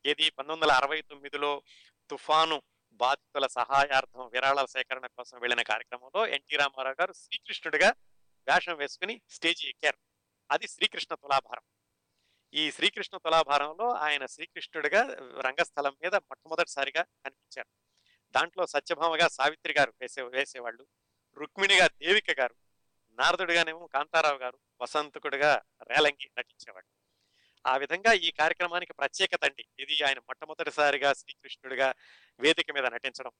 [0.06, 1.62] ఏది పంతొమ్మిది వందల అరవై తొమ్మిదిలో
[2.10, 2.62] తుఫాను
[2.92, 7.94] బాధితుల సహాయార్థం విరాళాల సేకరణ కోసం వెళ్ళిన కార్యక్రమంలో ఎన్టీ రామారావు గారు శ్రీకృష్ణుడిగా
[8.48, 9.98] వేషం వేసుకుని స్టేజీ ఎక్కారు.
[10.50, 11.62] అది శ్రీకృష్ణ తులాభారం.
[12.54, 15.02] ఈ శ్రీకృష్ణ తులాభారంలో ఆయన శ్రీకృష్ణుడిగా
[15.40, 17.83] రంగస్థలం మీద మొట్టమొదటిసారిగా కనిపించారు.
[18.36, 20.86] దాంట్లో సత్యభామగా సావిత్రి గారు వేసే వేసేవాళ్ళు.
[21.36, 22.54] రుక్మిణిగా దేవిక గారు
[23.18, 26.86] నారదుడిగానేమో కాంతారావు గారు వసంతకుడిగా రేలంగి నటించేవాడు
[27.66, 29.64] ఆ విధంగా ఈ కార్యక్రమానికి ప్రత్యేకత అండి.
[29.78, 31.94] ఇది ఆయన మొట్టమొదటిసారిగా శ్రీకృష్ణుడిగా
[32.40, 33.30] వేదిక మీద నటించడం.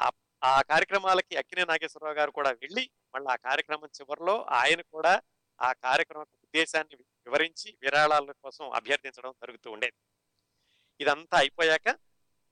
[0.00, 0.10] ఆ
[0.44, 5.22] ఆ కార్యక్రమాలకి అక్కినే నాగేశ్వరరావు గారు కూడా వెళ్ళి మళ్ళీ ఆ కార్యక్రమం చివరిలో ఆయన కూడా
[5.62, 9.96] ఆ కార్యక్రమం ఉద్దేశాన్ని వివరించి విరాళాల కోసం అభ్యర్థించడం జరుగుతూ ఉండేది.
[11.00, 11.88] ఇదంతా అయిపోయాక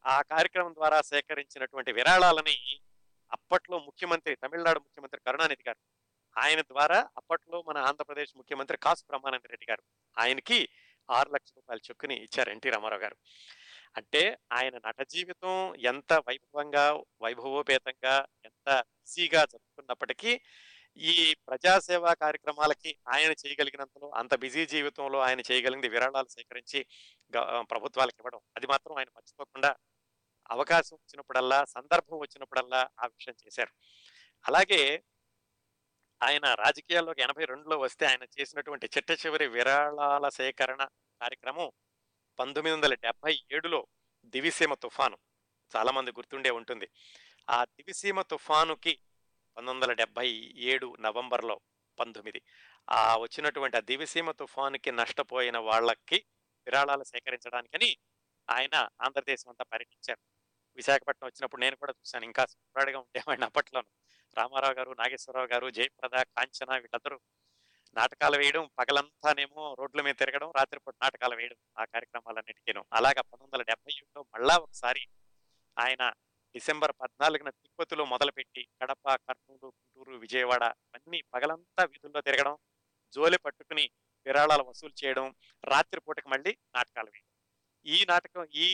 [0.04, 2.56] ఆ కార్యక్రమం ద్వారా సేకరించినటువంటి విరాళాలని
[3.32, 5.80] అప్పట్లో ముఖ్యమంత్రి తమిళనాడు ముఖ్యమంత్రి కరుణానిధి గారు
[6.36, 9.82] ఆయన ద్వారా అప్పట్లో మన ఆంధ్రప్రదేశ్ ముఖ్యమంత్రి కాసు బ్రహ్మానంద రెడ్డి గారు
[10.16, 10.58] ఆయనకి
[11.08, 13.16] ఆరు లక్షల రూపాయలు చొక్కుని ఇచ్చారు ఎన్టీ రామారావు గారు.
[13.96, 14.22] అంటే
[14.52, 15.54] ఆయన నట జీవితం
[15.84, 16.84] ఎంత వైభవంగా
[17.20, 18.14] వైభవోపేతంగా
[18.44, 18.68] ఎంత
[19.00, 20.32] బిజీగా జరుగుతున్నప్పటికీ
[20.98, 21.14] ఈ
[21.48, 26.80] ప్రజాసేవా కార్యక్రమాలకి ఆయన చేయగలిగినంతలో అంత బిజీ జీవితంలో ఆయన చేయగలిగింది విరాళాలు సేకరించి
[27.70, 29.70] ప్రభుత్వాలకు ఇవ్వడం అది మాత్రం ఆయన మర్చిపోకుండా
[30.50, 33.72] అవకాశం వచ్చినప్పుడల్లా సందర్భం వచ్చినప్పుడల్లా ఆ విషయం చేశారు.
[34.48, 35.02] అలాగే
[36.22, 40.84] ఆయన రాజకీయాల్లోకి ఎనభై రెండులో వస్తే ఆయన చేసినటువంటి చిట్ట చివరి విరాళాల సేకరణ
[41.22, 41.72] కార్యక్రమం
[42.38, 43.86] పంతొమ్మిది వందల డెబ్బై ఏడులో
[44.24, 45.18] దివిసీమ తుఫాను.
[45.76, 46.88] చాలా మంది గుర్తుండే ఉంటుంది.
[47.50, 48.98] ఆ దివిసీమ తుఫానుకి
[49.56, 51.60] పంతొమ్మిది వందల డెబ్బై ఏడు నవంబర్లో
[52.00, 52.42] పంతొమ్మిది.
[52.90, 56.24] ఆ వచ్చినటువంటి ఆ దివిసీమ తుఫానుకి నష్టపోయిన వాళ్ళకి
[56.66, 57.96] విరాళాలు సేకరించడానికని
[58.50, 60.31] ఆయన ఆంధ్రదేశం అంతా పర్యటించారు.
[60.76, 62.24] విశాఖపట్నం వచ్చినప్పుడు నేను కూడా చూశాను.
[62.24, 63.88] ఇంకా సుప్రాడిగా ఉండేవాడిని అప్పట్లోను.
[64.38, 67.20] రామారావు గారు నాగేశ్వరరావు గారు జయప్రద కాంచన వీళ్ళందరూ
[67.94, 72.84] నాటకాలు వేయడం పగలంతానేమో రోడ్ల మీద తిరగడం రాత్రిపూట నాటకాలు వేయడం ఆ కార్యక్రమాలన్నిటికీను.
[72.92, 75.02] అలాగా పంతొమ్మిది వందల డెబ్బై ఏడులో మళ్ళా ఒకసారి
[75.78, 76.12] ఆయన
[76.54, 82.56] డిసెంబర్ పద్నాలుగున తిరుపతిలో మొదలుపెట్టి కడప కర్నూలు గుంటూరు విజయవాడ అన్ని పగలంతా వీధుల్లో తిరగడం
[83.14, 83.90] జోలి పట్టుకుని
[84.26, 85.34] విరాళాలు వసూలు చేయడం
[85.64, 87.31] రాత్రిపూటకి మళ్ళీ నాటకాలు వేయడం.
[87.86, 88.68] ఈ నాటకం ఈ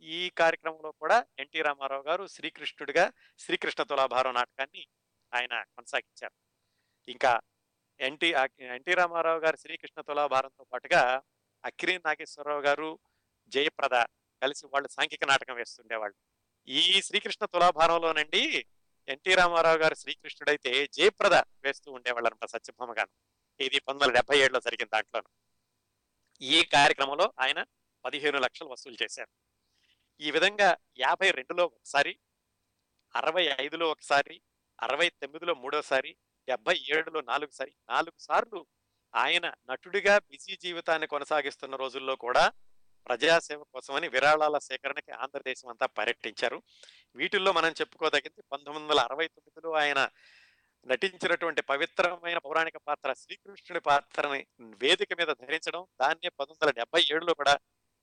[0.00, 4.86] ఈ కార్యక్రమంలో కూడా ఎన్టీ రామారావు గారు శ్రీకృష్ణుడిగా శ్రీకృష్ణ తులాభారం నాటకాన్ని
[5.34, 6.34] ఆయన కొనసాగించారు.
[7.08, 7.40] ఇంకా
[8.00, 8.28] ఎన్టీ
[8.60, 11.22] ఎన్టీ రామారావు గారు శ్రీకృష్ణ తులాభారంతో పాటుగా
[11.64, 13.00] అక్కిరి నాగేశ్వరరావు గారు
[13.48, 13.96] జయప్రద
[14.42, 16.16] కలిసి వాళ్ళు సాంఘిక నాటకం వేస్తుండేవాళ్ళు.
[16.68, 18.66] ఈ శ్రీకృష్ణ తులాభారంలోనండి
[19.08, 23.10] ఎన్టీ రామారావు గారు శ్రీకృష్ణుడైతే జయప్రద వేస్తూ ఉండేవాళ్ళు అనమాట సత్యభామ గారు.
[23.60, 25.22] ఇది పంతొమ్మిది వందల డెబ్బై ఏడులో జరిగిన దాంట్లో
[26.40, 27.64] ఈ కార్యక్రమంలో ఆయన
[28.04, 29.32] పదిహేను లక్షలు వసూలు చేశారు.
[30.20, 30.68] ఈ విధంగా
[30.98, 32.12] యాభై రెండులో ఒకసారి
[33.14, 34.36] అరవై ఐదులో ఒకసారి
[34.82, 36.16] అరవై తొమ్మిదిలో మూడోసారి
[36.48, 38.60] డెబ్బై ఏడులో నాలుగు సారి నాలుగు సార్లు
[39.14, 42.44] ఆయన నటుడిగా బిజీ జీవితాన్ని కొనసాగిస్తున్న రోజుల్లో కూడా
[43.06, 46.62] ప్రజాసేవ కోసమని విరాళాల సేకరణకి ఆంధ్రదేశం అంతా పర్యటించారు.
[47.16, 50.00] వీటిల్లో మనం చెప్పుకోదగింది పంతొమ్మిది వందల అరవై తొమ్మిదిలో ఆయన
[50.86, 57.54] నటించినటువంటి పవిత్రమైన పౌరాణిక పాత్ర శ్రీకృష్ణుడి పాత్రని వేదిక మీద ధరించడం దాన్నే పంతొమ్మిది వందల డెబ్బై ఏడులో కూడా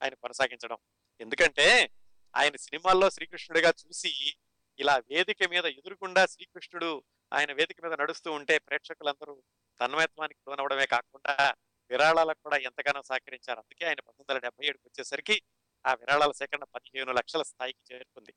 [0.04, 0.78] ఆయన కొనసాగించడం.
[1.22, 1.90] ఎందుకంటే
[2.36, 4.34] ఆయన సినిమాల్లో శ్రీకృష్ణుడిగా చూసి
[4.80, 7.04] ఇలా వేదిక మీద ఎదురుకుండా శ్రీకృష్ణుడు
[7.34, 9.44] ఆయన వేదిక మీద నడుస్తూ ఉంటే ప్రేక్షకులందరూ
[9.80, 11.54] తన్మయత్వానికి లోనవడమే కాకుండా
[11.90, 13.60] విరాళాలకు కూడా ఎంతగానో సహకరించారు.
[13.60, 15.42] అందుకే ఆయన పంతొమ్మిది వందల డెబ్బై ఏడుకి వచ్చేసరికి
[15.86, 18.34] ఆ విరాళాల సేకరణ పదిహేను లక్షల స్థాయికి చేరుకుంది.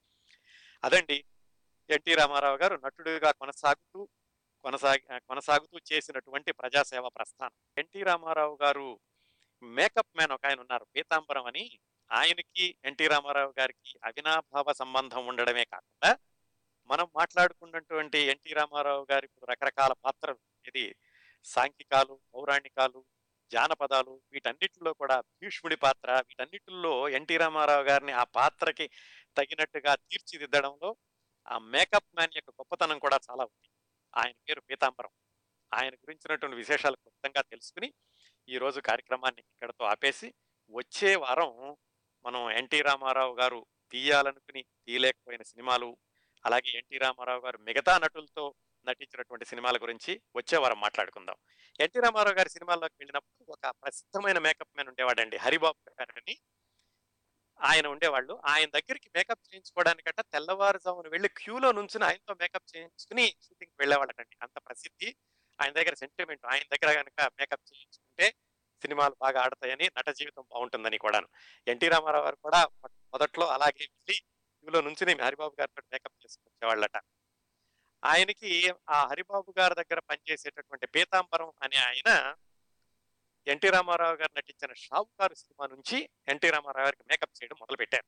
[0.84, 1.24] అదండి
[1.90, 4.08] ఎన్టీ రామారావు గారు నటుడుగా కొనసాగుతూ
[4.62, 7.52] కొనసాగి కొనసాగుతూ చేసినటువంటి ప్రజాసేవ ప్రస్థానం.
[7.78, 9.00] ఎన్టీ రామారావు గారు
[9.62, 11.78] మేకప్ మ్యాన్ ఒక ఆయన ఉన్నారు పీతాంబరం అని.
[12.12, 16.18] ఆయనకి ఎన్టీ రామారావు గారికి అవినాభావ సంబంధం ఉండడమే కాకుండా
[16.86, 20.94] మనం మాట్లాడుకున్నటువంటి ఎన్టీ రామారావు గారి రకరకాల పాత్రలు ఇది
[21.44, 23.04] సాంఘికాలు పౌరాణికాలు
[23.52, 28.90] జానపదాలు వీటన్నిటిలో కూడా భీష్ముడి పాత్ర వీటన్నిటిలో ఎన్టీ రామారావు గారిని ఆ పాత్రకి
[29.36, 30.96] తగినట్టుగా తీర్చిదిద్దడంలో
[31.46, 33.68] ఆ మేకప్ మ్యాన్ యొక్క గొప్పతనం కూడా చాలా ఉంది.
[34.16, 35.10] ఆయన పేరు పీతాంబరం.
[35.74, 37.92] ఆయన గురించినటువంటి విశేషాలు క్లుప్తంగా తెలుసుకుని
[38.48, 40.34] ఈ రోజు కార్యక్రమాన్ని ఇక్కడతో ఆపేసి
[40.70, 41.76] వచ్చే వారం
[42.24, 45.96] మనం ఎన్టీ రామారావు గారు తీయాలనుకుని తీయలేకపోయిన సినిమాలు
[46.46, 48.54] అలాగే ఎన్టీ రామారావు గారు మిగతా నటులతో
[48.86, 51.36] నటించినటువంటి సినిమాల గురించి వచ్చే వారం మాట్లాడుకుందాం.
[51.80, 56.36] ఎన్టీ రామారావు గారి సినిమాల్లోకి వెళ్ళినప్పుడు ఒక ప్రసిద్ధమైన మేకప్ మ్యాన్ ఉండేవాడండి హరిబాబు గారని
[57.60, 58.40] ఆయన ఉండేవాళ్ళు.
[58.46, 64.36] ఆయన దగ్గరికి మేకప్ చేయించుకోవడానికట తెల్లవారుజామున వెళ్ళి క్యూలో నుంచి ఆయనతో మేకప్ చేయించుకుని షూటింగ్ వెళ్ళేవాళ్ళటండి.
[64.42, 65.16] అంత ప్రసిద్ధి.
[65.62, 68.26] ఆయన దగ్గర సెంటిమెంట్ ఆయన దగ్గర కనుక మేకప్ చేయించుకుంటే
[68.82, 71.28] సినిమాలు బాగా ఆడతాయని నట జీవితం బాగుంటుందని కూడాను.
[71.66, 72.60] ఎన్టీ రామారావు గారు కూడా
[73.14, 73.84] మొదట్లో అలాగే
[74.66, 76.96] వెళ్ళి నుంచి నేను హరిబాబు గారితో మేకప్ చేసుకొచ్చేవాళ్ళట
[78.02, 78.50] ఆయనకి
[78.88, 82.10] ఆ హరిబాబు గారి దగ్గర పనిచేసేటటువంటి పీతాంబరం అనే ఆయన
[83.46, 85.98] ఎన్టీ రామారావు గారు నటించిన షావుకారు సినిమా నుంచి
[86.28, 88.06] ఎన్టీ రామారావు గారికి మేకప్ చేయడం మొదలు పెట్టారు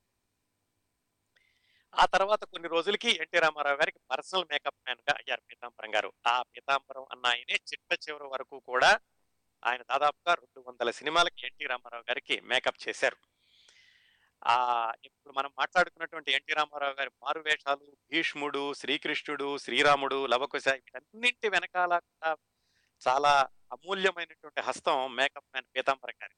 [1.98, 6.12] ఆ తర్వాత కొన్ని రోజులకి ఎన్టీ రామారావు గారికి పర్సనల్ మేకప్ మ్యాన్గా అయ్యారు పీతాంబరం గారు.
[6.26, 9.00] ఆ పీతాంబరం అన్న ఆయనే చిట్ట చివరి వరకు కూడా
[9.64, 13.16] ఆయన దాదాపుగా రెండు వందల సినిమాలకి ఎన్టీ రామారావు గారికి మేకప్ చేశారు.
[14.46, 21.98] ఆ ఇప్పుడు మనం మాట్లాడుకున్నటువంటి ఎన్టీ రామారావు గారి మారు వేషాలు భీష్ముడు శ్రీకృష్ణుడు శ్రీరాముడు లవకుశ వీటన్నింటి వెనకాల
[21.98, 22.36] కూడా
[23.08, 26.34] చాలా అమూల్యమైనటువంటి హస్తం మేకప్ మ్యాన్ పీతాంబరం గారి.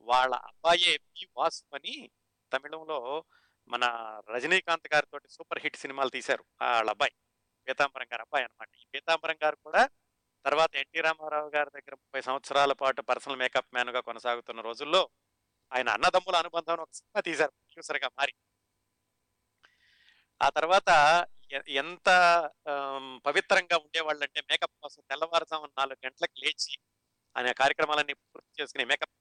[0.00, 2.10] వాళ్ళ అబ్బాయే పి వాసు అని
[2.52, 3.24] తమిళంలో
[3.70, 3.84] మన
[4.34, 7.14] రజనీకాంత్ గారితో సూపర్ హిట్ సినిమాలు తీశారు వాళ్ళ అబ్బాయి
[7.66, 9.82] పీతాంబరం గారు అబ్బాయి అనమాట ఈ పీతాంబరం గారు కూడా
[10.44, 15.02] తర్వాత ఎన్టీ రామారావు గారి దగ్గర ముప్పై సంవత్సరాల పాటు పర్సనల్ మేకప్ మ్యాన్గా కొనసాగుతున్న రోజుల్లో
[15.72, 18.32] ఆయన అన్నదమ్ముల అనుబంధం ఒక సినిమా తీశారు ప్రొడ్యూసర్గా మారి.
[20.40, 20.90] ఆ తర్వాత
[21.82, 22.08] ఎంత
[23.26, 26.74] పవిత్రంగా ఉండేవాళ్ళంటే మేకప్ కోసం తెల్లవారుజామున నాలుగు గంటలకు లేచి
[27.36, 29.14] అనే కార్యక్రమాలన్నీ పూర్తి చేసుకుని మేకప్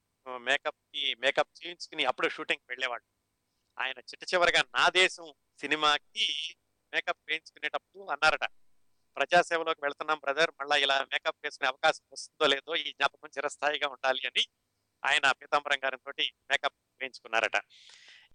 [0.48, 3.08] మేకప్కి మేకప్ చేయించుకుని అప్పుడు షూటింగ్ వెళ్ళేవాళ్ళు.
[3.80, 6.58] ఆయన చిట్ట చివరిగా నా దేశం సినిమాకి
[6.94, 8.46] మేకప్ వేయించుకునేటప్పుడు అన్నారట
[9.16, 14.46] ప్రజాసేవలోకి వెళ్తున్నాం బ్రదర్ మళ్ళీ ఇలా మేకప్ వేసుకునే అవకాశం వస్తుందో లేదో ఈ జ్ఞాపకం చిరస్థాయిగా ఉండాలి అని
[15.06, 17.56] ఆయన పీతాంబరం గారితో మేకప్ వేయించుకున్నారట.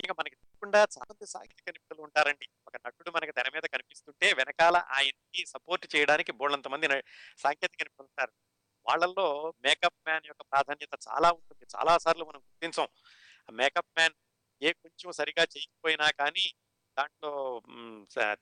[0.01, 2.49] ఇంకా మనకి తప్పకుండా చాలా మంది సాహిత్య నిపుణులు ఉంటారండి.
[2.66, 6.89] ఒక నటుడు మనకి తెర మీద కనిపిస్తుంటే వెనకాల ఆయనకి సపోర్ట్ చేయడానికి బోళ్ళంత మంది
[7.39, 8.33] సాంకేతిక నిపుణులు ఉంటారు.
[8.87, 11.66] వాళ్ళల్లో మేకప్ మ్యాన్ యొక్క ప్రాధాన్యత చాలా ఉంటుంది.
[11.77, 12.89] చాలా సార్లు మనం గుర్తించాం.
[13.53, 14.12] మేకప్ మ్యాన్
[14.65, 16.45] ఏ కొంచెం సరిగా చేయకపోయినా కానీ
[16.97, 17.31] దాంట్లో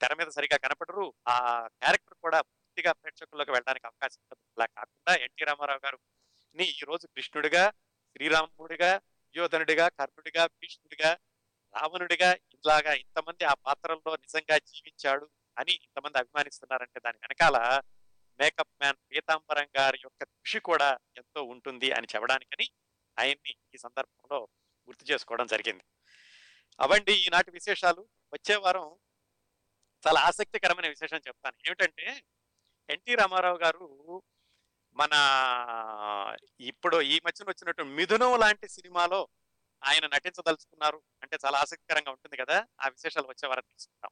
[0.03, 1.05] తెర మీద సరిగా కనపడరు.
[1.29, 1.37] ఆ
[1.81, 5.99] క్యారెక్టర్ కూడా పూర్తిగా ప్రేక్షకుల్లోకి వెళ్ళడానికి అవకాశం అలా కాకుండా ఎన్టీ రామారావు గారు
[6.57, 7.65] ని ఈ రోజు కృష్ణుడిగా
[8.17, 8.91] శ్రీరాముడిగా
[9.35, 11.11] యోధనుడిగా కర్ణుడిగా భీష్ముడిగా
[11.75, 15.27] రావణుడిగా ఇలాగా ఇంతమంది ఆ పాత్రల్లో నిజంగా జీవించాడు
[15.57, 17.57] అని ఇంతమంది అభిమానిస్తున్నారంటే దాని వెనకాల
[18.41, 22.67] మేకప్ మ్యాన్ పీతాంబరం గారి యొక్క కృషి కూడా ఎంతో ఉంటుంది అని చెప్పడానికని
[23.17, 24.39] ఆయన్ని ఈ సందర్భంలో
[24.89, 25.85] గుర్తు చేసుకోవడం జరిగింది.
[26.81, 28.09] అవండి ఈనాటి విశేషాలు.
[28.33, 28.97] వచ్చే వారం
[30.07, 31.69] చాలా ఆసక్తికరమైన విశేషం చెప్తాను.
[31.69, 32.23] ఏమిటంటే
[32.91, 34.23] ఎన్టీ రామారావు గారు
[34.95, 35.13] మన
[36.61, 39.29] ఇప్పుడు ఈ మధ్యన వచ్చినట్టు మిథునం లాంటి సినిమాలో
[39.85, 41.03] ఆయన నటించదలుచుకున్నారు.
[41.23, 44.11] అంటే చాలా ఆసక్తికరంగా ఉంటుంది కదా ఆ విశేషాలు వచ్చే వారం తీసుకుంటాం.